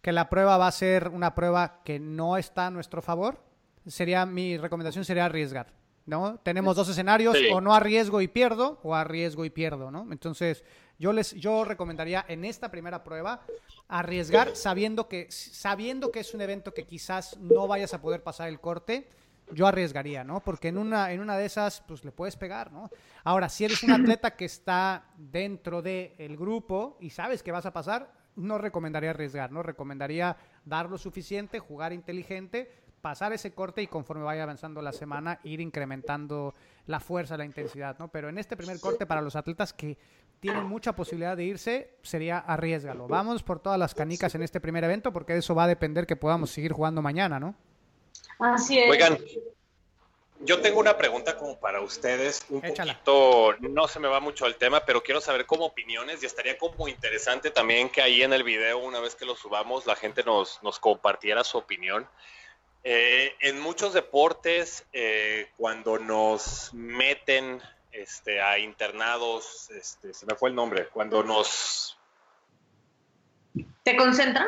que 0.00 0.12
la 0.12 0.28
prueba 0.30 0.56
va 0.56 0.68
a 0.68 0.72
ser 0.72 1.08
una 1.08 1.34
prueba 1.34 1.80
que 1.84 1.98
no 1.98 2.36
está 2.36 2.66
a 2.66 2.70
nuestro 2.70 3.02
favor, 3.02 3.38
sería 3.86 4.26
mi 4.26 4.56
recomendación 4.56 5.04
sería 5.04 5.26
arriesgar. 5.26 5.72
¿no? 6.06 6.38
Tenemos 6.38 6.76
dos 6.76 6.88
escenarios, 6.88 7.36
o 7.52 7.60
no 7.60 7.74
arriesgo 7.74 8.20
y 8.20 8.28
pierdo, 8.28 8.78
o 8.84 8.94
arriesgo 8.94 9.44
y 9.44 9.50
pierdo, 9.50 9.90
¿no? 9.90 10.06
Entonces, 10.12 10.62
yo 10.98 11.12
les, 11.12 11.34
yo 11.34 11.64
recomendaría 11.64 12.24
en 12.28 12.44
esta 12.44 12.70
primera 12.70 13.02
prueba 13.02 13.42
arriesgar 13.88 14.54
sabiendo 14.54 15.08
que, 15.08 15.26
sabiendo 15.30 16.12
que 16.12 16.20
es 16.20 16.32
un 16.32 16.40
evento 16.40 16.72
que 16.72 16.84
quizás 16.84 17.36
no 17.38 17.66
vayas 17.66 17.92
a 17.92 18.00
poder 18.00 18.22
pasar 18.22 18.48
el 18.48 18.60
corte, 18.60 19.08
yo 19.52 19.66
arriesgaría, 19.66 20.24
¿no? 20.24 20.40
Porque 20.40 20.68
en 20.68 20.78
una, 20.78 21.12
en 21.12 21.20
una 21.20 21.36
de 21.36 21.46
esas, 21.46 21.80
pues 21.86 22.04
le 22.04 22.12
puedes 22.12 22.36
pegar, 22.36 22.72
¿no? 22.72 22.90
Ahora, 23.24 23.48
si 23.48 23.64
eres 23.64 23.82
un 23.82 23.90
atleta 23.92 24.36
que 24.36 24.44
está 24.44 25.06
dentro 25.16 25.82
del 25.82 26.36
grupo 26.36 26.96
y 27.00 27.10
sabes 27.10 27.42
que 27.42 27.52
vas 27.52 27.66
a 27.66 27.72
pasar, 27.72 28.12
no 28.36 28.58
recomendaría 28.58 29.10
arriesgar, 29.10 29.50
¿no? 29.50 29.62
Recomendaría 29.62 30.36
dar 30.64 30.90
lo 30.90 30.98
suficiente, 30.98 31.58
jugar 31.58 31.92
inteligente, 31.92 32.70
pasar 33.06 33.32
ese 33.32 33.54
corte 33.54 33.82
y 33.82 33.86
conforme 33.86 34.24
vaya 34.24 34.42
avanzando 34.42 34.82
la 34.82 34.90
semana 34.90 35.38
ir 35.44 35.60
incrementando 35.60 36.52
la 36.86 36.98
fuerza, 36.98 37.36
la 37.36 37.44
intensidad, 37.44 37.96
¿no? 38.00 38.08
Pero 38.08 38.28
en 38.28 38.36
este 38.36 38.56
primer 38.56 38.80
corte 38.80 39.06
para 39.06 39.20
los 39.20 39.36
atletas 39.36 39.72
que 39.72 39.96
tienen 40.40 40.64
mucha 40.64 40.96
posibilidad 40.96 41.36
de 41.36 41.44
irse, 41.44 41.98
sería 42.02 42.38
arriesgalo. 42.38 43.06
Vamos 43.06 43.44
por 43.44 43.60
todas 43.60 43.78
las 43.78 43.94
canicas 43.94 44.34
en 44.34 44.42
este 44.42 44.60
primer 44.60 44.82
evento 44.82 45.12
porque 45.12 45.34
de 45.34 45.38
eso 45.38 45.54
va 45.54 45.62
a 45.62 45.68
depender 45.68 46.04
que 46.04 46.16
podamos 46.16 46.50
seguir 46.50 46.72
jugando 46.72 47.00
mañana, 47.00 47.38
¿no? 47.38 47.54
Así 48.40 48.76
es. 48.76 48.90
Oigan, 48.90 49.16
yo 50.40 50.60
tengo 50.60 50.80
una 50.80 50.96
pregunta 50.96 51.36
como 51.36 51.60
para 51.60 51.82
ustedes, 51.82 52.44
un 52.48 52.60
poquito, 52.60 53.54
no 53.60 53.86
se 53.86 54.00
me 54.00 54.08
va 54.08 54.18
mucho 54.18 54.46
el 54.46 54.56
tema, 54.56 54.84
pero 54.84 55.00
quiero 55.00 55.20
saber 55.20 55.46
como 55.46 55.66
opiniones 55.66 56.24
y 56.24 56.26
estaría 56.26 56.58
como 56.58 56.88
interesante 56.88 57.52
también 57.52 57.88
que 57.88 58.02
ahí 58.02 58.24
en 58.24 58.32
el 58.32 58.42
video, 58.42 58.78
una 58.78 58.98
vez 58.98 59.14
que 59.14 59.24
lo 59.24 59.36
subamos, 59.36 59.86
la 59.86 59.94
gente 59.94 60.24
nos, 60.24 60.60
nos 60.64 60.80
compartiera 60.80 61.44
su 61.44 61.56
opinión. 61.56 62.08
Eh, 62.88 63.34
en 63.40 63.58
muchos 63.58 63.94
deportes, 63.94 64.86
eh, 64.92 65.50
cuando 65.56 65.98
nos 65.98 66.72
meten 66.72 67.60
este, 67.90 68.40
a 68.40 68.60
internados, 68.60 69.68
este, 69.70 70.14
se 70.14 70.24
me 70.24 70.36
fue 70.36 70.50
el 70.50 70.54
nombre, 70.54 70.86
cuando 70.90 71.24
nos... 71.24 71.98
¿Te 73.82 73.96
concentran? 73.96 74.46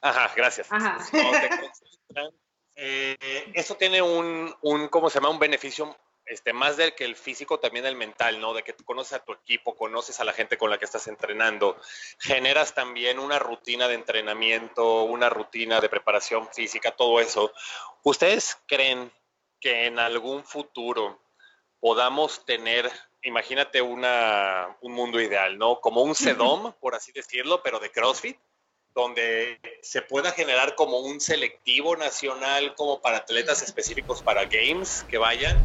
Ajá, 0.00 0.32
gracias. 0.34 0.66
Ajá. 0.70 0.96
te 1.10 1.48
concentran, 1.60 2.32
eh, 2.74 3.52
eso 3.52 3.74
tiene 3.74 4.00
un, 4.00 4.50
un, 4.62 4.88
¿cómo 4.88 5.10
se 5.10 5.18
llama? 5.18 5.28
Un 5.28 5.38
beneficio 5.38 5.94
este, 6.28 6.52
más 6.52 6.76
del 6.76 6.94
que 6.94 7.04
el 7.04 7.16
físico, 7.16 7.58
también 7.58 7.86
el 7.86 7.96
mental, 7.96 8.40
¿no? 8.40 8.54
De 8.54 8.62
que 8.62 8.72
tú 8.72 8.84
conoces 8.84 9.14
a 9.14 9.24
tu 9.24 9.32
equipo, 9.32 9.76
conoces 9.76 10.20
a 10.20 10.24
la 10.24 10.32
gente 10.32 10.58
con 10.58 10.70
la 10.70 10.78
que 10.78 10.84
estás 10.84 11.06
entrenando, 11.06 11.76
generas 12.18 12.74
también 12.74 13.18
una 13.18 13.38
rutina 13.38 13.88
de 13.88 13.94
entrenamiento, 13.94 15.02
una 15.04 15.28
rutina 15.28 15.80
de 15.80 15.88
preparación 15.88 16.48
física, 16.52 16.92
todo 16.92 17.20
eso. 17.20 17.52
¿Ustedes 18.02 18.58
creen 18.66 19.10
que 19.60 19.86
en 19.86 19.98
algún 19.98 20.44
futuro 20.44 21.20
podamos 21.80 22.44
tener, 22.44 22.90
imagínate 23.22 23.80
una, 23.80 24.76
un 24.80 24.92
mundo 24.92 25.20
ideal, 25.20 25.58
¿no? 25.58 25.80
Como 25.80 26.02
un 26.02 26.14
sedom, 26.14 26.72
por 26.80 26.94
así 26.94 27.12
decirlo, 27.12 27.62
pero 27.62 27.80
de 27.80 27.90
CrossFit, 27.90 28.38
donde 28.94 29.60
se 29.80 30.02
pueda 30.02 30.32
generar 30.32 30.74
como 30.74 30.98
un 30.98 31.20
selectivo 31.20 31.96
nacional 31.96 32.74
como 32.74 33.00
para 33.00 33.18
atletas 33.18 33.62
específicos 33.62 34.22
para 34.22 34.44
games 34.46 35.04
que 35.08 35.18
vayan, 35.18 35.56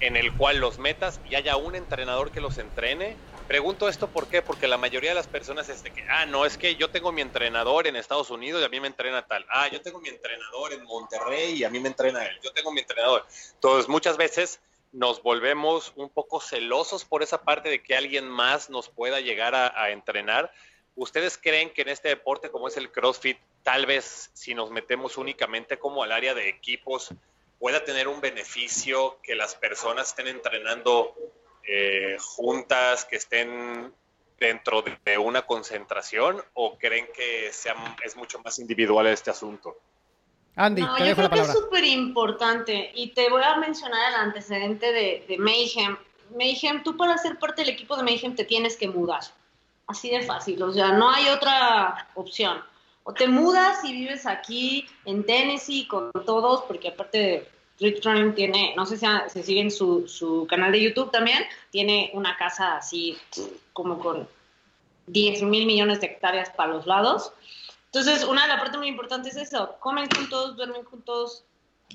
en 0.00 0.16
el 0.16 0.34
cual 0.36 0.58
los 0.58 0.78
metas 0.78 1.20
y 1.28 1.34
haya 1.34 1.56
un 1.56 1.74
entrenador 1.74 2.30
que 2.30 2.40
los 2.40 2.58
entrene. 2.58 3.16
Pregunto 3.46 3.88
esto 3.88 4.08
por 4.08 4.28
qué, 4.28 4.42
porque 4.42 4.68
la 4.68 4.76
mayoría 4.76 5.10
de 5.10 5.16
las 5.16 5.26
personas 5.26 5.68
es 5.68 5.82
de 5.82 5.90
que, 5.90 6.02
ah, 6.08 6.26
no, 6.26 6.46
es 6.46 6.56
que 6.56 6.76
yo 6.76 6.88
tengo 6.90 7.10
mi 7.12 7.20
entrenador 7.20 7.86
en 7.86 7.96
Estados 7.96 8.30
Unidos 8.30 8.62
y 8.62 8.64
a 8.64 8.68
mí 8.68 8.78
me 8.80 8.86
entrena 8.86 9.26
tal. 9.26 9.44
Ah, 9.48 9.68
yo 9.68 9.80
tengo 9.80 10.00
mi 10.00 10.08
entrenador 10.08 10.72
en 10.72 10.84
Monterrey 10.84 11.54
y 11.54 11.64
a 11.64 11.70
mí 11.70 11.80
me 11.80 11.88
entrena 11.88 12.24
él. 12.24 12.38
Yo 12.42 12.52
tengo 12.52 12.72
mi 12.72 12.80
entrenador. 12.80 13.26
Entonces, 13.54 13.88
muchas 13.88 14.16
veces 14.16 14.60
nos 14.92 15.22
volvemos 15.22 15.92
un 15.96 16.08
poco 16.08 16.40
celosos 16.40 17.04
por 17.04 17.22
esa 17.22 17.42
parte 17.42 17.68
de 17.68 17.82
que 17.82 17.96
alguien 17.96 18.28
más 18.28 18.70
nos 18.70 18.88
pueda 18.88 19.20
llegar 19.20 19.54
a 19.54 19.90
entrenar 19.90 20.52
¿Ustedes 21.00 21.38
creen 21.38 21.70
que 21.70 21.80
en 21.82 21.88
este 21.88 22.08
deporte 22.08 22.50
como 22.50 22.68
es 22.68 22.76
el 22.76 22.90
CrossFit, 22.90 23.38
tal 23.62 23.86
vez 23.86 24.30
si 24.34 24.54
nos 24.54 24.70
metemos 24.70 25.16
únicamente 25.16 25.78
como 25.78 26.02
al 26.02 26.12
área 26.12 26.34
de 26.34 26.48
equipos, 26.48 27.14
pueda 27.60 27.84
tener 27.84 28.08
un 28.08 28.20
beneficio 28.20 29.20
que 29.22 29.36
las 29.36 29.54
personas 29.54 30.08
estén 30.08 30.26
entrenando 30.26 31.14
eh, 31.62 32.16
juntas, 32.18 33.04
que 33.04 33.16
estén 33.16 33.92
dentro 34.38 34.82
de 34.82 35.18
una 35.18 35.42
concentración 35.42 36.42
o 36.54 36.78
creen 36.78 37.06
que 37.14 37.52
sea, 37.52 37.74
es 38.02 38.16
mucho 38.16 38.40
más 38.42 38.58
individual 38.58 39.06
este 39.06 39.30
asunto? 39.30 39.76
Andy, 40.56 40.82
no, 40.82 40.98
yo 40.98 41.14
creo 41.14 41.30
que 41.30 41.40
es 41.40 41.52
súper 41.52 41.84
importante 41.84 42.90
y 42.94 43.12
te 43.12 43.28
voy 43.28 43.42
a 43.42 43.56
mencionar 43.56 44.08
el 44.08 44.14
antecedente 44.16 44.90
de, 44.92 45.24
de 45.28 45.38
Mayhem. 45.38 45.96
Mayhem, 46.34 46.82
tú 46.82 46.96
para 46.96 47.18
ser 47.18 47.38
parte 47.38 47.62
o 53.04 53.12
te 53.12 53.28
mudas 53.28 53.84
y 53.84 53.92
vives 53.92 54.26
aquí 54.26 54.86
en 55.04 55.24
Tennessee 55.24 55.86
con 55.86 56.10
todos, 56.26 56.62
porque 56.62 56.88
aparte 56.88 57.48
Rick 57.78 58.04
Running 58.04 58.34
tiene, 58.34 58.74
no 58.76 58.86
sé 58.86 58.98
si 58.98 59.06
se 59.28 59.42
siguen 59.42 59.70
su, 59.70 60.06
su 60.06 60.46
canal 60.48 60.72
de 60.72 60.82
YouTube 60.82 61.10
también, 61.10 61.42
tiene 61.70 62.10
una 62.14 62.36
casa 62.36 62.76
así 62.76 63.16
como 63.72 63.98
con 63.98 64.28
10 65.06 65.42
mil 65.42 65.66
millones 65.66 66.00
de 66.00 66.06
hectáreas 66.08 66.50
para 66.50 66.72
los 66.72 66.86
lados. 66.86 67.32
Entonces, 67.86 68.24
una 68.24 68.42
de 68.42 68.48
las 68.48 68.60
partes 68.60 68.78
muy 68.78 68.88
importantes 68.88 69.36
es 69.36 69.48
eso, 69.48 69.76
comen 69.80 70.08
juntos, 70.14 70.56
duermen 70.56 70.84
juntos, 70.84 71.44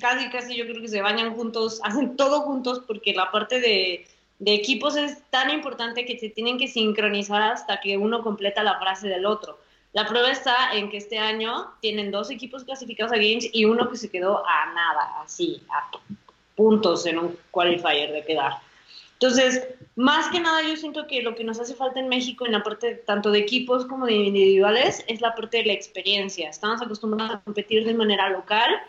casi, 0.01 0.29
casi 0.29 0.55
yo 0.55 0.65
creo 0.65 0.81
que 0.81 0.87
se 0.87 1.01
bañan 1.01 1.35
juntos, 1.35 1.79
hacen 1.83 2.17
todo 2.17 2.41
juntos, 2.41 2.81
porque 2.85 3.13
la 3.13 3.31
parte 3.31 3.59
de 3.59 4.07
de 4.39 4.53
equipos 4.53 4.95
es 4.95 5.21
tan 5.29 5.49
importante 5.49 6.05
que 6.05 6.17
se 6.17 6.29
tienen 6.29 6.57
que 6.57 6.67
sincronizar 6.67 7.41
hasta 7.41 7.79
que 7.79 7.97
uno 7.97 8.21
completa 8.21 8.63
la 8.63 8.79
frase 8.79 9.07
del 9.07 9.25
otro. 9.25 9.57
La 9.95 10.05
prueba 10.05 10.29
está 10.29 10.75
en 10.75 10.91
que 10.91 10.97
este 10.97 11.17
año 11.17 11.71
tienen 11.79 12.11
dos 12.11 12.29
equipos 12.29 12.63
clasificados 12.63 13.13
a 13.13 13.15
Games 13.15 13.49
y 13.51 13.65
uno 13.65 13.89
que 13.89 13.97
se 13.97 14.11
quedó 14.11 14.45
a 14.45 14.73
nada, 14.73 15.21
así, 15.23 15.63
a 15.69 15.89
puntos 16.55 17.05
en 17.07 17.17
un 17.17 17.39
qualifier 17.49 18.11
de 18.11 18.23
quedar. 18.23 18.53
Entonces, 19.13 19.67
más 19.95 20.27
que 20.27 20.39
nada 20.39 20.61
yo 20.61 20.75
siento 20.75 21.07
que 21.07 21.23
lo 21.23 21.33
que 21.33 21.43
nos 21.43 21.59
hace 21.59 21.73
falta 21.73 21.99
en 21.99 22.09
México 22.09 22.45
en 22.45 22.51
la 22.51 22.61
parte 22.61 22.95
tanto 23.07 23.31
de 23.31 23.39
equipos 23.39 23.85
como 23.85 24.05
de 24.05 24.13
individuales 24.13 25.03
es 25.07 25.21
la 25.21 25.33
parte 25.33 25.57
de 25.57 25.65
la 25.65 25.73
experiencia. 25.73 26.49
Estamos 26.49 26.81
acostumbrados 26.81 27.37
a 27.37 27.39
competir 27.39 27.85
de 27.85 27.93
manera 27.95 28.29
local 28.29 28.79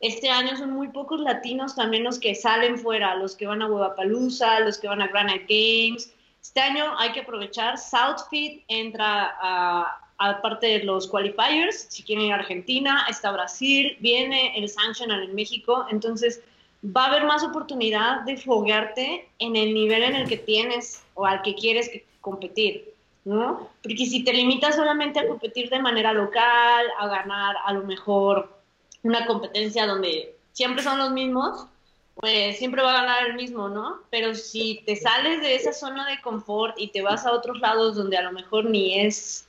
este 0.00 0.30
año 0.30 0.56
son 0.56 0.70
muy 0.70 0.88
pocos 0.88 1.20
latinos 1.20 1.74
también 1.74 2.04
los 2.04 2.20
que 2.20 2.34
salen 2.34 2.78
fuera, 2.78 3.16
los 3.16 3.34
que 3.34 3.46
van 3.46 3.62
a 3.62 3.66
Huevapalusa, 3.66 4.60
los 4.60 4.78
que 4.78 4.86
van 4.86 5.02
a 5.02 5.08
Granite 5.08 5.46
Games. 5.48 6.14
Este 6.40 6.60
año 6.60 6.96
hay 6.98 7.10
que 7.10 7.20
aprovechar. 7.20 7.78
Southfit 7.78 8.62
entra 8.68 9.36
a, 9.40 10.07
parte 10.18 10.66
de 10.66 10.84
los 10.84 11.06
qualifiers. 11.08 11.86
Si 11.88 12.02
quieren 12.02 12.26
ir 12.26 12.32
a 12.32 12.36
Argentina, 12.36 13.06
está 13.08 13.32
Brasil, 13.32 13.96
viene 14.00 14.58
el 14.58 14.68
Sanctional 14.68 15.22
en 15.22 15.34
México. 15.34 15.86
Entonces 15.90 16.42
va 16.84 17.04
a 17.04 17.08
haber 17.08 17.24
más 17.24 17.42
oportunidad 17.42 18.22
de 18.22 18.36
foguearte 18.36 19.28
en 19.38 19.56
el 19.56 19.74
nivel 19.74 20.02
en 20.02 20.14
el 20.14 20.28
que 20.28 20.36
tienes 20.36 21.04
o 21.14 21.26
al 21.26 21.42
que 21.42 21.54
quieres 21.54 21.90
competir. 22.20 22.92
¿no? 23.24 23.68
Porque 23.82 24.06
si 24.06 24.24
te 24.24 24.32
limitas 24.32 24.76
solamente 24.76 25.20
a 25.20 25.28
competir 25.28 25.68
de 25.68 25.80
manera 25.80 26.12
local, 26.12 26.86
a 26.98 27.08
ganar 27.08 27.56
a 27.64 27.72
lo 27.74 27.84
mejor 27.84 28.58
una 29.02 29.26
competencia 29.26 29.86
donde 29.86 30.34
siempre 30.52 30.82
son 30.82 30.98
los 30.98 31.10
mismos, 31.10 31.66
pues 32.14 32.58
siempre 32.58 32.82
va 32.82 32.90
a 32.90 33.02
ganar 33.02 33.26
el 33.28 33.34
mismo, 33.34 33.68
¿no? 33.68 34.00
Pero 34.10 34.34
si 34.34 34.82
te 34.86 34.96
sales 34.96 35.40
de 35.40 35.54
esa 35.54 35.72
zona 35.72 36.06
de 36.08 36.20
confort 36.20 36.74
y 36.78 36.88
te 36.88 37.02
vas 37.02 37.24
a 37.24 37.32
otros 37.32 37.60
lados 37.60 37.96
donde 37.96 38.16
a 38.16 38.22
lo 38.22 38.32
mejor 38.32 38.64
ni 38.64 38.98
es 38.98 39.47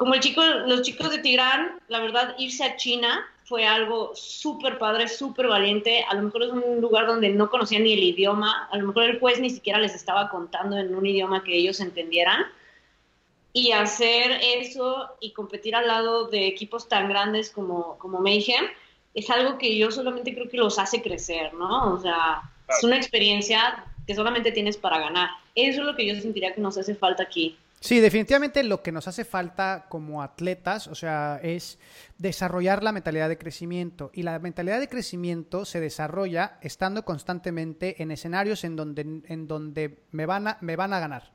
como 0.00 0.14
el 0.14 0.20
chico, 0.20 0.42
los 0.42 0.80
chicos 0.80 1.10
de 1.10 1.18
Tirán, 1.18 1.78
la 1.88 2.00
verdad, 2.00 2.34
irse 2.38 2.64
a 2.64 2.74
China 2.76 3.22
fue 3.44 3.66
algo 3.66 4.12
súper 4.14 4.78
padre, 4.78 5.06
súper 5.08 5.46
valiente. 5.46 6.06
A 6.08 6.14
lo 6.14 6.22
mejor 6.22 6.44
es 6.44 6.48
un 6.48 6.80
lugar 6.80 7.06
donde 7.06 7.28
no 7.28 7.50
conocían 7.50 7.84
ni 7.84 7.92
el 7.92 8.02
idioma. 8.02 8.66
A 8.72 8.78
lo 8.78 8.86
mejor 8.86 9.02
el 9.02 9.20
juez 9.20 9.38
ni 9.40 9.50
siquiera 9.50 9.78
les 9.78 9.94
estaba 9.94 10.30
contando 10.30 10.78
en 10.78 10.94
un 10.94 11.04
idioma 11.04 11.44
que 11.44 11.54
ellos 11.54 11.80
entendieran. 11.80 12.46
Y 13.52 13.72
hacer 13.72 14.40
eso 14.42 15.10
y 15.20 15.32
competir 15.32 15.76
al 15.76 15.86
lado 15.86 16.28
de 16.28 16.46
equipos 16.46 16.88
tan 16.88 17.10
grandes 17.10 17.50
como, 17.50 17.98
como 17.98 18.20
Mayhem 18.20 18.68
es 19.12 19.28
algo 19.28 19.58
que 19.58 19.76
yo 19.76 19.90
solamente 19.90 20.34
creo 20.34 20.48
que 20.48 20.56
los 20.56 20.78
hace 20.78 21.02
crecer, 21.02 21.52
¿no? 21.52 21.92
O 21.92 22.00
sea, 22.00 22.40
es 22.70 22.82
una 22.82 22.96
experiencia 22.96 23.84
que 24.06 24.14
solamente 24.14 24.50
tienes 24.50 24.78
para 24.78 24.98
ganar. 24.98 25.28
Eso 25.54 25.82
es 25.82 25.86
lo 25.86 25.94
que 25.94 26.06
yo 26.06 26.18
sentiría 26.18 26.54
que 26.54 26.62
nos 26.62 26.78
hace 26.78 26.94
falta 26.94 27.22
aquí. 27.22 27.58
Sí, 27.82 27.98
definitivamente 28.00 28.62
lo 28.62 28.82
que 28.82 28.92
nos 28.92 29.08
hace 29.08 29.24
falta 29.24 29.86
como 29.88 30.22
atletas, 30.22 30.86
o 30.86 30.94
sea, 30.94 31.40
es 31.42 31.78
desarrollar 32.18 32.82
la 32.82 32.92
mentalidad 32.92 33.30
de 33.30 33.38
crecimiento. 33.38 34.10
Y 34.12 34.22
la 34.22 34.38
mentalidad 34.38 34.78
de 34.80 34.88
crecimiento 34.88 35.64
se 35.64 35.80
desarrolla 35.80 36.58
estando 36.60 37.06
constantemente 37.06 38.02
en 38.02 38.10
escenarios 38.10 38.64
en 38.64 38.76
donde, 38.76 39.22
en 39.26 39.48
donde 39.48 40.04
me, 40.10 40.26
van 40.26 40.48
a, 40.48 40.58
me 40.60 40.76
van 40.76 40.92
a 40.92 41.00
ganar, 41.00 41.32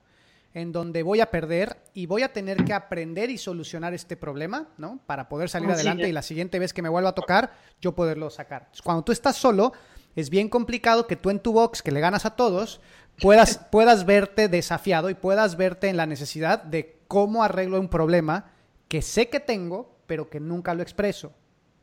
en 0.54 0.72
donde 0.72 1.02
voy 1.02 1.20
a 1.20 1.32
perder 1.32 1.78
y 1.96 2.06
voy 2.06 2.22
a 2.22 2.32
tener 2.32 2.64
que 2.64 2.74
aprender 2.74 3.32
y 3.32 3.40
solucionar 3.40 3.96
este 3.96 4.16
problema, 4.16 4.70
¿no? 4.78 5.00
Para 5.08 5.28
poder 5.28 5.50
salir 5.50 5.72
adelante 5.72 6.08
y 6.08 6.12
la 6.12 6.22
siguiente 6.22 6.60
vez 6.60 6.74
que 6.74 6.84
me 6.84 6.90
vuelva 6.90 7.10
a 7.10 7.16
tocar, 7.16 7.54
yo 7.82 7.96
poderlo 7.96 8.30
sacar. 8.30 8.70
Cuando 8.84 9.04
tú 9.04 9.12
estás 9.12 9.36
solo, 9.36 9.74
es 10.16 10.30
bien 10.30 10.48
complicado 10.48 11.08
que 11.08 11.16
tú 11.16 11.30
en 11.30 11.40
tu 11.40 11.54
box, 11.54 11.82
que 11.82 11.92
le 11.92 12.00
ganas 12.00 12.26
a 12.26 12.36
todos, 12.36 12.82
puedas, 13.22 13.58
puedas 13.72 14.06
verte 14.06 14.48
desafiado 14.48 15.10
y 15.10 15.14
puedas 15.14 15.58
verte 15.58 15.90
en 15.90 15.98
la 15.98 16.06
necesidad 16.06 16.64
de 16.64 17.00
cómo 17.08 17.44
arreglo 17.44 17.80
un 17.80 17.90
problema 17.90 18.52
que 18.88 19.02
sé 19.02 19.30
que 19.30 19.40
tengo, 19.40 19.96
pero 20.08 20.30
que 20.30 20.40
nunca 20.40 20.74
lo 20.74 20.82
expreso. 20.82 21.32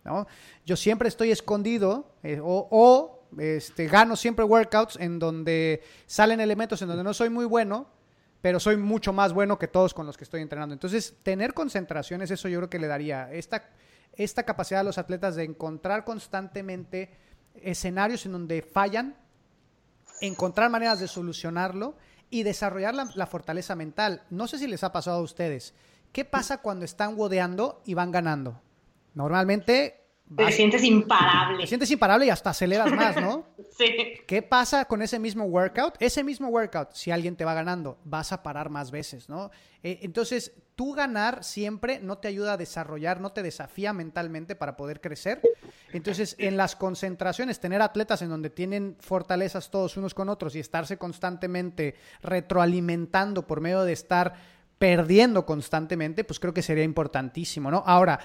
¿no? 0.04 0.26
Yo 0.64 0.76
siempre 0.76 1.08
estoy 1.08 1.30
escondido 1.30 2.12
eh, 2.22 2.40
o, 2.42 3.20
este, 3.38 3.86
gano 3.86 4.16
siempre 4.16 4.44
workouts 4.44 4.96
en 4.96 5.18
donde 5.18 5.82
salen 6.06 6.40
elementos 6.40 6.82
en 6.82 6.88
donde 6.88 7.04
no 7.04 7.14
soy 7.14 7.30
muy 7.30 7.44
bueno, 7.44 7.86
pero 8.40 8.58
soy 8.58 8.76
mucho 8.76 9.12
más 9.12 9.32
bueno 9.32 9.58
que 9.58 9.68
todos 9.68 9.94
con 9.94 10.06
los 10.06 10.16
que 10.16 10.24
estoy 10.24 10.42
entrenando. 10.42 10.72
Entonces, 10.72 11.14
tener 11.22 11.54
concentraciones, 11.54 12.30
eso 12.30 12.48
yo 12.48 12.58
creo 12.58 12.70
que 12.70 12.78
le 12.78 12.88
daría 12.88 13.32
esta, 13.32 13.70
esta 14.14 14.42
capacidad 14.42 14.80
a 14.80 14.84
los 14.84 14.98
atletas 14.98 15.36
de 15.36 15.44
encontrar 15.44 16.04
constantemente 16.04 17.10
escenarios 17.54 18.26
en 18.26 18.32
donde 18.32 18.62
fallan, 18.62 19.16
encontrar 20.22 20.70
maneras 20.70 21.00
de 21.00 21.08
solucionarlo 21.08 21.96
y 22.30 22.44
desarrollar 22.44 22.94
la, 22.94 23.26
fortaleza 23.26 23.74
mental. 23.74 24.22
No 24.30 24.46
sé 24.46 24.58
si 24.58 24.66
les 24.66 24.84
ha 24.84 24.92
pasado 24.92 25.18
a 25.18 25.22
ustedes. 25.22 25.74
¿Qué 26.12 26.24
pasa 26.24 26.58
cuando 26.58 26.84
están 26.84 27.16
wodeando 27.16 27.82
y 27.84 27.94
van 27.94 28.12
ganando? 28.12 28.60
Normalmente 29.14 30.01
te 30.36 30.52
sientes 30.52 30.82
imparable. 30.84 31.62
Te 31.62 31.66
sientes 31.66 31.90
imparable 31.90 32.26
y 32.26 32.30
hasta 32.30 32.50
aceleras 32.50 32.92
más, 32.92 33.20
¿no? 33.20 33.46
sí. 33.78 34.14
¿Qué 34.26 34.42
pasa 34.42 34.84
con 34.86 35.02
ese 35.02 35.18
mismo 35.18 35.44
workout? 35.44 35.96
Ese 36.00 36.24
mismo 36.24 36.48
workout, 36.48 36.92
si 36.92 37.10
alguien 37.10 37.36
te 37.36 37.44
va 37.44 37.54
ganando, 37.54 37.98
vas 38.04 38.32
a 38.32 38.42
parar 38.42 38.70
más 38.70 38.90
veces, 38.90 39.28
¿no? 39.28 39.50
Eh, 39.82 39.98
entonces, 40.02 40.52
tú 40.74 40.94
ganar 40.94 41.44
siempre 41.44 42.00
no 42.00 42.18
te 42.18 42.28
ayuda 42.28 42.54
a 42.54 42.56
desarrollar, 42.56 43.20
no 43.20 43.32
te 43.32 43.42
desafía 43.42 43.92
mentalmente 43.92 44.54
para 44.54 44.76
poder 44.76 45.00
crecer. 45.00 45.42
Entonces, 45.92 46.34
en 46.38 46.56
las 46.56 46.76
concentraciones, 46.76 47.60
tener 47.60 47.82
atletas 47.82 48.22
en 48.22 48.30
donde 48.30 48.50
tienen 48.50 48.96
fortalezas 49.00 49.70
todos 49.70 49.96
unos 49.96 50.14
con 50.14 50.28
otros 50.28 50.56
y 50.56 50.60
estarse 50.60 50.96
constantemente 50.96 51.96
retroalimentando 52.22 53.46
por 53.46 53.60
medio 53.60 53.82
de 53.82 53.92
estar 53.92 54.34
perdiendo 54.78 55.46
constantemente, 55.46 56.24
pues 56.24 56.40
creo 56.40 56.52
que 56.52 56.62
sería 56.62 56.82
importantísimo, 56.82 57.70
¿no? 57.70 57.84
Ahora, 57.86 58.18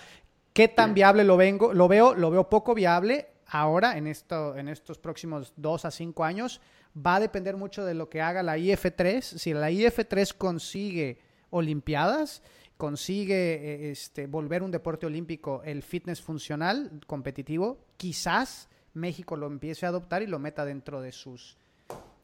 ¿Qué 0.57 0.67
tan 0.67 0.95
viable 0.95 1.23
lo, 1.23 1.37
vengo, 1.37 1.71
lo 1.71 1.87
veo? 1.87 2.15
Lo 2.15 2.31
veo 2.31 2.49
poco 2.49 2.73
viable 2.73 3.27
ahora, 3.45 3.95
en, 3.95 4.07
esto, 4.07 4.57
en 4.57 4.69
estos 4.69 4.97
próximos 4.97 5.53
dos 5.55 5.85
a 5.85 5.91
cinco 5.91 6.23
años. 6.23 6.61
Va 6.97 7.17
a 7.17 7.19
depender 7.19 7.55
mucho 7.55 7.85
de 7.85 7.93
lo 7.93 8.09
que 8.09 8.21
haga 8.23 8.41
la 8.41 8.57
IF3. 8.57 9.21
Si 9.21 9.53
la 9.53 9.69
IF3 9.69 10.35
consigue 10.35 11.19
Olimpiadas, 11.51 12.41
consigue 12.75 13.35
eh, 13.53 13.91
este, 13.91 14.25
volver 14.25 14.63
un 14.63 14.71
deporte 14.71 15.05
olímpico 15.05 15.61
el 15.63 15.83
fitness 15.83 16.23
funcional, 16.23 17.01
competitivo, 17.05 17.77
quizás 17.95 18.67
México 18.95 19.37
lo 19.37 19.45
empiece 19.45 19.85
a 19.85 19.89
adoptar 19.89 20.23
y 20.23 20.25
lo 20.25 20.39
meta 20.39 20.65
dentro 20.65 21.01
de 21.01 21.11
sus 21.11 21.55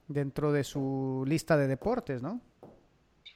dentro 0.07 0.51
de 0.51 0.63
su 0.63 1.23
lista 1.27 1.55
de 1.55 1.67
deportes, 1.67 2.23
¿no? 2.23 2.41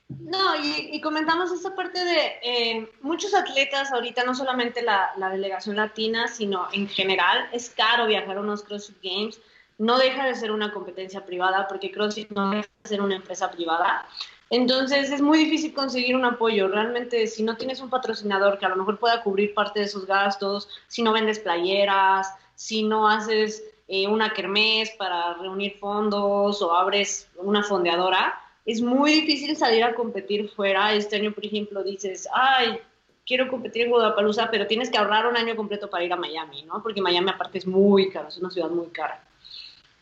No, 0.10 0.56
y, 0.56 1.02
comentamos 1.02 1.52
esta 1.52 1.76
parte 1.76 2.04
de 2.04 2.40
eh, 2.42 2.92
muchos 3.02 3.34
atletas 3.34 3.92
ahorita, 3.92 4.24
no 4.24 4.34
solamente 4.34 4.82
la, 4.82 5.12
delegación 5.32 5.76
latina, 5.76 6.30
sino 6.30 6.68
en 6.72 6.88
general, 6.88 7.50
es 7.52 7.70
caro 7.72 8.08
viajar 8.08 8.38
a 8.38 8.42
unos 8.42 8.64
CrossFit 8.64 8.98
Games. 9.04 9.42
No 9.78 9.98
deja 9.98 10.26
de 10.26 10.36
ser 10.36 10.52
una 10.52 10.72
competencia 10.74 11.26
privada 11.26 11.68
porque 11.68 11.92
CrossFit 11.92 12.32
no 12.32 12.52
deja 12.52 12.70
de 12.84 12.90
ser 12.90 13.02
una 13.02 13.16
empresa 13.16 13.52
privada. 13.52 14.08
Entonces 14.50 15.12
es 15.12 15.22
muy 15.22 15.40
difícil 15.40 15.74
conseguir 15.74 16.16
un 16.16 16.24
apoyo. 16.24 16.70
Realmente, 16.70 17.28
si 17.28 17.44
no 17.44 17.58
tienes 17.58 17.82
un 17.82 17.90
patrocinador 17.90 18.58
que 18.60 18.66
a 18.66 18.70
lo 18.70 18.78
mejor 18.78 18.98
pueda 19.00 19.22
cubrir 19.22 19.54
parte 19.54 19.82
de 19.82 19.88
esos 19.88 20.06
gastos, 20.06 20.70
si 20.88 21.04
no 21.04 21.12
vendes 21.12 21.40
playeras, 21.40 22.34
si 22.56 22.84
no 22.84 23.10
haces 23.10 23.62
eh, 23.90 24.08
una 24.08 24.34
kermés 24.34 24.92
para 24.92 25.34
reunir 25.34 25.78
fondos 25.78 26.62
o 26.62 26.74
abres 26.74 27.30
una 27.36 27.62
fondeadora, 27.62 28.42
es 28.68 28.82
muy 28.82 29.14
difícil 29.14 29.56
salir 29.56 29.84
a 29.84 29.96
competir 29.96 30.50
fuera. 30.50 30.94
Este 30.94 31.16
año, 31.16 31.32
por 31.32 31.46
ejemplo, 31.46 31.84
dices, 31.84 32.28
ay, 32.34 32.78
quiero 33.26 33.48
competir 33.48 33.84
en 33.84 33.90
Guadalajara, 33.90 34.52
pero 34.52 34.68
tienes 34.68 34.90
que 34.90 34.98
ahorrar 34.98 35.26
un 35.26 35.38
año 35.38 35.56
completo 35.56 35.90
para 35.90 36.04
ir 36.04 36.12
a 36.12 36.18
Miami, 36.18 36.64
¿no? 36.64 36.84
Porque 36.84 37.02
Miami 37.02 37.30
aparte 37.30 37.60
es 37.60 37.66
muy 37.66 38.10
caro, 38.10 38.28
es 38.28 38.38
una 38.38 38.52
ciudad 38.52 38.70
muy 38.70 38.88
cara. 38.88 39.24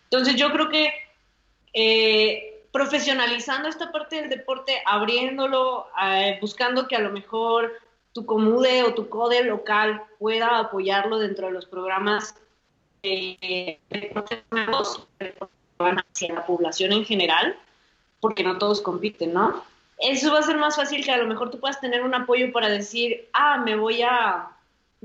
Entonces 0.05 0.35
yo 0.35 0.51
creo 0.51 0.69
que 0.69 0.89
eh, 1.73 2.63
profesionalizando 2.71 3.69
esta 3.69 3.91
parte 3.91 4.15
del 4.15 4.29
deporte, 4.29 4.81
abriéndolo, 4.83 5.85
eh, 6.03 6.39
buscando 6.41 6.87
que 6.87 6.95
a 6.95 7.01
lo 7.01 7.11
mejor 7.11 7.71
tu 8.13 8.25
comude 8.25 8.81
o 8.81 8.95
tu 8.95 9.09
code 9.09 9.43
local 9.43 10.01
pueda 10.17 10.57
apoyarlo 10.57 11.19
dentro 11.19 11.47
de 11.47 11.53
los 11.53 11.67
programas 11.67 12.33
eh, 13.03 13.79
hacia 15.77 16.33
la 16.33 16.45
población 16.47 16.93
en 16.93 17.05
general, 17.05 17.59
porque 18.25 18.43
no 18.43 18.57
todos 18.57 18.81
compiten, 18.81 19.33
¿no? 19.33 19.63
Eso 19.99 20.33
va 20.33 20.39
a 20.39 20.41
ser 20.41 20.57
más 20.57 20.75
fácil 20.75 21.05
que 21.05 21.11
a 21.11 21.17
lo 21.17 21.27
mejor 21.27 21.51
tú 21.51 21.59
puedas 21.59 21.79
tener 21.79 22.01
un 22.01 22.15
apoyo 22.15 22.51
para 22.51 22.69
decir, 22.69 23.29
ah, 23.33 23.59
me 23.59 23.75
voy 23.75 24.01
a 24.01 24.47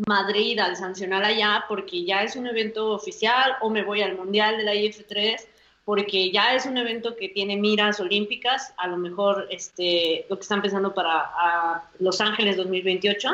Madrid 0.06 0.58
al 0.58 0.74
sancionar 0.74 1.22
allá 1.22 1.66
porque 1.68 2.02
ya 2.06 2.22
es 2.22 2.34
un 2.34 2.46
evento 2.46 2.92
oficial 2.92 3.56
o 3.60 3.68
me 3.68 3.84
voy 3.84 4.00
al 4.00 4.16
Mundial 4.16 4.56
de 4.56 4.64
la 4.64 4.74
IF3 4.74 5.36
porque 5.84 6.30
ya 6.30 6.54
es 6.54 6.64
un 6.64 6.78
evento 6.78 7.14
que 7.14 7.28
tiene 7.28 7.58
miras 7.58 8.00
olímpicas, 8.00 8.72
a 8.78 8.88
lo 8.88 8.96
mejor 8.96 9.46
este, 9.50 10.24
lo 10.30 10.36
que 10.36 10.42
están 10.42 10.62
pensando 10.62 10.94
para 10.94 11.82
Los 11.98 12.22
Ángeles 12.22 12.56
2028 12.56 13.28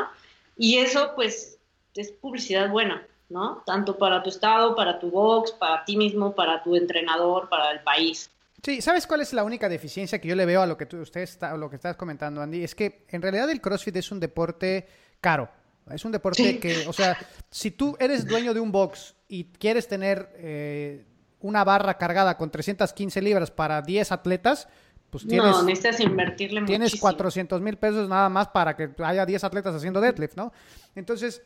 y 0.57 0.79
eso 0.79 1.13
pues 1.15 1.59
es 1.95 2.11
publicidad 2.11 2.69
buena, 2.69 3.07
¿no? 3.29 3.63
Tanto 3.65 3.97
para 3.97 4.21
tu 4.21 4.31
estado, 4.31 4.75
para 4.75 4.99
tu 4.99 5.11
box, 5.11 5.53
para 5.53 5.85
ti 5.85 5.95
mismo, 5.95 6.35
para 6.35 6.61
tu 6.61 6.75
entrenador, 6.75 7.47
para 7.47 7.71
el 7.71 7.79
país. 7.79 8.29
Sí, 8.63 8.81
¿sabes 8.81 9.05
cuál 9.05 9.21
es 9.21 9.33
la 9.33 9.43
única 9.43 9.69
deficiencia 9.69 10.19
que 10.19 10.27
yo 10.27 10.35
le 10.35 10.45
veo 10.45 10.61
a 10.61 10.65
lo 10.65 10.77
que 10.77 10.85
tú, 10.85 10.97
usted 10.97 11.21
está, 11.21 11.55
lo 11.55 11.69
que 11.69 11.75
estás 11.75 11.95
comentando, 11.95 12.41
Andy? 12.41 12.63
Es 12.63 12.73
que 12.73 13.05
en 13.09 13.21
realidad 13.21 13.49
el 13.49 13.61
CrossFit 13.61 13.95
es 13.95 14.11
un 14.11 14.19
deporte 14.19 14.87
caro. 15.21 15.49
Es 15.91 16.03
un 16.03 16.11
deporte 16.11 16.59
que, 16.59 16.85
o 16.87 16.93
sea, 16.93 17.17
si 17.49 17.71
tú 17.71 17.95
eres 17.99 18.25
dueño 18.25 18.53
de 18.53 18.59
un 18.59 18.71
box 18.71 19.15
y 19.27 19.45
quieres 19.45 19.87
tener 19.87 20.29
eh, 20.35 21.05
una 21.39 21.63
barra 21.63 21.97
cargada 21.97 22.35
con 22.37 22.51
315 22.51 23.21
libras 23.21 23.51
para 23.51 23.81
10 23.81 24.11
atletas, 24.11 24.67
pues 25.09 25.25
tienes... 25.25 25.51
No, 25.51 25.63
necesitas 25.63 26.01
invertirle 26.01 26.63
Tienes 26.63 26.99
400 26.99 27.61
mil 27.61 27.77
pesos 27.77 28.09
nada 28.09 28.27
más 28.27 28.49
para 28.49 28.75
que 28.75 28.89
haya 29.03 29.25
10 29.25 29.43
atletas 29.45 29.75
haciendo 29.75 30.01
deadlift, 30.01 30.35
¿no? 30.35 30.51
Entonces, 30.93 31.41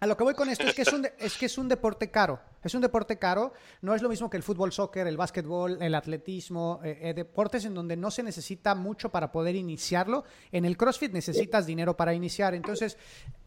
a 0.00 0.06
lo 0.06 0.16
que 0.16 0.24
voy 0.24 0.34
con 0.34 0.48
esto 0.48 0.66
es 0.66 0.74
que 0.74 0.82
es 0.82 0.92
un, 0.92 1.06
es 1.18 1.36
que 1.36 1.46
es 1.46 1.58
un 1.58 1.68
deporte 1.68 2.10
caro. 2.10 2.40
Es 2.62 2.74
un 2.74 2.80
deporte 2.80 3.18
caro. 3.18 3.52
No 3.82 3.94
es 3.94 4.02
lo 4.02 4.08
mismo 4.08 4.28
que 4.28 4.36
el 4.36 4.42
fútbol, 4.42 4.72
soccer, 4.72 5.06
el 5.06 5.16
básquetbol, 5.16 5.78
el 5.80 5.94
atletismo, 5.94 6.80
eh, 6.84 6.98
eh, 7.02 7.14
deportes 7.14 7.64
en 7.64 7.74
donde 7.74 7.96
no 7.96 8.10
se 8.10 8.22
necesita 8.22 8.74
mucho 8.74 9.10
para 9.10 9.30
poder 9.30 9.54
iniciarlo. 9.54 10.24
En 10.52 10.64
el 10.64 10.76
CrossFit 10.76 11.12
necesitas 11.12 11.66
dinero 11.66 11.96
para 11.96 12.14
iniciar. 12.14 12.54
Entonces, 12.54 12.96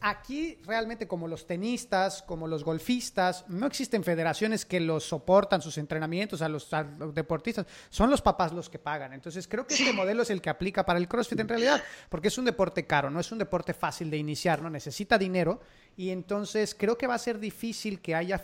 aquí 0.00 0.58
realmente 0.64 1.06
como 1.06 1.28
los 1.28 1.46
tenistas, 1.46 2.22
como 2.22 2.46
los 2.46 2.64
golfistas, 2.64 3.44
no 3.48 3.66
existen 3.66 4.04
federaciones 4.04 4.64
que 4.64 4.80
los 4.80 5.04
soportan 5.04 5.62
sus 5.62 5.78
entrenamientos 5.78 6.42
a 6.42 6.48
los, 6.48 6.72
a 6.72 6.82
los 6.82 7.14
deportistas. 7.14 7.66
Son 7.90 8.10
los 8.10 8.22
papás 8.22 8.52
los 8.52 8.70
que 8.70 8.78
pagan. 8.78 9.12
Entonces, 9.12 9.46
creo 9.46 9.66
que 9.66 9.74
este 9.74 9.92
modelo 9.92 10.22
es 10.22 10.30
el 10.30 10.40
que 10.40 10.50
aplica 10.50 10.84
para 10.84 10.98
el 10.98 11.08
CrossFit 11.08 11.40
en 11.40 11.48
realidad, 11.48 11.82
porque 12.08 12.28
es 12.28 12.38
un 12.38 12.44
deporte 12.44 12.86
caro, 12.86 13.10
no 13.10 13.20
es 13.20 13.30
un 13.32 13.38
deporte 13.38 13.74
fácil 13.74 14.10
de 14.10 14.16
iniciar, 14.16 14.62
¿no? 14.62 14.70
Necesita 14.70 15.18
dinero 15.18 15.60
y 15.96 16.10
entonces 16.10 16.74
creo 16.74 16.96
que 16.96 17.06
va 17.06 17.14
a 17.14 17.18
ser 17.18 17.38
difícil 17.38 18.00
que 18.00 18.14
haya 18.14 18.38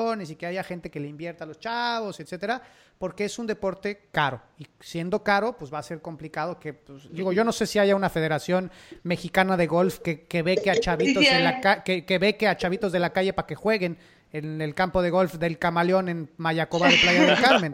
federaciones 0.00 0.30
y 0.30 0.36
que 0.36 0.46
haya 0.46 0.62
gente 0.64 0.90
que 0.90 1.00
le 1.00 1.08
invierta 1.08 1.44
a 1.44 1.46
los 1.46 1.58
chavos, 1.58 2.20
etcétera, 2.20 2.62
porque 2.98 3.24
es 3.24 3.38
un 3.38 3.46
deporte 3.46 4.08
caro. 4.12 4.40
Y 4.58 4.66
siendo 4.80 5.22
caro, 5.22 5.56
pues 5.56 5.72
va 5.72 5.78
a 5.78 5.82
ser 5.82 6.00
complicado 6.00 6.58
que, 6.58 6.74
pues, 6.74 7.10
digo, 7.12 7.32
yo 7.32 7.44
no 7.44 7.52
sé 7.52 7.66
si 7.66 7.78
haya 7.78 7.96
una 7.96 8.10
federación 8.10 8.70
mexicana 9.02 9.56
de 9.56 9.66
golf 9.66 9.98
que, 9.98 10.22
que 10.24 10.42
ve 10.42 10.56
que 10.56 10.70
a 10.70 10.74
chavitos 10.80 11.24
en 11.24 11.44
la 11.44 11.82
que, 11.82 12.04
que 12.04 12.18
ve 12.18 12.36
que 12.36 12.48
a 12.48 12.56
chavitos 12.56 12.92
de 12.92 12.98
la 12.98 13.12
calle 13.12 13.32
para 13.32 13.46
que 13.46 13.54
jueguen 13.54 13.98
en 14.32 14.60
el 14.60 14.74
campo 14.74 15.02
de 15.02 15.10
golf 15.10 15.34
del 15.34 15.58
Camaleón 15.58 16.08
en 16.08 16.30
Mayacoba 16.36 16.88
de 16.88 16.96
Playa 16.98 17.24
del 17.24 17.40
Carmen. 17.40 17.72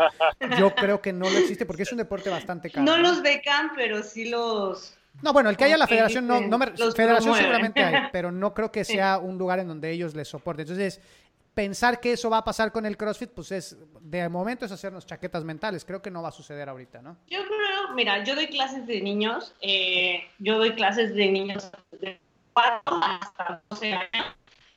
Yo 0.58 0.74
creo 0.74 1.02
que 1.02 1.12
no 1.12 1.28
lo 1.28 1.38
existe 1.38 1.66
porque 1.66 1.82
es 1.82 1.92
un 1.92 1.98
deporte 1.98 2.30
bastante 2.30 2.70
caro. 2.70 2.84
No 2.84 2.96
los 2.96 3.22
becan, 3.22 3.72
pero 3.74 4.02
sí 4.02 4.30
los 4.30 4.96
no, 5.22 5.32
bueno, 5.32 5.48
el 5.48 5.56
que 5.56 5.64
haya 5.64 5.76
la 5.76 5.86
federación, 5.86 6.26
no, 6.26 6.40
no 6.40 6.58
me, 6.58 6.66
federación 6.94 7.34
seguramente 7.34 7.82
hay, 7.82 8.08
pero 8.12 8.30
no 8.30 8.52
creo 8.52 8.70
que 8.70 8.84
sea 8.84 9.18
un 9.18 9.38
lugar 9.38 9.58
en 9.58 9.68
donde 9.68 9.90
ellos 9.90 10.14
les 10.14 10.28
soporten. 10.28 10.62
Entonces, 10.62 11.00
pensar 11.56 12.00
que 12.00 12.12
eso 12.12 12.28
va 12.28 12.36
a 12.36 12.44
pasar 12.44 12.70
con 12.70 12.84
el 12.84 12.98
CrossFit, 12.98 13.30
pues 13.30 13.50
es, 13.50 13.78
de 14.02 14.28
momento 14.28 14.66
es 14.66 14.72
hacernos 14.72 15.06
chaquetas 15.06 15.42
mentales. 15.42 15.86
Creo 15.86 16.02
que 16.02 16.10
no 16.10 16.20
va 16.20 16.28
a 16.28 16.32
suceder 16.32 16.68
ahorita, 16.68 17.00
¿no? 17.00 17.16
Yo 17.28 17.38
creo, 17.46 17.94
mira, 17.94 18.22
yo 18.24 18.34
doy 18.34 18.48
clases 18.48 18.86
de 18.86 19.00
niños, 19.00 19.54
eh, 19.62 20.28
yo 20.38 20.58
doy 20.58 20.74
clases 20.74 21.14
de 21.14 21.28
niños 21.30 21.72
de 21.92 22.20
4 22.52 22.82
hasta 23.02 23.62
12 23.70 23.94
años. 23.94 24.26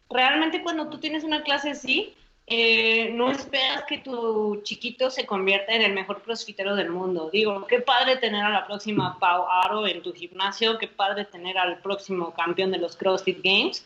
Realmente 0.10 0.64
cuando 0.64 0.88
tú 0.88 1.00
tienes 1.00 1.26
una 1.26 1.44
clase 1.44 1.72
así, 1.72 2.16
eh, 2.48 3.10
no 3.14 3.30
esperas 3.30 3.84
que 3.84 3.98
tu 3.98 4.62
chiquito 4.64 5.10
se 5.10 5.26
convierta 5.26 5.74
en 5.74 5.82
el 5.82 5.94
mejor 5.94 6.24
crossfitero 6.24 6.78
del 6.78 6.92
mundo. 6.92 7.30
Digo, 7.30 7.68
qué 7.68 7.82
padre 7.82 8.16
tener 8.16 8.42
a 8.42 8.50
la 8.52 8.66
próxima 8.66 9.20
Pau 9.20 9.46
Aro 9.52 9.86
en 9.86 10.02
tu 10.02 10.14
gimnasio, 10.14 10.78
qué 10.78 10.88
padre 10.88 11.26
tener 11.26 11.58
al 11.58 11.80
próximo 11.80 12.34
campeón 12.34 12.72
de 12.72 12.78
los 12.78 12.96
CrossFit 12.96 13.40
Games 13.44 13.86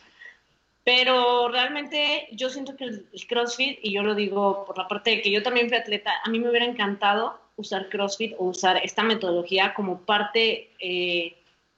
pero 0.84 1.48
realmente 1.48 2.28
yo 2.32 2.50
siento 2.50 2.76
que 2.76 2.84
el, 2.84 3.06
CrossFit, 3.26 3.78
y 3.82 3.92
yo 3.92 4.02
lo 4.02 4.14
digo 4.14 4.64
por 4.66 4.76
la 4.76 4.86
parte 4.86 5.10
de 5.10 5.22
que 5.22 5.30
yo 5.30 5.42
también 5.42 5.68
fui 5.68 5.78
atleta, 5.78 6.12
a 6.22 6.28
mí 6.28 6.38
me 6.38 6.50
hubiera 6.50 6.66
encantado 6.66 7.38
usar 7.56 7.88
CrossFit 7.88 8.34
o 8.38 8.44
usar 8.44 8.76
esta 8.76 9.02
metodología 9.02 9.72
como 9.72 10.00
parte 10.00 10.70
eh, 10.78 11.36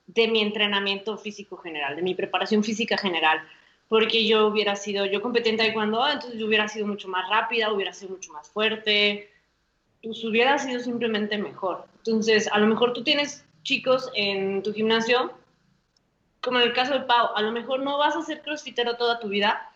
de 0.09 0.29
mi 0.29 0.41
entrenamiento 0.41 1.17
físico 1.19 1.57
general, 1.57 1.95
de 1.95 2.03
mi 2.03 2.15
preparación 2.17 2.65
física 2.65 2.99
general, 2.99 3.41
porque 3.89 4.27
yo 4.27 4.49
hubiera 4.49 4.75
sido, 4.75 5.07
yo 5.07 5.23
competí 5.23 5.51
en 5.51 5.57
taekwondo, 5.57 6.09
entonces 6.09 6.41
yo 6.41 6.47
hubiera 6.47 6.67
sido 6.67 6.89
mucho 6.89 7.07
más 7.07 7.29
rápida, 7.31 7.73
hubiera 7.73 7.93
sido 7.93 8.11
mucho 8.11 8.33
más 8.33 8.49
fuerte, 8.49 9.31
pues 10.03 10.25
hubiera 10.25 10.59
sido 10.59 10.81
simplemente 10.81 11.39
mejor. 11.39 11.85
Entonces, 11.99 12.49
a 12.51 12.59
lo 12.59 12.67
mejor 12.67 12.93
tú 12.93 13.05
tienes 13.05 13.45
chicos 13.63 14.11
en 14.15 14.63
tu 14.65 14.73
gimnasio 14.73 15.33
como 16.47 16.61
en 16.61 16.69
el 16.69 16.73
caso 16.73 16.93
de 16.93 17.01
Pau, 17.01 17.31
a 17.35 17.43
lo 17.43 17.51
mejor 17.51 17.81
no 17.81 17.99
vas 17.99 18.15
a 18.15 18.23
ser 18.23 18.41
crossfitero 18.41 18.97
toda 18.97 19.19
tu 19.19 19.29
vida. 19.29 19.69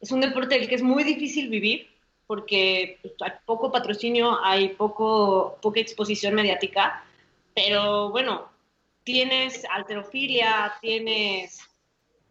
Es 0.00 0.10
un 0.10 0.20
deporte 0.20 0.58
del 0.58 0.68
que 0.68 0.74
es 0.74 0.82
muy 0.82 1.04
difícil 1.04 1.48
vivir 1.48 1.88
porque 2.26 2.98
pues, 3.00 3.14
hay 3.20 3.30
poco 3.44 3.70
patrocinio, 3.70 4.44
hay 4.44 4.70
poco, 4.70 5.56
poca 5.62 5.78
exposición 5.78 6.34
mediática, 6.34 7.04
pero 7.54 8.10
bueno, 8.10 8.48
tienes 9.04 9.64
alterofilia, 9.72 10.74
tienes 10.80 11.60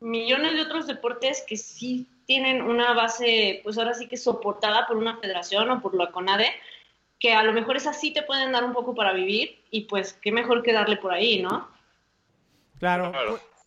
millones 0.02 0.56
de 0.56 0.62
otros 0.64 0.88
deportes 0.88 1.46
que 1.48 1.56
sí 1.56 2.06
tienen 2.26 2.62
una 2.62 2.94
base, 2.94 3.62
pues 3.64 3.78
ahora 3.78 3.94
sí 3.94 4.08
que 4.08 4.18
soportada 4.18 4.86
por 4.88 4.98
una 4.98 5.16
federación 5.20 5.70
o 5.70 5.82
por 5.82 5.96
la 5.96 6.12
CONADE, 6.12 6.52
que 7.18 7.34
a 7.34 7.44
lo 7.44 7.54
mejor 7.54 7.78
es 7.78 7.88
así 7.88 8.12
te 8.12 8.24
pueden 8.24 8.52
dar 8.52 8.66
un 8.66 8.74
poco 8.74 8.94
para 8.94 9.14
vivir 9.14 9.64
y 9.72 9.86
pues 9.86 10.12
qué 10.12 10.34
mejor 10.34 10.64
que 10.64 10.74
darle 10.74 10.98
por 10.98 11.14
ahí, 11.14 11.42
¿no? 11.42 11.70
Claro. 12.78 13.14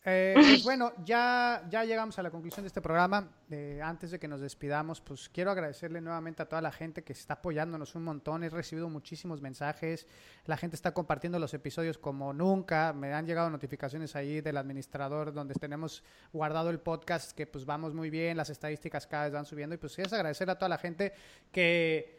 Eh, 0.05 0.33
pues 0.35 0.63
bueno, 0.63 0.93
ya, 1.03 1.65
ya 1.69 1.83
llegamos 1.83 2.17
a 2.19 2.23
la 2.23 2.31
conclusión 2.31 2.63
de 2.63 2.67
este 2.67 2.81
programa. 2.81 3.29
Eh, 3.49 3.81
antes 3.83 4.11
de 4.11 4.19
que 4.19 4.27
nos 4.27 4.39
despidamos, 4.39 5.01
pues 5.01 5.29
quiero 5.29 5.51
agradecerle 5.51 6.01
nuevamente 6.01 6.41
a 6.41 6.47
toda 6.47 6.61
la 6.61 6.71
gente 6.71 7.03
que 7.03 7.13
está 7.13 7.35
apoyándonos 7.35 7.95
un 7.95 8.03
montón. 8.03 8.43
He 8.43 8.49
recibido 8.49 8.89
muchísimos 8.89 9.41
mensajes. 9.41 10.07
La 10.45 10.57
gente 10.57 10.75
está 10.75 10.93
compartiendo 10.93 11.39
los 11.39 11.53
episodios 11.53 11.97
como 11.97 12.33
nunca. 12.33 12.93
Me 12.93 13.13
han 13.13 13.25
llegado 13.25 13.49
notificaciones 13.49 14.15
ahí 14.15 14.41
del 14.41 14.57
administrador 14.57 15.33
donde 15.33 15.53
tenemos 15.55 16.03
guardado 16.31 16.69
el 16.69 16.79
podcast, 16.79 17.31
que 17.33 17.45
pues 17.45 17.65
vamos 17.65 17.93
muy 17.93 18.09
bien, 18.09 18.37
las 18.37 18.49
estadísticas 18.49 19.07
cada 19.07 19.25
vez 19.25 19.33
van 19.33 19.45
subiendo. 19.45 19.75
Y 19.75 19.77
pues 19.77 19.97
es 19.99 20.13
agradecer 20.13 20.49
a 20.49 20.55
toda 20.57 20.69
la 20.69 20.77
gente 20.77 21.13
que 21.51 22.18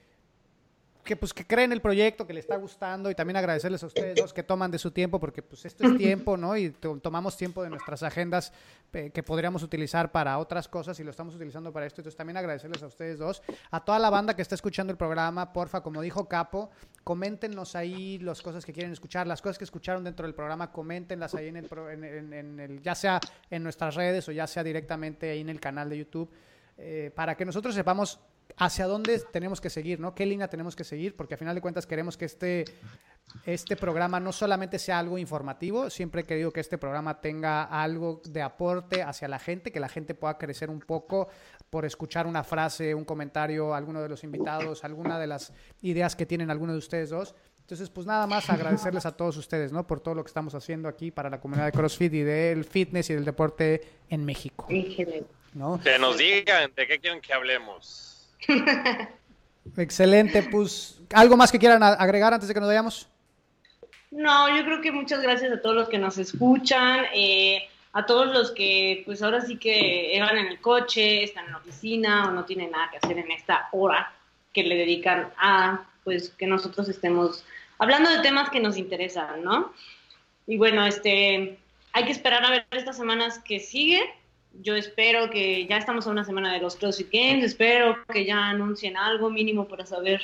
que 1.04 1.16
pues 1.16 1.32
que 1.32 1.46
creen 1.46 1.72
el 1.72 1.80
proyecto, 1.80 2.26
que 2.26 2.32
le 2.32 2.40
está 2.40 2.56
gustando 2.56 3.10
y 3.10 3.14
también 3.14 3.36
agradecerles 3.36 3.82
a 3.82 3.86
ustedes 3.86 4.16
dos 4.16 4.32
que 4.32 4.42
toman 4.42 4.70
de 4.70 4.78
su 4.78 4.90
tiempo 4.90 5.18
porque 5.18 5.42
pues 5.42 5.64
esto 5.64 5.86
es 5.86 5.96
tiempo, 5.96 6.36
¿no? 6.36 6.56
Y 6.56 6.70
tomamos 6.70 7.36
tiempo 7.36 7.62
de 7.62 7.70
nuestras 7.70 8.02
agendas 8.02 8.52
que 8.92 9.22
podríamos 9.22 9.62
utilizar 9.62 10.12
para 10.12 10.38
otras 10.38 10.68
cosas 10.68 10.98
y 11.00 11.04
lo 11.04 11.10
estamos 11.10 11.34
utilizando 11.34 11.72
para 11.72 11.86
esto. 11.86 12.00
Entonces 12.00 12.16
también 12.16 12.36
agradecerles 12.36 12.82
a 12.82 12.86
ustedes 12.86 13.18
dos, 13.18 13.42
a 13.70 13.84
toda 13.84 13.98
la 13.98 14.10
banda 14.10 14.34
que 14.34 14.42
está 14.42 14.54
escuchando 14.54 14.90
el 14.90 14.96
programa, 14.96 15.52
porfa, 15.52 15.82
como 15.82 16.02
dijo 16.02 16.28
Capo, 16.28 16.70
coméntenos 17.04 17.76
ahí 17.76 18.18
las 18.18 18.42
cosas 18.42 18.64
que 18.64 18.72
quieren 18.72 18.92
escuchar, 18.92 19.26
las 19.26 19.40
cosas 19.40 19.58
que 19.58 19.64
escucharon 19.64 20.04
dentro 20.04 20.26
del 20.26 20.34
programa, 20.34 20.70
coméntenlas 20.70 21.34
ahí 21.34 21.48
en 21.48 21.56
el, 21.56 21.68
en, 22.32 22.60
el 22.60 22.82
ya 22.82 22.94
sea 22.94 23.20
en 23.50 23.62
nuestras 23.62 23.94
redes 23.94 24.28
o 24.28 24.32
ya 24.32 24.46
sea 24.46 24.62
directamente 24.62 25.30
ahí 25.30 25.40
en 25.40 25.48
el 25.48 25.60
canal 25.60 25.88
de 25.88 25.98
YouTube, 25.98 26.30
eh, 26.76 27.10
para 27.14 27.36
que 27.36 27.44
nosotros 27.44 27.74
sepamos 27.74 28.20
hacia 28.56 28.86
dónde 28.86 29.20
tenemos 29.32 29.60
que 29.60 29.70
seguir, 29.70 30.00
¿no? 30.00 30.14
¿Qué 30.14 30.26
línea 30.26 30.48
tenemos 30.48 30.76
que 30.76 30.84
seguir? 30.84 31.16
Porque 31.16 31.34
a 31.34 31.36
final 31.36 31.54
de 31.54 31.60
cuentas 31.60 31.86
queremos 31.86 32.16
que 32.16 32.24
este, 32.24 32.64
este 33.44 33.76
programa 33.76 34.20
no 34.20 34.32
solamente 34.32 34.78
sea 34.78 34.98
algo 34.98 35.18
informativo, 35.18 35.90
siempre 35.90 36.22
he 36.22 36.24
querido 36.24 36.52
que 36.52 36.60
este 36.60 36.78
programa 36.78 37.20
tenga 37.20 37.64
algo 37.64 38.20
de 38.24 38.42
aporte 38.42 39.02
hacia 39.02 39.28
la 39.28 39.38
gente, 39.38 39.72
que 39.72 39.80
la 39.80 39.88
gente 39.88 40.14
pueda 40.14 40.38
crecer 40.38 40.70
un 40.70 40.80
poco 40.80 41.28
por 41.70 41.84
escuchar 41.84 42.26
una 42.26 42.44
frase, 42.44 42.94
un 42.94 43.04
comentario, 43.04 43.74
alguno 43.74 44.02
de 44.02 44.08
los 44.08 44.24
invitados, 44.24 44.84
alguna 44.84 45.18
de 45.18 45.26
las 45.26 45.52
ideas 45.82 46.16
que 46.16 46.26
tienen 46.26 46.50
algunos 46.50 46.74
de 46.74 46.78
ustedes 46.78 47.10
dos. 47.10 47.34
Entonces, 47.60 47.88
pues 47.88 48.04
nada 48.04 48.26
más 48.26 48.50
agradecerles 48.50 49.06
a 49.06 49.12
todos 49.16 49.36
ustedes, 49.36 49.70
¿no? 49.70 49.86
Por 49.86 50.00
todo 50.00 50.16
lo 50.16 50.24
que 50.24 50.28
estamos 50.28 50.56
haciendo 50.56 50.88
aquí 50.88 51.12
para 51.12 51.30
la 51.30 51.40
comunidad 51.40 51.66
de 51.66 51.72
CrossFit 51.72 52.12
y 52.14 52.22
del 52.22 52.64
fitness 52.64 53.10
y 53.10 53.14
del 53.14 53.24
deporte 53.24 53.80
en 54.08 54.24
México. 54.24 54.66
¿no? 55.54 55.80
Que 55.80 55.98
nos 55.98 56.18
digan 56.18 56.72
de 56.74 56.86
qué 56.86 56.98
quieren 56.98 57.20
que 57.20 57.32
hablemos. 57.32 58.19
Excelente, 59.76 60.42
pues, 60.44 61.00
¿algo 61.12 61.36
más 61.36 61.52
que 61.52 61.58
quieran 61.58 61.82
agregar 61.82 62.34
antes 62.34 62.48
de 62.48 62.54
que 62.54 62.60
nos 62.60 62.68
vayamos? 62.68 63.08
No, 64.10 64.54
yo 64.56 64.64
creo 64.64 64.80
que 64.80 64.90
muchas 64.90 65.22
gracias 65.22 65.52
a 65.52 65.62
todos 65.62 65.76
los 65.76 65.88
que 65.88 65.98
nos 65.98 66.18
escuchan, 66.18 67.04
eh, 67.14 67.68
a 67.92 68.06
todos 68.06 68.32
los 68.32 68.50
que 68.50 69.02
pues 69.04 69.22
ahora 69.22 69.40
sí 69.40 69.56
que 69.56 70.16
van 70.20 70.36
en 70.36 70.46
el 70.46 70.60
coche, 70.60 71.24
están 71.24 71.46
en 71.46 71.52
la 71.52 71.58
oficina 71.58 72.28
o 72.28 72.32
no 72.32 72.44
tienen 72.44 72.72
nada 72.72 72.90
que 72.90 72.98
hacer 72.98 73.18
en 73.18 73.30
esta 73.30 73.68
hora 73.72 74.12
que 74.52 74.64
le 74.64 74.76
dedican 74.76 75.30
a 75.36 75.84
pues 76.02 76.30
que 76.30 76.46
nosotros 76.46 76.88
estemos 76.88 77.44
hablando 77.78 78.10
de 78.10 78.20
temas 78.20 78.50
que 78.50 78.60
nos 78.60 78.76
interesan, 78.76 79.44
¿no? 79.44 79.72
Y 80.46 80.56
bueno, 80.56 80.86
este 80.86 81.58
hay 81.92 82.04
que 82.04 82.12
esperar 82.12 82.44
a 82.44 82.50
ver 82.50 82.66
estas 82.72 82.96
semanas 82.96 83.38
que 83.40 83.60
siguen 83.60 84.04
yo 84.54 84.74
espero 84.74 85.30
que 85.30 85.66
ya 85.66 85.78
estamos 85.78 86.06
a 86.06 86.10
una 86.10 86.24
semana 86.24 86.52
de 86.52 86.60
los 86.60 86.76
CrossFit 86.76 87.10
Games, 87.12 87.44
espero 87.44 87.96
que 88.12 88.24
ya 88.24 88.48
anuncien 88.48 88.96
algo 88.96 89.30
mínimo 89.30 89.66
para 89.68 89.86
saber 89.86 90.20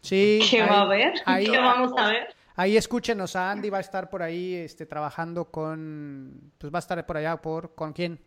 sí, 0.00 0.40
qué 0.50 0.62
va 0.62 0.78
a 0.78 0.82
haber, 0.82 1.14
qué 1.24 1.58
vamos 1.58 1.92
a 1.96 2.08
ver. 2.08 2.34
Ahí 2.56 2.76
escúchenos 2.76 3.34
a 3.34 3.50
Andy, 3.50 3.68
va 3.68 3.78
a 3.78 3.80
estar 3.80 4.08
por 4.10 4.22
ahí 4.22 4.54
este, 4.54 4.86
trabajando 4.86 5.46
con, 5.46 6.52
pues 6.58 6.72
va 6.72 6.78
a 6.78 6.80
estar 6.80 7.04
por 7.04 7.16
allá 7.16 7.36
por, 7.36 7.74
¿con 7.74 7.92
quién? 7.92 8.20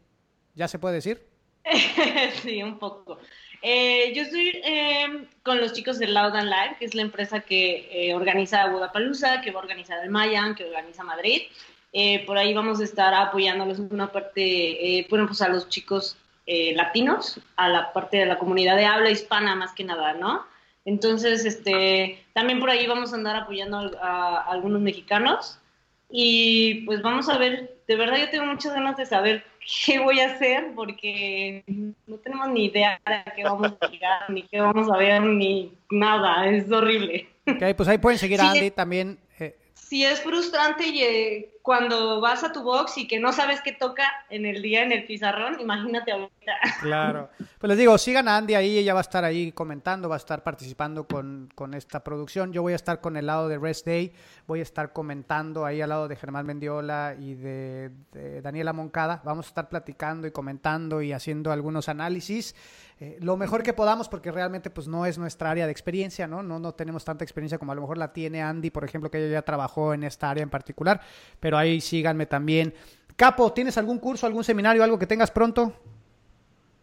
¿Ya 0.54 0.68
se 0.68 0.80
puede 0.80 0.96
decir? 0.96 1.26
sí, 2.42 2.62
un 2.62 2.78
poco. 2.78 3.20
Eh, 3.62 4.14
yo 4.14 4.24
estoy 4.24 4.62
em, 4.64 5.28
con 5.44 5.60
los 5.60 5.74
chicos 5.74 5.98
de 5.98 6.08
Loud 6.08 6.36
and 6.36 6.50
Live, 6.50 6.76
que 6.80 6.86
es 6.86 6.94
la 6.94 7.02
empresa 7.02 7.40
que 7.40 7.88
eh, 7.92 8.14
organiza 8.14 8.68
Budapalooza, 8.68 9.42
que 9.42 9.52
va 9.52 9.60
a 9.60 9.64
organizar 9.64 10.04
el 10.04 10.10
Mayan, 10.10 10.56
que 10.56 10.66
organiza 10.66 11.04
Madrid. 11.04 11.44
Eh, 11.94 12.26
por 12.26 12.38
ahí 12.38 12.54
vamos 12.54 12.80
a 12.80 12.84
estar 12.84 13.14
apoyándoles 13.14 13.80
una 13.80 14.12
parte, 14.12 14.42
eh, 15.00 15.08
bueno, 15.10 15.26
pues 15.28 15.42
a 15.42 15.50
los 15.50 15.70
chicos 15.70 16.18
eh, 16.46 16.74
latinos, 16.76 17.40
a 17.56 17.70
la 17.70 17.94
parte 17.94 18.18
de 18.18 18.26
la 18.26 18.38
comunidad 18.38 18.76
de 18.76 18.86
habla 18.86 19.10
hispana 19.10 19.56
más 19.56 19.74
que 19.74 19.84
nada, 19.84 20.14
¿no? 20.14 20.46
Entonces, 20.86 21.44
este, 21.46 22.24
también 22.34 22.60
por 22.60 22.70
ahí 22.70 22.88
vamos 22.88 23.12
a 23.12 23.16
andar 23.16 23.36
apoyando 23.36 23.92
a, 24.02 24.44
algunos 24.50 24.82
mexicanos 24.82 25.60
y 26.10 26.86
pues 26.86 27.02
vamos 27.02 27.28
a 27.28 27.38
ver, 27.38 27.78
de 27.86 27.96
verdad 27.98 28.18
yo 28.18 28.30
tengo 28.30 28.46
muchas 28.46 28.74
ganas 28.74 28.96
de 28.96 29.06
saber 29.06 29.44
qué 29.86 30.00
voy 30.00 30.20
a 30.22 30.28
hacer 30.34 30.72
porque 30.76 31.64
no 32.06 32.18
tenemos 32.18 32.50
ni 32.50 32.66
idea 32.66 33.02
de 33.06 33.32
qué 33.36 33.44
vamos 33.44 33.74
a 33.82 33.88
llegar, 33.88 34.30
ni 34.30 34.44
qué 34.44 34.62
vamos 34.62 34.90
a 34.90 34.98
ver, 34.98 35.22
ni 35.22 35.74
nada, 35.90 36.48
es 36.48 36.72
horrible. 36.72 37.28
Ok, 37.46 37.64
pues 37.76 37.90
ahí 37.90 37.98
pueden 37.98 38.20
seguir 38.20 38.40
a 38.40 38.52
Andy 38.52 38.72
también. 38.72 39.20
Sí, 39.74 40.04
es 40.04 40.20
frustrante 40.20 40.86
y, 40.86 41.48
cuando 41.68 42.22
vas 42.22 42.46
a 42.46 42.54
tu 42.54 42.64
box 42.64 42.98
y 42.98 43.10
que 43.10 43.20
no 43.20 43.34
sabes 43.34 43.60
qué 43.60 43.74
toca 43.74 44.06
en 44.30 44.46
el 44.46 44.62
día 44.62 44.84
en 44.84 44.94
el 44.94 45.04
pizarrón, 45.04 45.60
imagínate 45.60 46.14
ahorita. 46.14 46.54
Claro. 46.80 47.30
Pues 47.60 47.68
les 47.68 47.78
digo, 47.78 47.98
sigan 47.98 48.30
a 48.30 48.38
Andy 48.38 48.56
ahí, 48.56 48.78
ella 48.78 48.94
va 48.94 49.02
a 49.02 49.02
estar 49.02 49.26
ahí 49.26 49.52
comentando, 49.52 50.08
va 50.08 50.16
a 50.16 50.18
estar 50.18 50.44
participando 50.44 51.06
con, 51.06 51.50
con 51.56 51.74
esta 51.74 52.06
producción. 52.06 52.54
Yo 52.54 52.62
voy 52.62 52.72
a 52.72 52.78
estar 52.78 53.02
con 53.02 53.18
el 53.18 53.26
lado 53.26 53.50
de 53.50 53.58
Rest 53.58 53.86
Day, 53.86 54.14
voy 54.48 54.60
a 54.60 54.64
estar 54.64 54.94
comentando 54.94 55.66
ahí 55.66 55.82
al 55.82 55.90
lado 55.90 56.08
de 56.08 56.16
Germán 56.16 56.46
Mendiola 56.46 57.18
y 57.20 57.34
de, 57.34 57.92
de 58.14 58.42
Daniela 58.42 58.72
Moncada. 58.72 59.22
Vamos 59.26 59.48
a 59.48 59.50
estar 59.50 59.68
platicando 59.68 60.26
y 60.26 60.32
comentando 60.32 61.02
y 61.02 61.12
haciendo 61.12 61.52
algunos 61.52 61.90
análisis. 61.90 62.56
Eh, 63.00 63.18
lo 63.22 63.38
mejor 63.38 63.62
que 63.62 63.74
podamos 63.74 64.10
porque 64.10 64.32
realmente 64.32 64.72
pues 64.72 64.88
no 64.88 65.06
es 65.06 65.20
nuestra 65.20 65.52
área 65.52 65.66
de 65.66 65.72
experiencia, 65.72 66.26
¿no? 66.26 66.42
¿no? 66.42 66.58
No 66.58 66.74
tenemos 66.74 67.06
tanta 67.06 67.24
experiencia 67.24 67.60
como 67.60 67.72
a 67.72 67.76
lo 67.76 67.82
mejor 67.82 68.00
la 68.00 68.12
tiene 68.12 68.42
Andy, 68.42 68.72
por 68.72 68.84
ejemplo, 68.84 69.12
que 69.12 69.20
ella 69.20 69.34
ya 69.34 69.42
trabajó 69.44 69.94
en 69.94 70.04
esta 70.04 70.32
área 70.32 70.42
en 70.42 70.50
particular, 70.50 71.00
pero 71.40 71.57
ahí 71.58 71.82
síganme 71.82 72.26
también. 72.26 72.74
Capo, 73.16 73.52
¿tienes 73.52 73.78
algún 73.78 74.00
curso, 74.00 74.28
algún 74.28 74.44
seminario, 74.44 74.84
algo 74.84 75.00
que 75.00 75.08
tengas 75.08 75.32
pronto? 75.32 75.74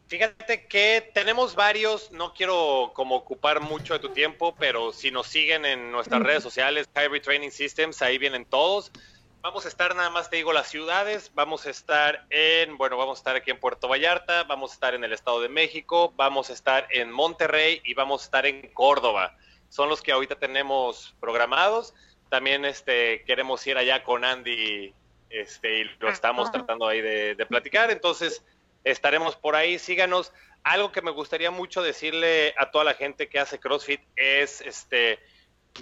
Fíjate 0.06 0.66
que 0.66 1.10
tenemos 1.14 1.54
varios, 1.54 2.12
no 2.12 2.34
quiero 2.34 2.92
como 2.94 3.16
ocupar 3.16 3.60
mucho 3.60 3.94
de 3.94 4.00
tu 4.00 4.10
tiempo, 4.10 4.54
pero 4.58 4.92
si 4.92 5.10
nos 5.10 5.26
siguen 5.28 5.64
en 5.64 5.90
nuestras 5.90 6.22
redes 6.24 6.42
sociales, 6.42 6.88
Hybrid 6.94 7.22
Training 7.22 7.50
Systems, 7.50 8.02
ahí 8.02 8.18
vienen 8.18 8.44
todos. 8.44 8.92
Vamos 9.40 9.66
a 9.66 9.68
estar 9.68 9.94
nada 9.94 10.10
más, 10.10 10.30
te 10.30 10.36
digo, 10.36 10.52
las 10.52 10.68
ciudades. 10.68 11.30
Vamos 11.34 11.66
a 11.66 11.70
estar 11.70 12.26
en, 12.30 12.78
bueno, 12.78 12.96
vamos 12.96 13.18
a 13.18 13.20
estar 13.20 13.36
aquí 13.36 13.50
en 13.50 13.60
Puerto 13.60 13.88
Vallarta, 13.88 14.44
vamos 14.44 14.70
a 14.70 14.74
estar 14.74 14.94
en 14.94 15.04
el 15.04 15.12
Estado 15.12 15.40
de 15.40 15.50
México, 15.50 16.12
vamos 16.16 16.48
a 16.48 16.54
estar 16.54 16.88
en 16.90 17.10
Monterrey 17.10 17.82
y 17.84 17.92
vamos 17.94 18.22
a 18.22 18.24
estar 18.24 18.46
en 18.46 18.72
Córdoba. 18.72 19.36
Son 19.68 19.88
los 19.88 20.00
que 20.00 20.12
ahorita 20.12 20.36
tenemos 20.36 21.14
programados. 21.20 21.92
También 22.28 22.64
este, 22.64 23.22
queremos 23.24 23.66
ir 23.66 23.76
allá 23.76 24.02
con 24.02 24.24
Andy 24.24 24.92
este, 25.30 25.78
y 25.80 25.84
lo 25.98 26.08
estamos 26.08 26.50
tratando 26.50 26.86
ahí 26.86 27.00
de, 27.00 27.34
de 27.34 27.46
platicar. 27.46 27.90
Entonces, 27.90 28.44
estaremos 28.84 29.36
por 29.36 29.56
ahí. 29.56 29.78
Síganos. 29.78 30.32
Algo 30.62 30.92
que 30.92 31.02
me 31.02 31.10
gustaría 31.10 31.50
mucho 31.50 31.82
decirle 31.82 32.54
a 32.56 32.70
toda 32.70 32.84
la 32.84 32.94
gente 32.94 33.28
que 33.28 33.38
hace 33.38 33.58
CrossFit 33.58 34.00
es, 34.16 34.62
este, 34.62 35.18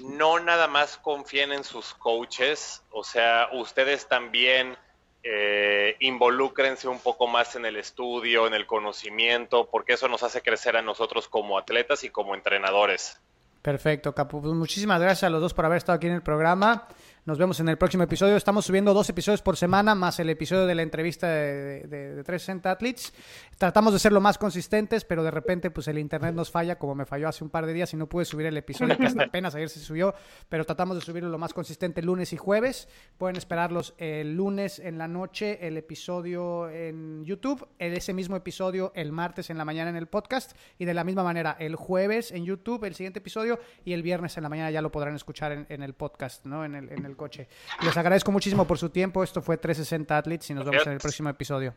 no 0.00 0.40
nada 0.40 0.68
más 0.68 0.96
confíen 0.96 1.52
en 1.52 1.64
sus 1.64 1.94
coaches, 1.94 2.82
o 2.90 3.04
sea, 3.04 3.48
ustedes 3.52 4.08
también 4.08 4.76
eh, 5.22 5.96
involúcrense 6.00 6.88
un 6.88 6.98
poco 6.98 7.26
más 7.26 7.54
en 7.56 7.66
el 7.66 7.76
estudio, 7.76 8.46
en 8.46 8.54
el 8.54 8.66
conocimiento, 8.66 9.68
porque 9.70 9.92
eso 9.92 10.08
nos 10.08 10.22
hace 10.22 10.42
crecer 10.42 10.76
a 10.76 10.82
nosotros 10.82 11.28
como 11.28 11.58
atletas 11.58 12.04
y 12.04 12.10
como 12.10 12.34
entrenadores. 12.34 13.20
Perfecto, 13.62 14.14
Capu. 14.14 14.42
Pues 14.42 14.54
muchísimas 14.54 15.00
gracias 15.00 15.24
a 15.24 15.30
los 15.30 15.40
dos 15.40 15.54
por 15.54 15.64
haber 15.64 15.78
estado 15.78 15.96
aquí 15.96 16.08
en 16.08 16.14
el 16.14 16.22
programa. 16.22 16.88
Nos 17.24 17.38
vemos 17.38 17.60
en 17.60 17.68
el 17.68 17.78
próximo 17.78 18.02
episodio. 18.02 18.36
Estamos 18.36 18.66
subiendo 18.66 18.92
dos 18.92 19.08
episodios 19.08 19.42
por 19.42 19.56
semana, 19.56 19.94
más 19.94 20.18
el 20.18 20.28
episodio 20.28 20.66
de 20.66 20.74
la 20.74 20.82
entrevista 20.82 21.28
de, 21.28 21.82
de, 21.82 22.16
de 22.16 22.24
360 22.24 22.68
Athletes. 22.68 23.14
Tratamos 23.58 23.92
de 23.92 24.00
ser 24.00 24.10
lo 24.10 24.20
más 24.20 24.38
consistentes, 24.38 25.04
pero 25.04 25.22
de 25.22 25.30
repente 25.30 25.70
pues 25.70 25.86
el 25.86 25.98
internet 25.98 26.34
nos 26.34 26.50
falla, 26.50 26.80
como 26.80 26.96
me 26.96 27.06
falló 27.06 27.28
hace 27.28 27.44
un 27.44 27.50
par 27.50 27.64
de 27.64 27.74
días 27.74 27.94
y 27.94 27.96
no 27.96 28.08
pude 28.08 28.24
subir 28.24 28.46
el 28.46 28.56
episodio 28.56 28.98
que 28.98 29.06
hasta 29.06 29.22
apenas 29.22 29.54
ayer 29.54 29.68
se 29.68 29.78
subió, 29.78 30.16
pero 30.48 30.64
tratamos 30.64 30.96
de 30.96 31.00
subirlo 31.00 31.28
lo 31.28 31.38
más 31.38 31.54
consistente 31.54 32.02
lunes 32.02 32.32
y 32.32 32.36
jueves. 32.36 32.88
Pueden 33.18 33.36
esperarlos 33.36 33.94
el 33.98 34.34
lunes 34.34 34.80
en 34.80 34.98
la 34.98 35.06
noche, 35.06 35.64
el 35.64 35.76
episodio 35.76 36.68
en 36.70 37.24
YouTube, 37.24 37.68
el, 37.78 37.94
ese 37.94 38.12
mismo 38.14 38.34
episodio 38.34 38.90
el 38.96 39.12
martes 39.12 39.48
en 39.48 39.58
la 39.58 39.64
mañana 39.64 39.90
en 39.90 39.96
el 39.96 40.08
podcast 40.08 40.56
y 40.76 40.86
de 40.86 40.94
la 40.94 41.04
misma 41.04 41.22
manera 41.22 41.56
el 41.60 41.76
jueves 41.76 42.32
en 42.32 42.44
YouTube, 42.44 42.82
el 42.82 42.96
siguiente 42.96 43.20
episodio 43.20 43.60
y 43.84 43.92
el 43.92 44.02
viernes 44.02 44.36
en 44.38 44.42
la 44.42 44.48
mañana 44.48 44.72
ya 44.72 44.82
lo 44.82 44.90
podrán 44.90 45.14
escuchar 45.14 45.66
en, 45.68 45.82
el 45.84 45.94
podcast, 45.94 46.46
¿no? 46.46 46.64
En 46.64 46.74
el, 46.74 47.11
el 47.12 47.16
coche. 47.16 47.48
Les 47.82 47.96
agradezco 47.96 48.32
muchísimo 48.32 48.66
por 48.66 48.78
su 48.78 48.90
tiempo. 48.90 49.22
Esto 49.22 49.40
fue 49.40 49.56
360 49.56 50.18
Athletes 50.18 50.50
y 50.50 50.54
nos 50.54 50.64
vemos 50.64 50.86
en 50.86 50.94
el 50.94 50.98
próximo 50.98 51.28
episodio. 51.28 51.74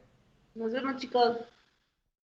Nos 0.55 0.71
vemos, 0.71 0.95
chicos. 0.97 1.37